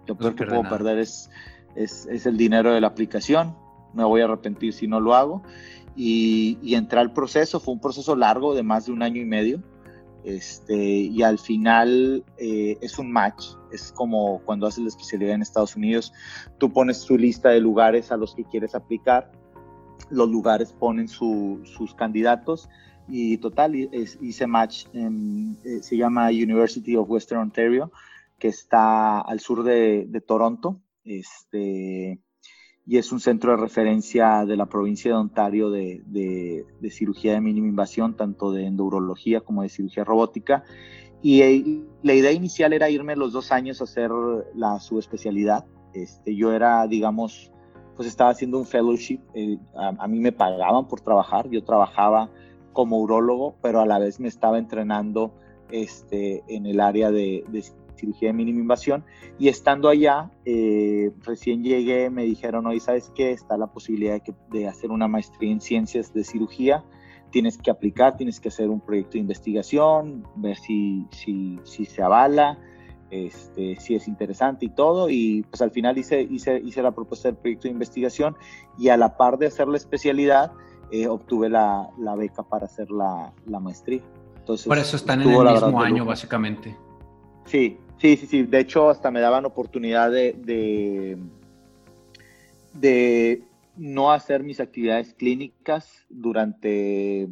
lo 0.06 0.16
peor 0.16 0.34
que 0.34 0.46
puedo 0.46 0.62
perder 0.62 0.98
es, 0.98 1.30
es, 1.74 2.06
es, 2.06 2.26
el 2.26 2.36
dinero 2.36 2.72
de 2.72 2.80
la 2.80 2.88
aplicación, 2.88 3.56
me 3.94 4.04
voy 4.04 4.20
a 4.20 4.24
arrepentir 4.24 4.72
si 4.72 4.86
no 4.86 5.00
lo 5.00 5.14
hago. 5.14 5.42
Y, 5.96 6.58
y 6.62 6.74
entré 6.74 7.00
al 7.00 7.12
proceso. 7.12 7.60
Fue 7.60 7.74
un 7.74 7.80
proceso 7.80 8.14
largo 8.14 8.54
de 8.54 8.62
más 8.62 8.86
de 8.86 8.92
un 8.92 9.02
año 9.02 9.20
y 9.20 9.24
medio. 9.24 9.62
Este, 10.24 10.76
y 10.76 11.22
al 11.22 11.38
final 11.38 12.24
eh, 12.36 12.76
es 12.82 12.98
un 12.98 13.10
match, 13.10 13.54
es 13.72 13.90
como 13.92 14.40
cuando 14.44 14.66
haces 14.66 14.80
la 14.80 14.88
especialidad 14.88 15.34
en 15.34 15.40
Estados 15.40 15.76
Unidos, 15.76 16.12
tú 16.58 16.70
pones 16.70 17.04
tu 17.06 17.16
lista 17.16 17.48
de 17.48 17.60
lugares 17.60 18.12
a 18.12 18.18
los 18.18 18.34
que 18.34 18.44
quieres 18.44 18.74
aplicar, 18.74 19.32
los 20.10 20.28
lugares 20.28 20.72
ponen 20.72 21.08
sus 21.08 21.94
candidatos. 21.96 22.68
Y 23.12 23.38
total 23.38 23.74
hice 23.74 24.46
match, 24.46 24.84
en, 24.92 25.56
eh, 25.64 25.82
se 25.82 25.96
llama 25.96 26.28
University 26.28 26.94
of 26.94 27.10
Western 27.10 27.40
Ontario, 27.40 27.90
que 28.40 28.48
está 28.48 29.20
al 29.20 29.38
sur 29.38 29.62
de, 29.62 30.22
Toronto. 30.26 30.80
Este, 31.04 32.18
y 32.86 32.96
es 32.96 33.12
un 33.12 33.20
centro 33.20 33.52
de 33.52 33.58
referencia 33.58 34.44
de 34.44 34.56
la 34.56 34.66
provincia 34.66 35.12
de 35.12 35.16
Ontario 35.16 35.70
de, 35.70 36.02
de, 36.06 36.90
cirugía 36.90 37.34
de 37.34 37.40
mínima 37.40 37.68
invasión, 37.68 38.16
tanto 38.16 38.50
de 38.50 38.66
endourología 38.66 39.42
como 39.42 39.62
de 39.62 39.68
cirugía 39.68 40.02
robótica. 40.02 40.64
Y 41.22 41.42
eh, 41.42 41.84
la 42.02 42.14
idea 42.14 42.32
inicial 42.32 42.72
era 42.72 42.90
irme 42.90 43.14
los 43.14 43.32
dos 43.32 43.52
años 43.52 43.80
a 43.80 43.84
hacer 43.84 44.10
la 44.54 44.80
subespecialidad. 44.80 45.66
Este, 45.92 46.34
yo 46.34 46.52
era, 46.52 46.86
digamos, 46.86 47.52
pues 47.96 48.08
estaba 48.08 48.30
haciendo 48.30 48.58
un 48.58 48.64
fellowship, 48.64 49.20
eh, 49.34 49.58
a, 49.74 50.08
mí 50.08 50.20
me 50.20 50.32
pagaban 50.32 50.88
por 50.88 51.02
trabajar, 51.02 51.50
yo 51.50 51.62
trabajaba 51.62 52.30
como 52.72 52.98
urólogo, 52.98 53.56
pero 53.60 53.80
a 53.80 53.86
la 53.86 53.98
vez 53.98 54.20
me 54.20 54.28
estaba 54.28 54.58
entrenando 54.58 55.34
este, 55.70 56.42
en 56.48 56.64
el 56.64 56.80
área 56.80 57.10
de, 57.10 57.44
de 57.48 57.62
cirugía 58.00 58.28
de 58.28 58.32
mínima 58.32 58.60
invasión. 58.60 59.04
Y 59.38 59.48
estando 59.48 59.88
allá, 59.88 60.30
eh, 60.44 61.12
recién 61.24 61.62
llegué, 61.62 62.10
me 62.10 62.24
dijeron, 62.24 62.66
oye, 62.66 62.80
¿sabes 62.80 63.12
qué? 63.14 63.32
Está 63.32 63.56
la 63.56 63.68
posibilidad 63.68 64.20
de, 64.50 64.68
hacer 64.68 64.90
una 64.90 65.08
maestría 65.08 65.52
en 65.52 65.60
ciencias 65.60 66.12
de 66.12 66.24
cirugía. 66.24 66.84
Tienes 67.30 67.58
que 67.58 67.70
aplicar, 67.70 68.16
tienes 68.16 68.40
que 68.40 68.48
hacer 68.48 68.68
un 68.68 68.80
proyecto 68.80 69.12
de 69.12 69.20
investigación, 69.20 70.24
ver 70.36 70.56
si, 70.56 71.06
si, 71.12 71.60
si 71.62 71.84
se 71.84 72.02
avala, 72.02 72.58
este, 73.10 73.76
si 73.78 73.94
es 73.94 74.08
interesante 74.08 74.66
y 74.66 74.70
todo. 74.70 75.08
Y 75.08 75.42
pues 75.48 75.62
al 75.62 75.70
final 75.70 75.96
hice, 75.98 76.22
hice, 76.22 76.60
hice 76.64 76.82
la 76.82 76.92
propuesta 76.92 77.28
del 77.28 77.36
proyecto 77.36 77.68
de 77.68 77.72
investigación 77.72 78.36
y 78.78 78.88
a 78.88 78.96
la 78.96 79.16
par 79.16 79.38
de 79.38 79.46
hacer 79.46 79.68
la 79.68 79.76
especialidad, 79.76 80.52
eh, 80.90 81.06
obtuve 81.06 81.48
la, 81.48 81.88
la, 81.98 82.16
beca 82.16 82.42
para 82.42 82.66
hacer 82.66 82.90
la, 82.90 83.32
la 83.46 83.60
maestría. 83.60 84.02
Entonces, 84.38 84.66
Por 84.66 84.78
eso 84.78 84.96
están 84.96 85.22
en 85.22 85.30
el 85.30 85.52
mismo 85.52 85.80
año, 85.80 86.04
básicamente. 86.04 86.76
Sí, 87.44 87.78
Sí, 88.00 88.16
sí, 88.16 88.26
sí. 88.26 88.42
De 88.44 88.60
hecho, 88.60 88.88
hasta 88.88 89.10
me 89.10 89.20
daban 89.20 89.44
oportunidad 89.44 90.10
de, 90.10 91.18
de, 92.72 93.42
no 93.76 94.10
hacer 94.10 94.42
mis 94.42 94.58
actividades 94.58 95.12
clínicas 95.12 96.06
durante 96.08 97.28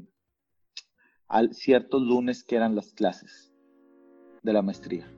ciertos 1.52 2.02
lunes 2.02 2.44
que 2.44 2.56
eran 2.56 2.74
las 2.74 2.92
clases 2.92 3.50
de 4.42 4.52
la 4.52 4.60
maestría. 4.60 5.10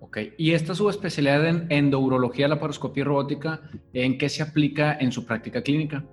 Ok, 0.00 0.18
y 0.36 0.52
esta 0.52 0.74
subespecialidad 0.74 1.46
en 1.46 1.66
endourología, 1.70 2.46
laparoscopía 2.46 3.00
y 3.00 3.04
robótica, 3.04 3.62
¿en 3.94 4.18
qué 4.18 4.28
se 4.28 4.42
aplica 4.42 4.96
en 4.98 5.10
su 5.10 5.24
práctica 5.24 5.62
clínica? 5.62 6.04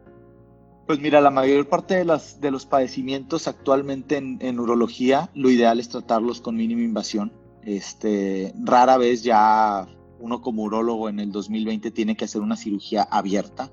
Pues 0.87 0.99
mira, 0.99 1.19
la 1.19 1.31
mayor 1.31 1.67
parte 1.67 1.95
de, 1.95 2.05
las, 2.05 2.39
de 2.39 2.51
los 2.51 2.65
padecimientos 2.65 3.47
actualmente 3.47 4.17
en, 4.17 4.37
en 4.41 4.59
urología, 4.59 5.29
lo 5.33 5.49
ideal 5.49 5.79
es 5.79 5.89
tratarlos 5.89 6.41
con 6.41 6.55
mínima 6.55 6.81
invasión. 6.81 7.31
Este, 7.65 8.53
rara 8.63 8.97
vez 8.97 9.23
ya 9.23 9.87
uno 10.19 10.41
como 10.41 10.63
urólogo 10.63 11.09
en 11.09 11.19
el 11.19 11.31
2020 11.31 11.91
tiene 11.91 12.15
que 12.15 12.25
hacer 12.25 12.41
una 12.41 12.55
cirugía 12.55 13.03
abierta 13.03 13.71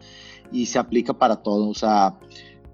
y 0.51 0.67
se 0.67 0.79
aplica 0.79 1.13
para 1.13 1.37
todo. 1.37 1.69
O 1.69 1.75
sea, 1.75 2.19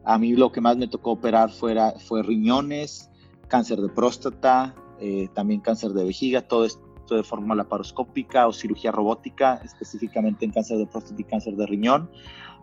a 0.04 0.18
mí 0.18 0.32
lo 0.34 0.52
que 0.52 0.60
más 0.60 0.76
me 0.76 0.88
tocó 0.88 1.12
operar 1.12 1.50
fuera, 1.50 1.92
fue 1.98 2.22
riñones, 2.22 3.10
cáncer 3.48 3.80
de 3.80 3.88
próstata, 3.88 4.74
eh, 5.00 5.28
también 5.34 5.60
cáncer 5.60 5.90
de 5.90 6.04
vejiga, 6.04 6.42
todo 6.42 6.64
esto 6.64 6.88
de 7.10 7.22
forma 7.22 7.54
laparoscópica 7.54 8.46
o 8.46 8.52
cirugía 8.52 8.92
robótica, 8.92 9.60
específicamente 9.64 10.44
en 10.44 10.52
cáncer 10.52 10.78
de 10.78 10.86
próstata 10.86 11.20
y 11.20 11.24
cáncer 11.24 11.56
de 11.56 11.66
riñón. 11.66 12.10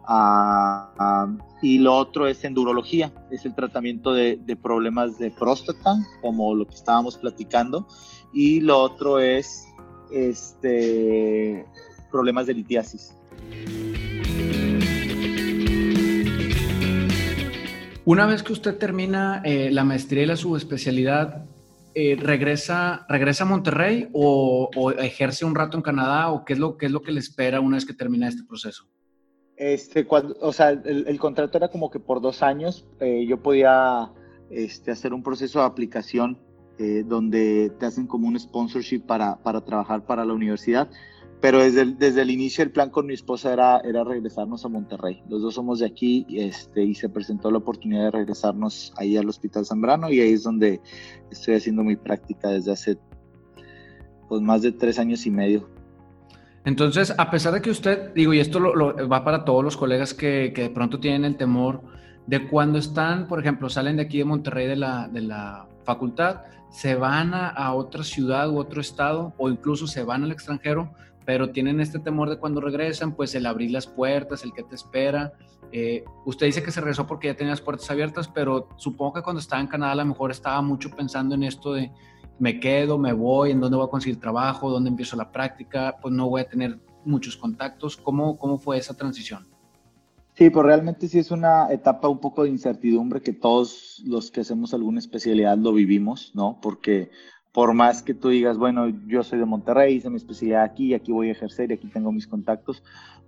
Ah, 0.07 0.93
ah, 0.99 1.27
y 1.63 1.79
lo 1.79 1.95
otro 1.95 2.27
es 2.27 2.43
endurología, 2.43 3.11
es 3.31 3.45
el 3.45 3.55
tratamiento 3.55 4.13
de, 4.13 4.37
problemas 4.61 5.17
de 5.17 5.31
próstata, 5.31 5.95
como 6.21 6.53
lo 6.53 6.67
que 6.67 6.75
estábamos 6.75 7.17
platicando, 7.17 7.87
y 8.35 8.59
lo 8.59 8.77
otro 8.77 9.19
es 9.19 9.65
este, 10.11 11.65
problemas 12.11 12.45
de 12.45 12.53
litiasis. 12.53 13.17
Una 18.03 18.27
vez 18.27 18.43
que 18.43 18.53
usted 18.53 18.77
termina 18.77 19.41
eh, 19.43 19.71
la 19.71 19.83
maestría 19.83 20.23
y 20.23 20.25
la 20.27 20.35
subespecialidad, 20.35 21.45
eh, 21.95 22.17
regresa, 22.19 23.05
regresa 23.07 23.45
a 23.45 23.47
Monterrey 23.47 24.09
o, 24.11 24.69
ejerce 24.99 25.45
un 25.45 25.55
rato 25.55 25.77
en 25.77 25.81
Canadá 25.81 26.29
o 26.29 26.43
qué 26.43 26.53
es 26.53 26.59
lo, 26.59 26.77
qué 26.77 26.87
es 26.87 26.91
lo 26.91 27.01
que 27.01 27.13
le 27.13 27.21
espera 27.21 27.61
una 27.61 27.77
vez 27.77 27.85
que 27.85 27.93
termina 27.93 28.27
este 28.27 28.43
proceso? 28.43 28.85
Este, 29.55 30.05
cuando, 30.05 30.35
o 30.41 30.51
sea, 30.51 30.71
el, 30.71 31.17
contrato 31.17 31.57
era 31.57 31.69
como 31.69 31.89
que 31.89 32.01
por 32.01 32.19
dos 32.19 32.43
años 32.43 32.85
eh, 32.99 33.25
yo 33.25 33.41
podía 33.41 34.11
este, 34.49 34.91
hacer 34.91 35.13
un 35.13 35.23
proceso 35.23 35.59
de 35.59 35.65
aplicación 35.65 36.37
eh, 36.77 37.03
donde 37.07 37.71
te 37.79 37.85
hacen 37.85 38.05
como 38.05 38.27
un 38.27 38.37
sponsorship 38.37 38.99
para, 38.99 39.37
para 39.37 39.61
trabajar 39.61 40.05
para 40.05 40.25
la 40.25 40.33
universidad. 40.33 40.89
Pero 41.41 41.59
desde 41.59 41.81
el, 41.81 41.97
desde 41.97 42.21
el 42.21 42.31
inicio 42.31 42.63
el 42.63 42.71
plan 42.71 42.89
con 42.89 43.05
mi 43.05 43.13
esposa 43.13 43.53
era, 43.53 43.79
era 43.79 44.03
regresarnos 44.03 44.65
a 44.65 44.69
Monterrey. 44.69 45.21
Los 45.29 45.41
dos 45.41 45.53
somos 45.53 45.79
de 45.79 45.85
aquí 45.85 46.25
este, 46.29 46.83
y 46.83 46.95
se 46.95 47.07
presentó 47.07 47.51
la 47.51 47.59
oportunidad 47.59 48.05
de 48.05 48.11
regresarnos 48.11 48.93
ahí 48.97 49.15
al 49.15 49.29
Hospital 49.29 49.65
Zambrano 49.65 50.09
y 50.09 50.21
ahí 50.21 50.33
es 50.33 50.43
donde 50.43 50.81
estoy 51.29 51.55
haciendo 51.55 51.83
mi 51.83 51.95
práctica 51.95 52.49
desde 52.49 52.71
hace 52.71 52.97
pues, 54.27 54.41
más 54.41 54.61
de 54.61 54.71
tres 54.71 54.97
años 54.97 55.25
y 55.25 55.31
medio. 55.31 55.69
Entonces, 56.65 57.13
a 57.15 57.29
pesar 57.29 57.53
de 57.53 57.61
que 57.61 57.69
usted, 57.69 58.13
digo, 58.15 58.33
y 58.33 58.39
esto 58.39 58.59
lo, 58.59 59.07
va 59.07 59.23
para 59.23 59.45
todos 59.45 59.63
los 59.63 59.77
colegas 59.77 60.13
que, 60.13 60.51
que, 60.55 60.63
de 60.63 60.69
pronto 60.71 60.99
tienen 60.99 61.25
el 61.25 61.37
temor 61.37 61.83
de 62.25 62.47
cuando 62.47 62.79
están, 62.79 63.27
por 63.27 63.39
ejemplo, 63.39 63.69
salen 63.69 63.97
de 63.97 64.03
aquí 64.03 64.17
de 64.17 64.25
Monterrey 64.25 64.67
de 64.67 64.75
la, 64.75 65.07
de 65.07 65.21
la 65.21 65.67
facultad, 65.85 66.41
se 66.69 66.95
van 66.95 67.33
a, 67.33 67.73
otra 67.73 68.03
ciudad 68.03 68.49
u 68.49 68.57
otro 68.57 68.81
estado 68.81 69.33
o 69.37 69.49
incluso 69.49 69.87
se 69.87 70.03
van 70.03 70.23
al 70.23 70.31
extranjero, 70.31 70.91
pero 71.25 71.51
tienen 71.51 71.79
este 71.79 71.99
temor 71.99 72.29
de 72.29 72.37
cuando 72.37 72.59
regresan, 72.59 73.15
pues 73.15 73.33
el 73.35 73.45
abrir 73.45 73.71
las 73.71 73.87
puertas, 73.87 74.43
el 74.43 74.51
que 74.51 74.63
te 74.63 74.75
espera. 74.75 75.33
Eh, 75.71 76.03
usted 76.25 76.47
dice 76.47 76.61
que 76.61 76.71
se 76.71 76.81
regresó 76.81 77.07
porque 77.07 77.27
ya 77.27 77.35
tenía 77.35 77.51
las 77.51 77.61
puertas 77.61 77.89
abiertas, 77.89 78.27
pero 78.27 78.67
supongo 78.77 79.13
que 79.13 79.21
cuando 79.21 79.39
estaba 79.39 79.61
en 79.61 79.67
Canadá 79.67 79.93
a 79.93 79.95
lo 79.95 80.05
mejor 80.05 80.31
estaba 80.31 80.61
mucho 80.61 80.89
pensando 80.89 81.35
en 81.35 81.43
esto 81.43 81.73
de 81.73 81.91
me 82.37 82.59
quedo, 82.59 82.97
me 82.97 83.13
voy, 83.13 83.51
en 83.51 83.61
dónde 83.61 83.77
voy 83.77 83.85
a 83.85 83.89
conseguir 83.89 84.19
trabajo, 84.19 84.69
dónde 84.69 84.89
empiezo 84.89 85.15
la 85.15 85.31
práctica, 85.31 85.95
pues 86.01 86.13
no 86.13 86.29
voy 86.29 86.41
a 86.41 86.49
tener 86.49 86.79
muchos 87.05 87.37
contactos. 87.37 87.95
¿Cómo, 87.95 88.37
cómo 88.37 88.57
fue 88.57 88.77
esa 88.77 88.93
transición? 88.93 89.47
Sí, 90.35 90.49
pues 90.49 90.65
realmente 90.65 91.07
sí 91.07 91.17
es 91.17 91.31
una 91.31 91.71
etapa 91.71 92.09
un 92.09 92.19
poco 92.19 92.43
de 92.43 92.49
incertidumbre 92.49 93.21
que 93.21 93.31
todos 93.31 94.03
los 94.05 94.31
que 94.31 94.41
hacemos 94.41 94.73
alguna 94.73 94.99
especialidad 94.99 95.57
lo 95.57 95.71
vivimos, 95.71 96.31
¿no? 96.35 96.59
Porque 96.61 97.09
por 97.53 97.73
más 97.73 98.03
que 98.03 98.13
tú 98.13 98.27
digas, 98.27 98.57
bueno, 98.57 98.89
yo 99.07 99.23
soy 99.23 99.39
de 99.39 99.45
Monterrey, 99.45 99.95
hice 99.95 100.09
mi 100.09 100.17
especialidad 100.17 100.63
aquí, 100.63 100.93
aquí 100.93 101.13
voy 101.13 101.29
a 101.29 101.31
ejercer 101.31 101.71
y 101.71 101.75
aquí 101.75 101.87
tengo 101.87 102.11
mis 102.11 102.27
contactos, 102.27 102.83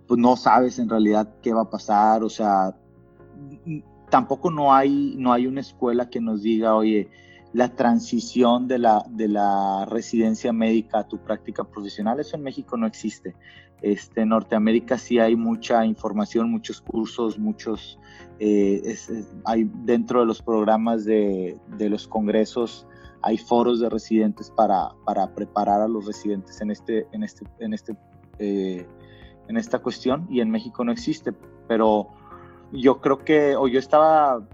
pues 0.06 0.20
no 0.20 0.36
sabes 0.36 0.78
en 0.78 0.90
realidad 0.90 1.36
qué 1.40 1.54
va 1.54 1.62
a 1.62 1.70
pasar, 1.70 2.22
o 2.22 2.28
sea, 2.28 2.76
tampoco 4.10 4.50
no 4.50 4.74
hay, 4.74 5.14
no 5.16 5.32
hay 5.32 5.46
una 5.46 5.62
escuela 5.62 6.10
que 6.10 6.20
nos 6.20 6.42
diga, 6.42 6.74
oye, 6.74 7.08
la 7.58 7.74
transición 7.74 8.68
de 8.68 8.78
la, 8.78 9.04
de 9.10 9.26
la 9.26 9.84
residencia 9.84 10.52
médica 10.52 11.00
a 11.00 11.08
tu 11.08 11.18
práctica 11.18 11.64
profesional, 11.64 12.20
eso 12.20 12.36
en 12.36 12.44
México 12.44 12.76
no 12.76 12.86
existe. 12.86 13.34
Este, 13.82 14.20
en 14.20 14.28
Norteamérica 14.28 14.96
sí 14.96 15.18
hay 15.18 15.34
mucha 15.34 15.84
información, 15.84 16.52
muchos 16.52 16.80
cursos, 16.80 17.36
muchos, 17.36 17.98
eh, 18.38 18.96
hay 19.44 19.68
dentro 19.82 20.20
de 20.20 20.26
los 20.26 20.40
programas 20.40 21.04
de, 21.04 21.58
de 21.76 21.90
los 21.90 22.06
congresos, 22.06 22.86
hay 23.22 23.36
foros 23.38 23.80
de 23.80 23.90
residentes 23.90 24.52
para, 24.52 24.90
para 25.04 25.34
preparar 25.34 25.80
a 25.80 25.88
los 25.88 26.06
residentes 26.06 26.60
en, 26.60 26.70
este, 26.70 27.08
en, 27.10 27.24
este, 27.24 27.44
en, 27.58 27.74
este, 27.74 27.96
eh, 28.38 28.86
en 29.48 29.56
esta 29.56 29.80
cuestión 29.80 30.28
y 30.30 30.42
en 30.42 30.48
México 30.48 30.84
no 30.84 30.92
existe, 30.92 31.32
pero 31.66 32.06
yo 32.70 33.00
creo 33.00 33.18
que, 33.18 33.56
o 33.56 33.66
yo 33.66 33.80
estaba, 33.80 34.46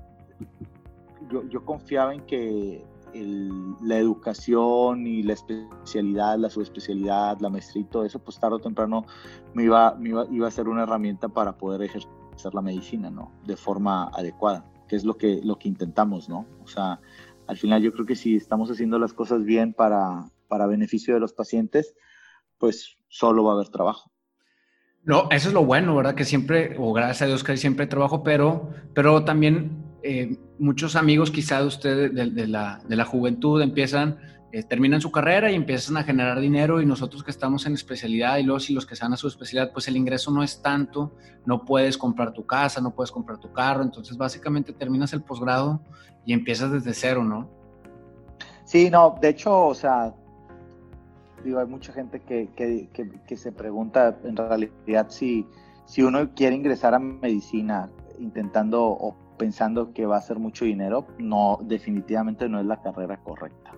yo, 1.30 1.46
yo 1.50 1.66
confiaba 1.66 2.14
en 2.14 2.22
que 2.22 2.93
la 3.14 3.98
educación 3.98 5.06
y 5.06 5.22
la 5.22 5.34
especialidad, 5.34 6.38
la 6.38 6.50
subespecialidad, 6.50 7.38
la 7.40 7.50
maestría 7.50 7.82
y 7.82 7.86
todo 7.86 8.04
eso, 8.04 8.18
pues 8.18 8.38
tarde 8.38 8.56
o 8.56 8.60
temprano 8.60 9.06
me 9.54 9.64
iba, 9.64 9.94
me 9.94 10.10
iba, 10.10 10.26
iba 10.30 10.48
a 10.48 10.50
ser 10.50 10.68
una 10.68 10.82
herramienta 10.82 11.28
para 11.28 11.56
poder 11.56 11.82
ejercer 11.82 12.10
la 12.52 12.62
medicina, 12.62 13.10
¿no? 13.10 13.32
De 13.46 13.56
forma 13.56 14.08
adecuada, 14.08 14.64
que 14.88 14.96
es 14.96 15.04
lo 15.04 15.16
que, 15.16 15.40
lo 15.42 15.58
que 15.58 15.68
intentamos, 15.68 16.28
¿no? 16.28 16.46
O 16.62 16.66
sea, 16.66 17.00
al 17.46 17.56
final 17.56 17.82
yo 17.82 17.92
creo 17.92 18.06
que 18.06 18.16
si 18.16 18.36
estamos 18.36 18.70
haciendo 18.70 18.98
las 18.98 19.12
cosas 19.12 19.44
bien 19.44 19.72
para, 19.72 20.30
para 20.48 20.66
beneficio 20.66 21.14
de 21.14 21.20
los 21.20 21.32
pacientes, 21.32 21.94
pues 22.58 22.98
solo 23.08 23.44
va 23.44 23.52
a 23.52 23.54
haber 23.54 23.68
trabajo. 23.68 24.10
No, 25.04 25.28
eso 25.30 25.48
es 25.48 25.54
lo 25.54 25.64
bueno, 25.64 25.94
¿verdad? 25.94 26.14
Que 26.14 26.24
siempre, 26.24 26.76
o 26.78 26.92
gracias 26.94 27.22
a 27.22 27.26
Dios 27.26 27.44
que 27.44 27.52
hay 27.52 27.58
siempre 27.58 27.86
trabajo, 27.86 28.22
pero, 28.22 28.70
pero 28.94 29.24
también 29.24 29.83
eh, 30.04 30.36
muchos 30.58 30.96
amigos 30.96 31.30
quizá 31.30 31.60
de 31.60 31.66
ustedes 31.66 32.14
de, 32.14 32.46
la, 32.46 32.80
de 32.86 32.96
la 32.96 33.04
juventud 33.04 33.62
empiezan 33.62 34.18
eh, 34.52 34.62
terminan 34.62 35.00
su 35.00 35.10
carrera 35.10 35.50
y 35.50 35.56
empiezan 35.56 35.96
a 35.96 36.04
generar 36.04 36.38
dinero 36.38 36.80
y 36.80 36.86
nosotros 36.86 37.24
que 37.24 37.32
estamos 37.32 37.66
en 37.66 37.72
especialidad 37.72 38.36
y 38.36 38.44
luego 38.44 38.60
si 38.60 38.72
los 38.72 38.86
que 38.86 38.94
están 38.94 39.12
a 39.12 39.16
su 39.16 39.26
especialidad, 39.26 39.72
pues 39.72 39.88
el 39.88 39.96
ingreso 39.96 40.30
no 40.30 40.44
es 40.44 40.62
tanto, 40.62 41.12
no 41.44 41.64
puedes 41.64 41.98
comprar 41.98 42.32
tu 42.32 42.46
casa, 42.46 42.80
no 42.80 42.94
puedes 42.94 43.10
comprar 43.10 43.40
tu 43.40 43.50
carro, 43.52 43.82
entonces 43.82 44.16
básicamente 44.16 44.72
terminas 44.72 45.12
el 45.12 45.22
posgrado 45.22 45.80
y 46.24 46.34
empiezas 46.34 46.70
desde 46.70 46.94
cero, 46.94 47.24
¿no? 47.24 47.48
Sí, 48.64 48.90
no, 48.90 49.18
de 49.20 49.30
hecho, 49.30 49.66
o 49.66 49.74
sea, 49.74 50.14
digo, 51.42 51.58
hay 51.58 51.66
mucha 51.66 51.92
gente 51.92 52.20
que, 52.20 52.48
que, 52.54 52.88
que, 53.26 53.36
se 53.36 53.50
pregunta 53.50 54.16
en 54.22 54.36
realidad 54.36 55.06
si, 55.08 55.48
si 55.84 56.02
uno 56.04 56.32
quiere 56.32 56.54
ingresar 56.54 56.94
a 56.94 57.00
medicina 57.00 57.90
intentando 58.20 58.84
o 58.84 59.16
pensando 59.36 59.92
que 59.92 60.06
va 60.06 60.16
a 60.16 60.22
ser 60.22 60.38
mucho 60.38 60.64
dinero, 60.64 61.06
no, 61.18 61.58
definitivamente 61.62 62.48
no 62.48 62.60
es 62.60 62.66
la 62.66 62.80
carrera 62.80 63.18
correcta. 63.18 63.72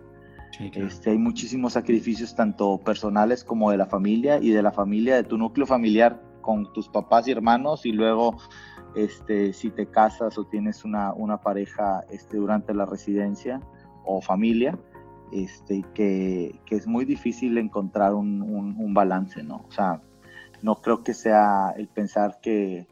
Este, 0.59 1.11
hay 1.11 1.19
muchísimos 1.19 1.75
sacrificios, 1.75 2.35
tanto 2.35 2.79
personales 2.79 3.45
como 3.45 3.71
de 3.71 3.77
la 3.77 3.87
familia 3.87 4.39
y 4.39 4.51
de 4.51 4.63
la 4.63 4.73
familia, 4.73 5.17
de 5.17 5.25
tu 5.25 5.37
núcleo 5.37 5.67
familiar 5.67 6.23
con 6.41 6.73
tus 6.73 6.89
papás 6.89 7.29
y 7.29 7.33
hermanos 7.33 7.85
y 7.85 7.93
luego 7.93 8.37
este, 8.95 9.53
si 9.53 9.71
te 9.71 9.87
casas 9.87 10.39
o 10.39 10.45
tienes 10.45 10.85
una, 10.85 11.13
una 11.13 11.41
pareja 11.41 12.05
este, 12.11 12.39
durante 12.39 12.73
la 12.73 12.87
residencia 12.87 13.61
o 14.05 14.23
familia, 14.23 14.79
este, 15.33 15.85
que, 15.93 16.61
que 16.65 16.77
es 16.77 16.87
muy 16.87 17.05
difícil 17.05 17.59
encontrar 17.59 18.15
un, 18.15 18.41
un, 18.41 18.77
un, 18.79 18.95
balance, 18.95 19.43
¿no? 19.43 19.65
O 19.69 19.71
sea, 19.71 20.01
no 20.63 20.77
creo 20.77 21.03
que 21.03 21.13
sea 21.13 21.75
el 21.77 21.89
pensar 21.89 22.39
que, 22.41 22.87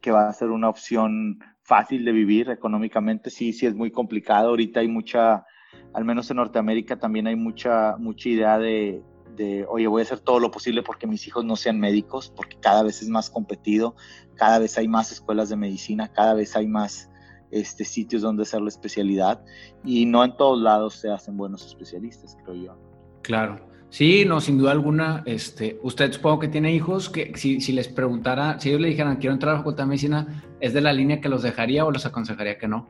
que 0.00 0.10
va 0.10 0.28
a 0.28 0.32
ser 0.32 0.50
una 0.50 0.68
opción 0.68 1.38
fácil 1.62 2.04
de 2.04 2.12
vivir 2.12 2.50
económicamente, 2.50 3.30
sí, 3.30 3.52
sí 3.52 3.66
es 3.66 3.74
muy 3.74 3.90
complicado. 3.90 4.48
Ahorita 4.48 4.80
hay 4.80 4.88
mucha 4.88 5.44
al 5.92 6.04
menos 6.04 6.30
en 6.30 6.36
Norteamérica 6.36 6.98
también 6.98 7.26
hay 7.26 7.36
mucha, 7.36 7.96
mucha 7.98 8.28
idea 8.28 8.58
de, 8.58 9.02
de, 9.36 9.64
oye, 9.68 9.86
voy 9.86 10.00
a 10.00 10.04
hacer 10.04 10.20
todo 10.20 10.40
lo 10.40 10.50
posible 10.50 10.82
porque 10.82 11.06
mis 11.06 11.26
hijos 11.26 11.44
no 11.44 11.56
sean 11.56 11.78
médicos, 11.78 12.32
porque 12.34 12.58
cada 12.60 12.82
vez 12.82 13.02
es 13.02 13.08
más 13.08 13.30
competido, 13.30 13.96
cada 14.34 14.58
vez 14.58 14.76
hay 14.78 14.88
más 14.88 15.12
escuelas 15.12 15.48
de 15.48 15.56
medicina, 15.56 16.08
cada 16.08 16.34
vez 16.34 16.56
hay 16.56 16.66
más 16.66 17.10
este, 17.50 17.84
sitios 17.84 18.22
donde 18.22 18.42
hacer 18.42 18.60
la 18.60 18.68
especialidad 18.68 19.42
y 19.84 20.04
no 20.06 20.24
en 20.24 20.36
todos 20.36 20.60
lados 20.60 20.94
se 20.94 21.10
hacen 21.10 21.36
buenos 21.36 21.66
especialistas, 21.66 22.36
creo 22.44 22.54
yo. 22.54 22.78
Claro. 23.22 23.67
Sí, 23.90 24.24
no, 24.26 24.40
sin 24.40 24.58
duda 24.58 24.72
alguna. 24.72 25.22
Este, 25.26 25.78
usted 25.82 26.12
supongo 26.12 26.40
que 26.40 26.48
tiene 26.48 26.72
hijos 26.72 27.08
que 27.08 27.32
si, 27.36 27.60
si 27.60 27.72
les 27.72 27.88
preguntara, 27.88 28.60
si 28.60 28.68
ellos 28.68 28.80
le 28.80 28.88
dijeran 28.88 29.16
quiero 29.16 29.34
entrar 29.34 29.50
a 29.50 29.52
la 29.54 29.60
facultad 29.60 29.84
de 29.84 29.88
medicina, 29.88 30.42
¿es 30.60 30.74
de 30.74 30.80
la 30.80 30.92
línea 30.92 31.20
que 31.20 31.28
los 31.28 31.42
dejaría 31.42 31.84
o 31.84 31.90
los 31.90 32.04
aconsejaría 32.04 32.58
que 32.58 32.68
no? 32.68 32.86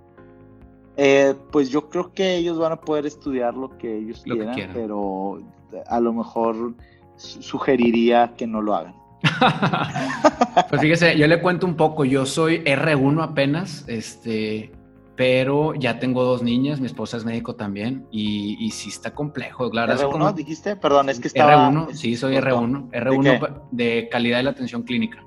Eh, 0.97 1.35
pues 1.53 1.71
yo 1.71 1.89
creo 1.89 2.13
que 2.13 2.37
ellos 2.37 2.59
van 2.59 2.73
a 2.73 2.81
poder 2.81 3.07
estudiar 3.07 3.55
lo 3.55 3.79
que 3.79 3.99
ellos 3.99 4.23
quieran, 4.25 4.57
pero 4.75 5.41
a 5.87 6.01
lo 6.01 6.13
mejor 6.13 6.75
sugeriría 7.17 8.35
que 8.37 8.49
no 8.49 8.61
lo 8.61 8.75
hagan. 8.75 8.95
pues 10.69 10.81
fíjese, 10.81 11.17
yo 11.17 11.29
le 11.29 11.41
cuento 11.41 11.67
un 11.67 11.77
poco, 11.77 12.05
yo 12.05 12.27
soy 12.27 12.65
R1 12.65 13.23
apenas, 13.23 13.85
este, 13.87 14.73
pero 15.19 15.75
ya 15.75 15.99
tengo 15.99 16.23
dos 16.23 16.45
niñas, 16.45 16.79
mi 16.79 16.87
esposa 16.87 17.17
es 17.17 17.25
médico 17.25 17.57
también, 17.57 18.07
y, 18.13 18.57
y 18.65 18.71
sí 18.71 18.89
está 18.89 19.17
complejo. 19.17 19.69
Claro, 19.69 19.93
¿R1 19.93 20.33
dijiste? 20.33 20.77
Perdón, 20.77 21.09
es 21.09 21.19
que 21.19 21.27
estaba... 21.27 21.71
R1, 21.73 21.93
sí, 21.93 22.17
soy 22.17 22.37
R1, 22.37 22.89
R1 22.93 23.63
¿De, 23.73 24.09
calidad 24.13 24.37
de 24.37 24.43
la 24.45 24.51
atención 24.51 24.85
clínica. 24.85 25.27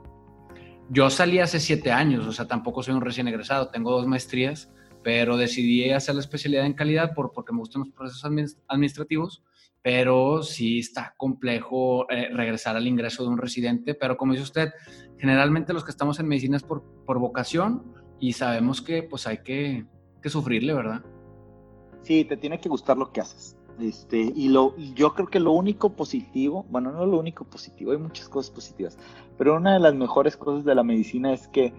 Yo 0.89 1.09
salí 1.09 1.39
hace 1.39 1.59
siete 1.59 1.91
años, 1.91 2.25
o 2.25 2.31
sea, 2.31 2.47
tampoco 2.47 2.81
soy 2.81 2.93
un 2.93 3.01
recién 3.01 3.27
egresado, 3.27 3.67
tengo 3.67 3.91
dos 3.91 4.07
maestrías, 4.07 4.71
pero 5.03 5.35
decidí 5.35 5.91
hacer 5.91 6.15
la 6.15 6.21
especialidad 6.21 6.65
en 6.65 6.73
calidad 6.73 7.13
por, 7.13 7.33
porque 7.33 7.51
me 7.51 7.59
gustan 7.59 7.81
los 7.81 7.89
procesos 7.89 8.23
administrativos, 8.69 9.43
pero 9.81 10.41
sí 10.41 10.79
está 10.79 11.15
complejo 11.17 12.09
eh, 12.09 12.29
regresar 12.31 12.77
al 12.77 12.87
ingreso 12.87 13.23
de 13.23 13.29
un 13.29 13.37
residente, 13.37 13.93
pero 13.93 14.15
como 14.15 14.31
dice 14.31 14.43
usted, 14.43 14.69
generalmente 15.19 15.73
los 15.73 15.83
que 15.83 15.91
estamos 15.91 16.17
en 16.21 16.29
medicina 16.29 16.55
es 16.55 16.63
por, 16.63 16.81
por 17.05 17.19
vocación 17.19 17.99
y 18.21 18.33
sabemos 18.33 18.81
que 18.81 19.03
pues 19.03 19.27
hay 19.27 19.39
que, 19.39 19.85
que, 20.21 20.29
sufrirle, 20.29 20.73
¿verdad? 20.73 21.03
Sí, 22.03 22.23
te 22.23 22.37
tiene 22.37 22.59
que 22.59 22.69
gustar 22.69 22.97
lo 22.97 23.11
que 23.11 23.19
haces. 23.19 23.57
Este, 23.79 24.31
y 24.35 24.49
lo, 24.49 24.77
yo 24.77 25.15
creo 25.15 25.27
que 25.27 25.39
lo 25.39 25.51
único 25.53 25.93
positivo, 25.93 26.65
bueno, 26.69 26.91
no 26.91 27.05
lo 27.05 27.17
único 27.17 27.45
positivo, 27.45 27.91
hay 27.91 27.97
muchas 27.97 28.29
cosas 28.29 28.51
positivas, 28.51 28.97
pero 29.39 29.55
una 29.55 29.73
de 29.73 29.79
las 29.79 29.95
mejores 29.95 30.37
cosas 30.37 30.63
de 30.63 30.75
la 30.75 30.83
medicina 30.83 31.33
es 31.33 31.47
que 31.47 31.73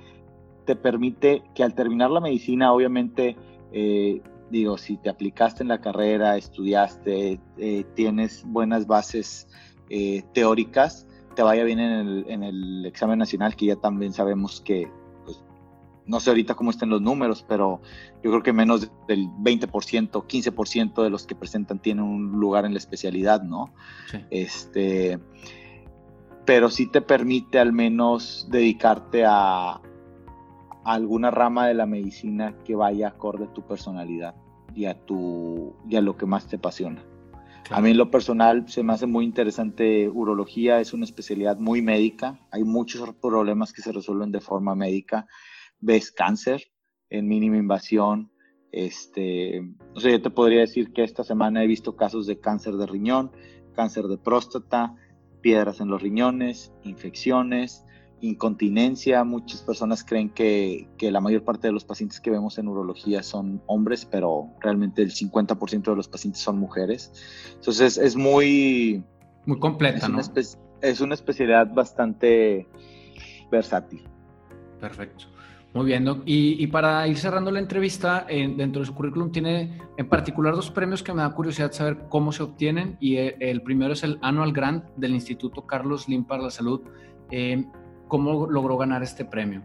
te 0.65 0.75
permite 0.75 1.45
que 1.55 1.63
al 1.63 1.75
terminar 1.75 2.11
la 2.11 2.21
medicina, 2.21 2.73
obviamente, 2.73 3.37
eh, 3.73 4.21
digo, 4.51 4.79
si 4.79 4.97
te 4.97 5.11
aplicaste 5.11 5.63
en 5.63 5.69
la 5.69 5.81
carrera, 5.81 6.37
estudiaste, 6.37 7.41
eh, 7.59 7.85
tienes 7.95 8.43
buenas 8.45 8.89
bases 8.89 9.47
eh, 9.91 10.25
teóricas, 10.33 11.07
te 11.37 11.43
vaya 11.43 11.63
bien 11.63 11.79
en 11.79 11.93
el, 11.93 12.25
en 12.29 12.43
el, 12.43 12.87
examen 12.87 13.21
nacional, 13.21 13.55
que 13.55 13.67
ya 13.67 13.77
también 13.77 14.13
sabemos 14.13 14.61
que, 14.61 14.91
no 16.13 16.21
sé 16.21 16.29
ahorita 16.29 16.55
cómo 16.55 16.71
estén 16.71 16.91
los 16.91 17.01
números, 17.01 17.43
pero 17.49 17.81
yo 18.23 18.31
creo 18.31 18.43
que 18.43 18.53
menos 18.53 18.91
del 19.09 19.29
20%, 19.29 20.11
15% 20.11 21.03
de 21.03 21.09
los 21.09 21.27
que 21.27 21.35
presentan 21.35 21.79
tienen 21.79 22.05
un 22.05 22.33
lugar 22.33 22.67
en 22.67 22.73
la 22.73 22.79
especialidad, 22.79 23.43
¿no? 23.43 23.73
Sí. 24.11 24.19
Este, 24.29 25.19
pero 26.45 26.69
sí 26.69 26.87
te 26.87 27.01
permite 27.01 27.59
al 27.59 27.73
menos 27.73 28.47
dedicarte 28.51 29.25
a, 29.27 29.81
alguna 30.85 31.31
rama 31.31 31.67
de 31.67 31.75
la 31.75 31.87
medicina 31.87 32.57
que 32.63 32.75
vaya 32.75 33.09
acorde 33.09 33.45
a 33.45 33.53
tu 33.55 33.63
personalidad 33.63 34.35
y 34.75 34.85
a, 34.85 34.95
tu, 35.07 35.75
y 35.89 35.97
a 35.97 36.03
lo 36.03 36.19
que 36.19 36.27
más 36.27 36.47
te 36.47 36.57
apasiona. 36.57 37.03
A 37.71 37.81
mí 37.81 37.93
en 37.93 37.97
lo 37.97 38.11
personal 38.11 38.69
se 38.69 38.83
me 38.83 38.93
hace 38.93 39.07
muy 39.07 39.25
interesante 39.25 40.11
urología, 40.11 40.79
es 40.81 40.93
una 40.93 41.07
especialidad 41.07 41.57
muy 41.57 41.81
médica, 41.81 42.39
hay 42.51 42.65
muchos 42.65 43.15
problemas 43.15 43.73
que 43.73 43.81
se 43.81 43.93
resuelven 43.93 44.31
de 44.31 44.41
forma 44.43 44.75
médica. 44.75 45.27
Ves 45.83 46.11
cáncer 46.11 46.63
en 47.11 47.29
mínima 47.29 47.59
invasión, 47.59 48.33
este, 48.73 49.61
no 49.95 50.01
sé, 50.01 50.13
yo 50.13 50.23
te 50.23 50.31
podría 50.31 50.61
decir 50.61 50.95
que 50.95 51.05
esta 51.05 51.25
semana 51.25 51.63
he 51.63 51.67
visto 51.67 51.95
casos 51.95 52.27
de 52.27 52.41
cáncer 52.41 52.77
de 52.77 52.87
riñón, 52.87 53.31
cáncer 53.75 54.05
de 54.05 54.17
próstata, 54.17 54.95
piedras 55.43 55.81
en 55.81 55.89
los 55.89 56.01
riñones, 56.01 56.73
infecciones, 56.83 57.85
incontinencia. 58.23 59.25
Muchas 59.25 59.61
personas 59.61 60.03
creen 60.03 60.31
que, 60.31 60.89
la 61.01 61.21
mayor 61.21 61.45
parte 61.45 61.69
de 61.69 61.73
los 61.73 61.85
pacientes 61.85 62.19
que 62.19 62.31
vemos 62.31 62.57
en 62.57 62.69
urología 62.69 63.23
son 63.23 63.63
hombres, 63.67 64.07
pero 64.07 64.49
realmente 64.61 65.03
el 65.03 65.11
50% 65.11 65.83
de 65.83 65.97
los 65.97 66.09
pacientes 66.09 66.41
son 66.41 66.59
mujeres. 66.59 67.13
Entonces 67.55 67.99
es 67.99 68.17
muy... 68.17 69.05
Muy 69.45 69.59
completa, 69.59 70.07
es 70.07 70.09
¿no? 70.09 70.21
es 70.81 71.01
una 71.01 71.15
especialidad 71.15 71.75
bastante 71.75 72.67
versátil. 73.51 74.09
Perfecto. 74.81 75.27
Muy 75.75 75.87
bien, 75.87 76.07
Y, 76.27 76.67
para 76.67 77.09
ir 77.09 77.17
cerrando 77.17 77.51
la 77.51 77.59
entrevista, 77.59 78.27
dentro 78.29 78.81
de 78.81 78.87
su 78.87 78.95
currículum 78.95 79.33
tiene 79.33 79.79
en 79.97 80.07
particular 80.07 80.55
dos 80.55 80.71
premios 80.71 81.03
que 81.03 81.15
me 81.15 81.23
da 81.23 81.35
curiosidad 81.35 81.73
saber 81.73 82.09
cómo 82.11 82.31
se 82.31 82.43
obtienen. 82.43 82.99
Y 83.01 83.17
el, 83.17 83.37
el 83.41 83.63
primero 83.63 83.95
es 83.95 84.03
el 84.03 84.19
Annual 84.21 84.53
Grant 84.53 84.85
del 84.97 85.13
Instituto 85.13 85.67
Carlos 85.67 86.09
Lim 86.09 86.25
para 86.25 86.43
la 86.43 86.51
Salud. 86.51 86.83
Eh, 87.31 87.65
¿Cómo 88.07 88.47
logró 88.47 88.77
ganar 88.77 89.03
este 89.03 89.25
premio? 89.25 89.63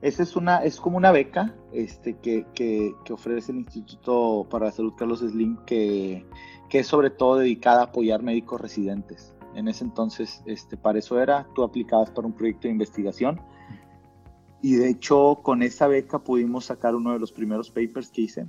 Esa 0.00 0.22
es 0.22 0.36
una, 0.36 0.64
es 0.64 0.80
como 0.80 0.96
una 0.96 1.12
beca 1.12 1.54
este, 1.72 2.16
que, 2.18 2.46
que, 2.54 2.94
que 3.04 3.12
ofrece 3.12 3.52
el 3.52 3.58
Instituto 3.58 4.46
para 4.50 4.66
la 4.66 4.72
Salud 4.72 4.94
Carlos 4.96 5.20
Slim, 5.20 5.58
que, 5.66 6.26
que, 6.70 6.78
es 6.78 6.86
sobre 6.86 7.10
todo 7.10 7.38
dedicada 7.38 7.80
a 7.80 7.84
apoyar 7.84 8.22
médicos 8.22 8.60
residentes. 8.60 9.34
En 9.54 9.68
ese 9.68 9.84
entonces, 9.84 10.42
este, 10.46 10.78
para 10.78 10.98
eso 10.98 11.20
era, 11.20 11.46
tú 11.54 11.62
aplicabas 11.62 12.10
para 12.10 12.26
un 12.26 12.32
proyecto 12.32 12.68
de 12.68 12.72
investigación. 12.72 13.40
Y 14.64 14.76
de 14.76 14.88
hecho, 14.88 15.40
con 15.42 15.62
esa 15.62 15.88
beca 15.88 16.20
pudimos 16.20 16.64
sacar 16.64 16.94
uno 16.94 17.12
de 17.12 17.18
los 17.18 17.32
primeros 17.32 17.70
papers 17.70 18.10
que 18.10 18.22
hice, 18.22 18.46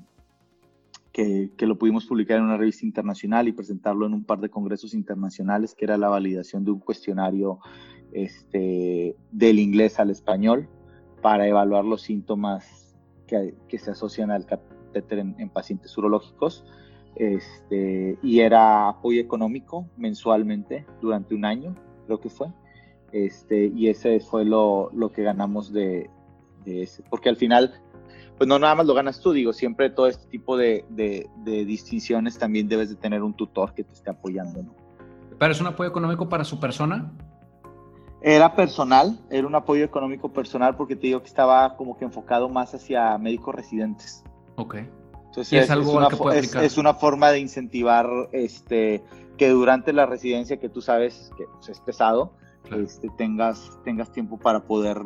que, 1.12 1.52
lo 1.60 1.78
pudimos 1.78 2.06
publicar 2.06 2.38
en 2.38 2.46
una 2.46 2.56
revista 2.56 2.86
internacional 2.86 3.50
y 3.50 3.52
presentarlo 3.52 4.06
en 4.06 4.14
un 4.14 4.24
par 4.24 4.40
de 4.40 4.48
congresos 4.48 4.94
internacionales, 4.94 5.76
que 5.76 5.84
era 5.84 5.98
la 5.98 6.08
validación 6.08 6.64
de 6.64 6.72
un 6.72 6.80
cuestionario 6.80 7.60
este, 8.14 9.18
del 9.30 9.60
inglés 9.60 10.00
al 10.00 10.10
español 10.10 10.70
para 11.22 11.50
evaluar 11.50 11.84
los 11.84 12.04
síntomas 12.04 12.96
que, 13.28 13.54
se 13.78 13.92
asocian 13.92 14.32
al 14.32 14.46
catéter 14.46 15.20
en, 15.20 15.50
pacientes 15.50 15.98
urológicos. 15.98 16.64
Este, 17.18 18.18
y 18.24 18.40
era 18.40 18.88
apoyo 18.88 19.20
económico 19.20 19.90
mensualmente 19.98 20.86
durante 21.02 21.36
un 21.36 21.44
año, 21.44 21.76
creo 22.06 22.22
que 22.22 22.30
fue. 22.30 22.48
Este, 23.16 23.72
y 23.74 23.88
ese 23.88 24.20
fue 24.20 24.44
lo, 24.44 24.92
lo 24.94 25.10
que 25.14 25.24
ganamos 25.24 25.72
de, 25.72 26.10
ese. 26.66 27.02
Porque 27.10 27.30
al 27.30 27.38
final, 27.38 27.74
pues 28.38 28.46
no 28.46 28.60
nada 28.60 28.76
más 28.76 28.86
lo 28.86 28.94
ganas 28.94 29.22
tú, 29.22 29.32
digo, 29.32 29.54
siempre 29.54 29.90
todo 29.90 30.08
este 30.08 30.28
tipo 30.28 30.58
de, 30.58 30.84
de, 30.90 31.30
de 31.46 31.64
distinciones 31.64 32.38
también 32.38 32.68
debes 32.68 32.90
de 32.90 32.98
tener 32.98 33.24
un 33.24 33.34
tutor 33.34 33.74
que 33.74 33.86
te 33.86 33.94
esté 33.94 34.10
apoyando, 34.10 34.64
¿no? 34.64 34.76
¿Pero 35.40 35.50
es 35.54 35.62
un 35.62 35.68
apoyo 35.68 35.90
económico 35.90 36.28
para 36.28 36.44
su 36.44 36.60
persona? 36.60 37.10
Era 38.20 38.54
personal, 38.54 39.18
era 39.30 39.48
un 39.48 39.56
apoyo 39.56 39.86
económico 39.86 40.34
personal 40.34 40.76
porque 40.76 40.98
te 40.98 41.08
digo 41.08 41.22
que 41.22 41.28
estaba 41.28 41.78
como 41.78 41.98
que 41.98 42.04
enfocado 42.04 42.50
más 42.50 42.76
hacia 42.76 43.18
médicos 43.18 43.56
residentes. 43.56 44.26
Ok. 44.58 44.76
Entonces 45.28 45.64
es, 45.64 45.70
algo 45.70 45.94
una, 45.94 46.10
que 46.10 46.66
es, 46.66 46.78
una 46.78 46.96
forma 46.96 47.30
de 47.32 47.40
incentivar 47.40 48.10
este, 48.34 49.06
que 49.38 49.48
durante 49.52 49.94
la 49.94 50.06
residencia 50.06 50.58
que 50.58 50.68
tú 50.68 50.82
sabes 50.82 51.32
que 51.38 51.46
pues, 51.46 51.70
es 51.70 51.80
pesado, 51.80 52.34
este, 52.72 53.10
tengas, 53.18 53.72
tengas 53.84 54.12
tiempo 54.12 54.38
para 54.38 54.66
poder 54.66 55.02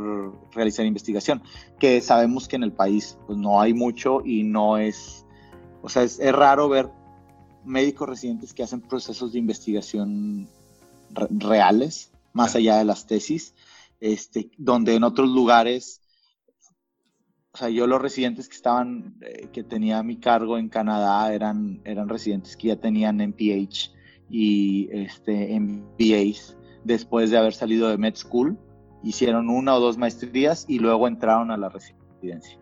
realizar 0.52 0.86
investigación. 0.86 1.42
Que 1.80 2.02
sabemos 2.02 2.48
que 2.48 2.56
en 2.56 2.64
el 2.64 2.72
país 2.72 3.18
pues, 3.28 3.38
no 3.38 3.62
hay 3.62 3.74
mucho 3.74 4.22
y 4.26 4.44
no 4.44 4.78
es, 4.78 5.26
o 5.82 5.90
sea, 5.90 6.04
es, 6.04 6.20
raro 6.32 6.70
ver 6.70 6.90
médicos 7.66 8.10
residentes 8.10 8.54
que 8.54 8.64
hacen 8.64 8.82
procesos 8.82 9.34
de 9.34 9.40
investigación 9.40 10.48
reales 11.12 12.12
más 12.34 12.56
allá 12.56 12.78
de 12.78 12.86
las 12.86 13.08
tesis, 13.08 13.54
este, 14.00 14.50
donde 14.58 14.96
en 14.96 15.04
otros 15.04 15.30
lugares, 15.30 16.02
o 17.52 17.58
sea, 17.58 17.70
yo 17.70 17.88
los 17.88 18.02
residentes 18.02 18.48
que 18.48 18.56
estaban, 18.56 19.18
eh, 19.22 19.50
que 19.52 19.64
tenía 19.64 20.02
mi 20.04 20.18
cargo 20.18 20.58
en 20.58 20.70
Canadá 20.70 21.34
eran, 21.34 21.82
eran 21.84 22.08
residentes 22.08 22.56
que 22.56 22.70
ya 22.70 22.76
tenían 22.76 23.18
MPH 23.18 23.92
y 24.30 24.88
este, 24.92 25.60
MBAs 25.60 26.56
después 26.84 27.32
de 27.32 27.38
haber 27.38 27.54
salido 27.54 27.90
de 27.90 27.98
Med 27.98 28.16
School, 28.16 28.58
hicieron 29.04 29.50
una 29.50 29.76
o 29.76 29.80
dos 29.80 29.98
maestrías 29.98 30.66
y 30.68 30.80
luego 30.80 31.08
entraron 31.08 31.52
a 31.52 31.58
la 31.58 31.70
residencia. 31.70 32.60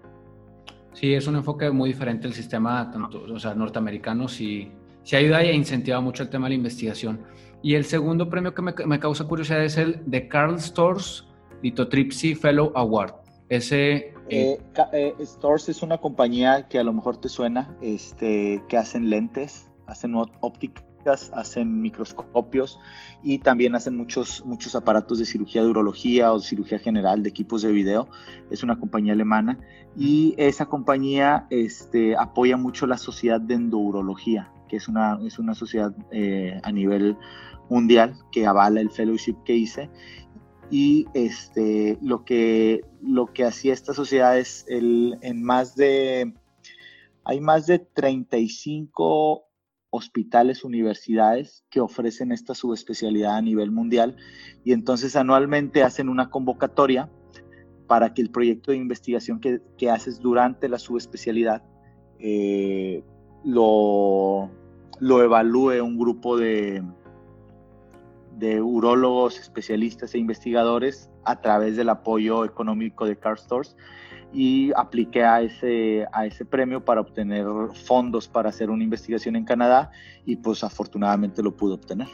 Sí, 0.93 1.13
es 1.13 1.27
un 1.27 1.35
enfoque 1.35 1.69
muy 1.69 1.89
diferente 1.89 2.27
el 2.27 2.33
sistema, 2.33 2.89
tanto, 2.91 3.23
o 3.31 3.39
sea, 3.39 3.53
norteamericano, 3.53 4.27
sí, 4.27 4.71
sí 5.03 5.15
ayuda 5.15 5.43
e 5.43 5.53
incentiva 5.53 6.01
mucho 6.01 6.23
el 6.23 6.29
tema 6.29 6.47
de 6.47 6.51
la 6.51 6.55
investigación. 6.55 7.21
Y 7.61 7.75
el 7.75 7.85
segundo 7.85 8.29
premio 8.29 8.53
que 8.53 8.61
me, 8.61 8.99
causa 8.99 9.25
curiosidad 9.25 9.63
es 9.63 9.77
el 9.77 10.01
de 10.05 10.27
Carl 10.27 10.59
Stores 10.59 11.25
Litotripsy 11.61 12.35
Fellow 12.35 12.71
Award. 12.75 13.13
Ese... 13.49 14.13
Eh, 14.29 14.59
eh, 14.91 15.15
Stores 15.21 15.69
es 15.69 15.81
una 15.81 15.97
compañía 15.97 16.67
que 16.67 16.79
a 16.79 16.83
lo 16.83 16.93
mejor 16.93 17.17
te 17.17 17.29
suena, 17.29 17.75
este, 17.81 18.61
que 18.67 18.77
hacen 18.77 19.09
lentes, 19.09 19.69
hacen 19.85 20.13
hacen 21.07 21.81
microscopios 21.81 22.79
y 23.23 23.39
también 23.39 23.75
hacen 23.75 23.97
muchos, 23.97 24.45
muchos 24.45 24.75
aparatos 24.75 25.19
de 25.19 25.25
cirugía 25.25 25.63
de 25.63 25.69
urología 25.69 26.31
o 26.31 26.39
cirugía 26.39 26.79
general 26.79 27.23
de 27.23 27.29
equipos 27.29 27.61
de 27.61 27.71
video. 27.71 28.07
Es 28.51 28.63
una 28.63 28.79
compañía 28.79 29.13
alemana 29.13 29.59
y 29.95 30.35
esa 30.37 30.65
compañía 30.65 31.47
este, 31.49 32.15
apoya 32.15 32.57
mucho 32.57 32.87
la 32.87 32.97
sociedad 32.97 33.41
de 33.41 33.55
endourología 33.55 34.51
que 34.67 34.77
es 34.77 34.87
una, 34.87 35.19
es 35.25 35.39
una 35.39 35.55
sociedad 35.55 35.93
eh, 36.11 36.59
a 36.63 36.71
nivel 36.71 37.17
mundial 37.69 38.15
que 38.31 38.45
avala 38.45 38.81
el 38.81 38.91
fellowship 38.91 39.35
que 39.45 39.55
hice. 39.55 39.89
Y 40.69 41.05
este, 41.13 41.97
lo, 42.01 42.25
que, 42.25 42.81
lo 43.01 43.27
que 43.27 43.45
hacía 43.45 43.73
esta 43.73 43.93
sociedad 43.93 44.37
es 44.37 44.65
el, 44.67 45.17
en 45.21 45.41
más 45.41 45.75
de, 45.75 46.33
hay 47.23 47.39
más 47.39 47.67
de 47.67 47.79
35 47.79 49.46
hospitales, 49.89 50.63
universidades 50.63 51.63
que 51.69 51.79
ofrecen 51.79 52.31
esta 52.31 52.53
subespecialidad 52.53 53.37
a 53.37 53.41
nivel 53.41 53.71
mundial 53.71 54.15
y 54.63 54.73
entonces 54.73 55.15
anualmente 55.15 55.83
hacen 55.83 56.09
una 56.09 56.29
convocatoria 56.29 57.09
para 57.87 58.13
que 58.13 58.21
el 58.21 58.29
proyecto 58.29 58.71
de 58.71 58.77
investigación 58.77 59.39
que, 59.39 59.61
que 59.77 59.89
haces 59.89 60.19
durante 60.19 60.67
la 60.67 60.77
subespecialidad 60.77 61.63
eh, 62.19 63.03
lo, 63.43 64.49
lo 64.99 65.23
evalúe 65.23 65.81
un 65.81 65.97
grupo 65.97 66.37
de, 66.37 66.83
de 68.37 68.61
urólogos, 68.61 69.39
especialistas 69.39 70.13
e 70.13 70.19
investigadores 70.19 71.09
a 71.23 71.41
través 71.41 71.77
del 71.77 71.89
apoyo 71.89 72.45
económico 72.45 73.05
de 73.05 73.17
Car 73.17 73.37
Stores 73.37 73.75
y 74.33 74.71
apliqué 74.75 75.23
a 75.23 75.41
ese, 75.41 76.05
a 76.11 76.25
ese 76.25 76.45
premio 76.45 76.83
para 76.83 77.01
obtener 77.01 77.45
fondos 77.85 78.27
para 78.27 78.49
hacer 78.49 78.69
una 78.69 78.83
investigación 78.83 79.35
en 79.35 79.45
Canadá 79.45 79.91
y 80.25 80.35
pues 80.35 80.63
afortunadamente 80.63 81.41
lo 81.41 81.55
pude 81.55 81.73
obtener. 81.73 82.07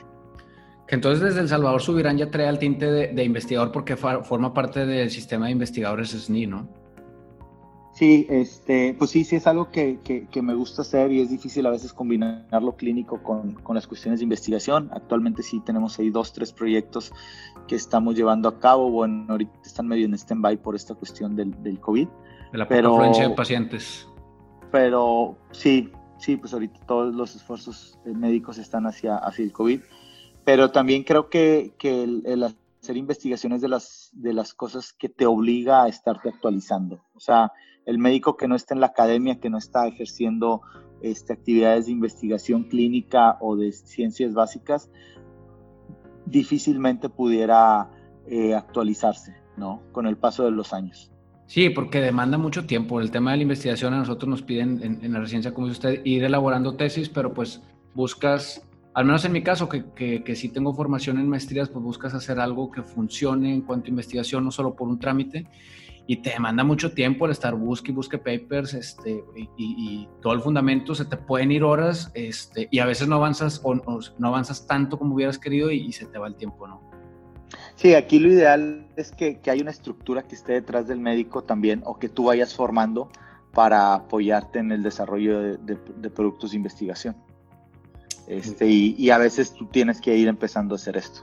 Que 0.88 0.96
entonces 0.96 1.22
desde 1.22 1.42
El 1.42 1.50
Salvador 1.50 1.82
Subirán 1.82 2.18
ya 2.18 2.30
trae 2.30 2.48
el 2.48 2.60
tinte 2.60 2.92
de, 2.92 3.24
investigador 3.24 3.72
porque 3.72 3.96
forma 3.96 4.54
parte 4.54 4.86
del 4.86 5.10
sistema 5.10 5.46
de 5.46 5.54
investigadores 5.54 6.10
SNI, 6.12 6.48
¿no? 6.48 6.83
Sí, 7.94 8.26
este, 8.28 8.96
pues 8.98 9.12
sí, 9.12 9.24
sí 9.24 9.36
es 9.36 9.46
algo 9.46 9.70
que, 9.70 10.00
que, 10.04 10.42
me 10.42 10.56
gusta 10.56 10.82
hacer 10.82 11.12
y 11.12 11.22
es 11.22 11.30
difícil 11.30 11.64
a 11.68 11.70
veces 11.70 11.94
combinar 11.94 12.44
lo 12.52 12.76
clínico 12.76 13.22
con, 13.22 13.54
con, 13.54 13.76
las 13.76 13.86
cuestiones 13.86 14.20
de 14.20 14.24
investigación. 14.24 14.90
Actualmente 14.94 15.44
sí 15.44 15.60
tenemos 15.60 16.00
ahí 16.00 16.10
dos, 16.10 16.34
tres 16.34 16.52
proyectos 16.52 17.14
que 17.68 17.76
estamos 17.76 18.16
llevando 18.16 18.50
a 18.50 18.60
cabo. 18.60 18.90
Bueno, 18.90 19.26
ahorita 19.30 19.54
están 19.64 19.88
medio 19.88 20.06
en 20.06 20.16
stand-by 20.16 20.58
por 20.58 20.76
esta 20.76 20.96
cuestión 20.96 21.36
del, 21.36 21.62
del 21.62 21.80
COVID. 21.80 22.08
De 22.52 22.58
la 22.58 22.68
pero, 22.68 22.98
de 22.98 23.30
pacientes. 23.30 24.08
Pero 24.72 25.38
sí, 25.52 25.92
sí, 26.18 26.36
pues 26.36 26.52
ahorita 26.52 26.80
todos 26.88 27.14
los 27.14 27.36
esfuerzos 27.36 28.00
médicos 28.06 28.58
están 28.58 28.88
hacia, 28.88 29.18
hacia 29.18 29.46
el 29.46 29.52
COVID. 29.52 29.82
Pero 30.44 30.72
también 30.72 31.04
creo 31.04 31.30
que, 31.30 31.76
que 31.78 32.04
el, 32.04 32.24
el 32.26 32.44
hacer 32.84 32.98
investigaciones 32.98 33.62
de 33.62 33.70
las, 33.70 34.10
de 34.14 34.34
las 34.34 34.56
cosas 34.56 34.94
que 34.94 35.10
te 35.10 35.28
obliga 35.28 35.84
a 35.84 35.88
estarte 35.88 36.30
actualizando. 36.30 37.06
O 37.14 37.20
sea, 37.20 37.52
el 37.86 37.98
médico 37.98 38.38
que 38.38 38.48
no 38.48 38.56
está 38.56 38.74
en 38.74 38.82
la 38.82 38.88
academia, 38.88 39.40
que 39.40 39.50
no 39.50 39.58
está 39.58 39.88
ejerciendo 39.88 40.62
este, 41.02 41.34
actividades 41.34 41.88
de 41.88 41.92
investigación 41.92 42.64
clínica 42.64 43.38
o 43.42 43.56
de 43.56 43.72
ciencias 43.72 44.34
básicas, 44.34 44.90
difícilmente 46.26 47.10
pudiera 47.10 47.90
eh, 48.28 48.56
actualizarse, 48.56 49.36
¿no? 49.58 49.82
Con 49.92 50.08
el 50.08 50.18
paso 50.18 50.46
de 50.46 50.52
los 50.52 50.74
años. 50.74 51.12
Sí, 51.46 51.70
porque 51.70 52.00
demanda 52.00 52.38
mucho 52.38 52.66
tiempo. 52.66 53.02
El 53.02 53.12
tema 53.12 53.32
de 53.32 53.38
la 53.38 53.44
investigación 53.44 53.94
a 53.94 53.98
nosotros 53.98 54.30
nos 54.30 54.42
piden 54.42 55.00
en, 55.02 55.14
la 55.14 55.20
residencia, 55.20 55.54
como 55.54 55.68
dice 55.68 55.88
usted, 55.88 56.02
ir 56.06 56.24
elaborando 56.24 56.76
tesis, 56.76 57.10
pero 57.10 57.34
pues 57.34 57.62
buscas, 57.94 58.66
al 58.94 59.06
menos 59.06 59.26
en 59.26 59.34
mi 59.34 59.44
caso, 59.44 59.68
que, 59.68 59.84
que, 59.94 60.24
que 60.24 60.36
sí 60.36 60.50
tengo 60.50 60.74
formación 60.74 61.20
en 61.20 61.28
maestrías, 61.28 61.70
pues 61.70 61.84
buscas 61.84 62.14
hacer 62.14 62.40
algo 62.40 62.72
que 62.72 62.82
funcione 62.82 63.54
en 63.54 63.62
cuanto 63.62 63.88
a 63.88 63.90
investigación, 63.90 64.46
no 64.46 64.52
solo 64.52 64.74
por 64.74 64.88
un 64.88 65.00
trámite 65.00 65.48
y 66.06 66.18
te 66.18 66.32
demanda 66.32 66.64
mucho 66.64 66.92
tiempo 66.92 67.26
el 67.26 67.32
estar 67.32 67.56
busque 67.56 67.92
y 67.92 67.96
busque 67.96 68.18
papers 68.18 68.74
este, 68.74 69.24
y, 69.58 70.08
todo 70.22 70.34
el 70.34 70.42
fundamento, 70.42 70.96
se 70.96 71.06
te 71.06 71.16
pueden 71.16 71.52
ir 71.52 71.64
horas 71.64 72.12
este, 72.14 72.68
y 72.72 72.80
a 72.80 72.86
veces 72.86 73.08
no 73.08 73.16
avanzas 73.16 73.62
o, 73.64 73.76
no 73.76 74.28
avanzas 74.28 74.68
tanto 74.68 74.98
como 75.00 75.16
hubieras 75.16 75.38
querido 75.38 75.72
y, 75.72 75.92
se 75.94 76.06
te 76.06 76.18
va 76.18 76.28
el 76.28 76.36
tiempo, 76.36 76.68
¿no? 76.68 76.82
Sí, 77.76 77.96
aquí 77.96 78.20
lo 78.20 78.30
ideal 78.30 78.88
es 78.96 79.12
que, 79.12 79.40
que 79.40 79.52
hay 79.52 79.62
una 79.62 79.72
estructura 79.72 80.24
que 80.24 80.36
esté 80.36 80.54
detrás 80.54 80.88
del 80.88 81.00
médico 81.00 81.44
también 81.44 81.82
o 81.86 81.98
que 81.98 82.10
tú 82.10 82.26
vayas 82.26 82.54
formando 82.54 83.10
para 83.54 83.94
apoyarte 83.94 84.60
en 84.60 84.72
el 84.72 84.84
desarrollo 84.84 85.40
de, 85.40 85.58
de, 85.58 86.10
productos 86.10 86.52
de 86.52 86.58
investigación. 86.58 87.16
Este, 88.28 88.68
y, 88.68 88.96
y 88.98 89.10
a 89.10 89.18
veces 89.18 89.54
tú 89.54 89.68
tienes 89.68 90.02
que 90.02 90.16
ir 90.16 90.28
empezando 90.28 90.76
a 90.76 90.78
hacer 90.78 90.98
esto. 90.98 91.22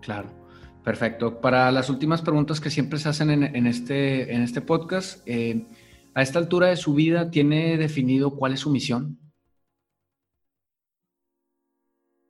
Claro. 0.00 0.39
Perfecto. 0.84 1.40
Para 1.40 1.70
las 1.70 1.90
últimas 1.90 2.22
preguntas 2.22 2.60
que 2.60 2.70
siempre 2.70 2.98
se 2.98 3.08
hacen 3.08 3.30
en, 3.30 3.66
este, 3.66 4.34
en 4.34 4.42
este 4.42 4.60
podcast, 4.60 5.22
eh, 5.26 5.66
a 6.14 6.22
esta 6.22 6.38
altura 6.38 6.68
de 6.68 6.76
su 6.76 6.94
vida, 6.94 7.30
¿tiene 7.30 7.76
definido 7.76 8.36
cuál 8.36 8.54
es 8.54 8.60
su 8.60 8.70
misión? 8.70 9.18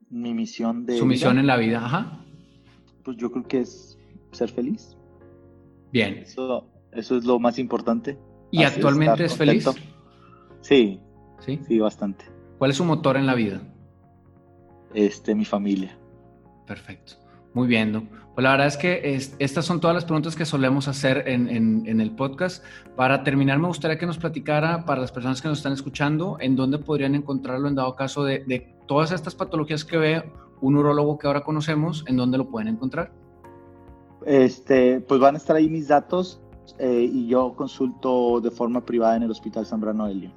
Mi 0.08 0.34
misión 0.34 0.84
de... 0.84 0.98
Su 0.98 1.06
misión 1.06 1.38
en 1.38 1.46
la 1.46 1.56
vida, 1.56 1.84
ajá. 1.84 2.24
Pues 3.04 3.16
yo 3.16 3.30
creo 3.30 3.46
que 3.46 3.60
es 3.60 3.98
ser 4.32 4.50
feliz. 4.50 4.96
Bien. 5.92 6.18
Eso, 6.18 6.68
eso 6.92 7.16
es 7.16 7.24
lo 7.24 7.38
más 7.38 7.58
importante. 7.58 8.18
¿Y 8.50 8.64
actualmente 8.64 9.24
es 9.24 9.36
feliz? 9.36 9.68
Sí. 10.60 11.00
Sí. 11.38 11.60
Sí, 11.66 11.78
bastante. 11.78 12.24
¿Cuál 12.58 12.72
es 12.72 12.76
su 12.76 12.84
motor 12.84 13.16
en 13.16 13.26
la 13.26 13.34
vida? 13.34 13.62
Este, 14.92 15.34
mi 15.34 15.44
familia. 15.44 15.96
Perfecto. 16.66 17.14
Muy 17.52 17.66
bien, 17.66 18.08
Pues 18.34 18.44
la 18.44 18.52
verdad 18.52 18.68
es 18.68 18.76
que 18.76 19.18
estas 19.38 19.64
son 19.64 19.80
todas 19.80 19.94
las 19.94 20.04
preguntas 20.04 20.36
que 20.36 20.46
solemos 20.46 20.86
hacer 20.86 21.24
en, 21.26 22.00
el 22.00 22.10
podcast. 22.12 22.64
Para 22.96 23.24
terminar, 23.24 23.58
me 23.58 23.66
gustaría 23.66 23.98
que 23.98 24.06
nos 24.06 24.18
platicara 24.18 24.84
para 24.84 25.00
las 25.00 25.10
personas 25.10 25.42
que 25.42 25.48
nos 25.48 25.58
están 25.58 25.72
escuchando, 25.72 26.36
en 26.40 26.54
dónde 26.54 26.78
podrían 26.78 27.14
encontrarlo 27.14 27.68
en 27.68 27.74
dado 27.74 27.96
caso 27.96 28.24
de, 28.24 28.74
todas 28.86 29.10
estas 29.12 29.34
patologías 29.34 29.84
que 29.84 29.96
ve 29.96 30.32
un 30.60 30.76
urólogo 30.76 31.18
que 31.18 31.26
ahora 31.26 31.42
conocemos, 31.42 32.04
en 32.06 32.16
dónde 32.16 32.38
lo 32.38 32.48
pueden 32.48 32.68
encontrar. 32.68 33.12
Este, 34.26 35.00
pues 35.00 35.20
van 35.20 35.34
a 35.34 35.38
estar 35.38 35.56
ahí 35.56 35.68
mis 35.68 35.88
datos 35.88 36.40
eh, 36.78 37.08
y 37.10 37.26
yo 37.26 37.54
consulto 37.54 38.40
de 38.40 38.50
forma 38.50 38.84
privada 38.84 39.16
en 39.16 39.24
el 39.24 39.30
Hospital 39.30 39.66
Zambrano 39.66 40.06
de 40.06 40.30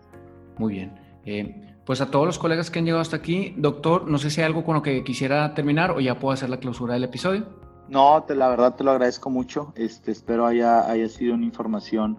Muy 0.57 0.73
bien. 0.73 0.93
Eh, 1.25 1.72
pues 1.85 2.01
a 2.01 2.11
todos 2.11 2.25
los 2.25 2.39
colegas 2.39 2.71
que 2.71 2.79
han 2.79 2.85
llegado 2.85 3.01
hasta 3.01 3.17
aquí, 3.17 3.53
doctor, 3.57 4.09
no 4.09 4.17
sé 4.17 4.29
si 4.29 4.41
hay 4.41 4.47
algo 4.47 4.63
con 4.63 4.75
lo 4.75 4.81
que 4.81 5.03
quisiera 5.03 5.53
terminar 5.53 5.91
o 5.91 5.99
ya 5.99 6.19
puedo 6.19 6.33
hacer 6.33 6.49
la 6.49 6.57
clausura 6.57 6.93
del 6.93 7.03
episodio. 7.03 7.45
No, 7.89 8.23
te, 8.23 8.35
la 8.35 8.49
verdad 8.49 8.75
te 8.75 8.83
lo 8.83 8.91
agradezco 8.91 9.29
mucho. 9.29 9.73
Este, 9.75 10.11
espero 10.11 10.45
haya, 10.45 10.89
haya 10.89 11.09
sido 11.09 11.33
una 11.33 11.45
información 11.45 12.17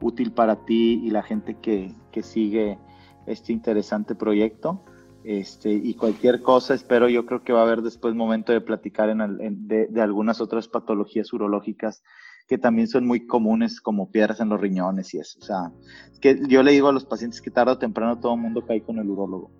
útil 0.00 0.32
para 0.32 0.64
ti 0.64 1.00
y 1.02 1.10
la 1.10 1.22
gente 1.22 1.58
que, 1.60 1.94
que 2.10 2.22
sigue 2.22 2.78
este 3.26 3.52
interesante 3.52 4.14
proyecto. 4.14 4.82
Este, 5.24 5.70
y 5.72 5.94
cualquier 5.94 6.42
cosa, 6.42 6.74
espero, 6.74 7.08
yo 7.08 7.24
creo 7.26 7.42
que 7.44 7.52
va 7.52 7.60
a 7.60 7.62
haber 7.62 7.82
después 7.82 8.14
momento 8.14 8.52
de 8.52 8.60
platicar 8.60 9.08
en, 9.08 9.68
de, 9.68 9.86
de, 9.86 10.00
algunas 10.00 10.40
otras 10.40 10.66
patologías 10.66 11.32
urológicas 11.32 12.02
que 12.52 12.58
también 12.58 12.86
son 12.86 13.06
muy 13.06 13.26
comunes 13.26 13.80
como 13.80 14.10
piedras 14.10 14.38
en 14.40 14.50
los 14.50 14.60
riñones 14.60 15.14
y 15.14 15.18
eso. 15.18 15.38
O 15.40 15.42
sea, 15.42 15.72
es 16.12 16.20
que 16.20 16.38
yo 16.48 16.62
le 16.62 16.72
digo 16.72 16.88
a 16.88 16.92
los 16.92 17.06
pacientes 17.06 17.40
que 17.40 17.50
tarde 17.50 17.72
o 17.72 17.78
temprano 17.78 18.18
todo 18.18 18.34
el 18.34 18.40
mundo 18.42 18.62
cae 18.66 18.82
con 18.82 18.98
el 18.98 19.08
urólogo. 19.08 19.50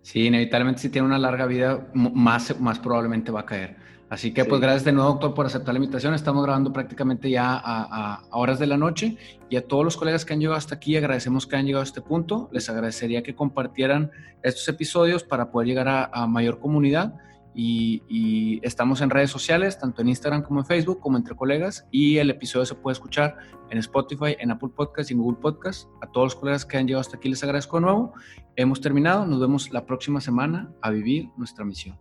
Sí, 0.00 0.28
inevitablemente 0.28 0.80
si 0.80 0.88
tiene 0.88 1.06
una 1.06 1.18
larga 1.18 1.44
vida, 1.44 1.90
más, 1.92 2.58
más 2.58 2.78
probablemente 2.78 3.30
va 3.30 3.40
a 3.40 3.44
caer. 3.44 3.76
Así 4.08 4.32
que 4.32 4.46
pues 4.46 4.58
gracias 4.58 4.84
de 4.84 4.92
nuevo, 4.92 5.10
doctor, 5.10 5.34
por 5.34 5.44
aceptar 5.44 5.74
la 5.74 5.80
invitación. 5.80 6.14
Estamos 6.14 6.42
grabando 6.42 6.72
prácticamente 6.72 7.28
ya 7.28 7.52
a, 7.56 8.14
a, 8.14 8.22
horas 8.30 8.58
de 8.58 8.66
la 8.66 8.78
noche 8.78 9.18
y 9.50 9.56
a 9.56 9.68
todos 9.68 9.84
los 9.84 9.98
colegas 9.98 10.24
que 10.24 10.32
han 10.32 10.40
llegado 10.40 10.56
hasta 10.56 10.76
aquí, 10.76 10.96
agradecemos 10.96 11.46
que 11.46 11.56
han 11.56 11.66
llegado 11.66 11.82
a 11.82 11.84
este 11.84 12.00
punto. 12.00 12.48
Les 12.52 12.70
agradecería 12.70 13.22
que 13.22 13.34
compartieran 13.34 14.12
estos 14.42 14.66
episodios 14.66 15.24
para 15.24 15.50
poder 15.50 15.68
llegar 15.68 15.88
a, 15.88 16.04
a 16.10 16.26
mayor 16.26 16.58
comunidad 16.58 17.18
y, 17.54 18.60
estamos 18.62 19.00
en 19.00 19.10
redes 19.10 19.30
sociales, 19.30 19.78
tanto 19.78 20.02
en 20.02 20.08
Instagram 20.08 20.42
como 20.42 20.60
en 20.60 20.66
Facebook, 20.66 21.00
como 21.00 21.16
entre 21.16 21.34
colegas. 21.34 21.86
Y 21.90 22.18
el 22.18 22.30
episodio 22.30 22.66
se 22.66 22.74
puede 22.74 22.94
escuchar 22.94 23.36
en 23.70 23.78
Spotify, 23.78 24.36
en 24.38 24.50
Apple 24.50 24.70
Podcast 24.74 25.10
y 25.10 25.14
en 25.14 25.20
Google 25.20 25.38
Podcast. 25.40 25.88
A 26.02 26.10
todos 26.10 26.26
los 26.26 26.34
colegas 26.36 26.64
que 26.64 26.76
han 26.76 26.86
llegado 26.86 27.00
hasta 27.00 27.16
aquí 27.16 27.28
les 27.28 27.42
agradezco 27.42 27.76
de 27.78 27.82
nuevo. 27.82 28.12
Hemos 28.56 28.80
terminado. 28.80 29.26
Nos 29.26 29.40
vemos 29.40 29.70
la 29.72 29.86
próxima 29.86 30.20
semana 30.20 30.72
a 30.82 30.90
vivir 30.90 31.28
nuestra 31.36 31.64
misión. 31.64 31.98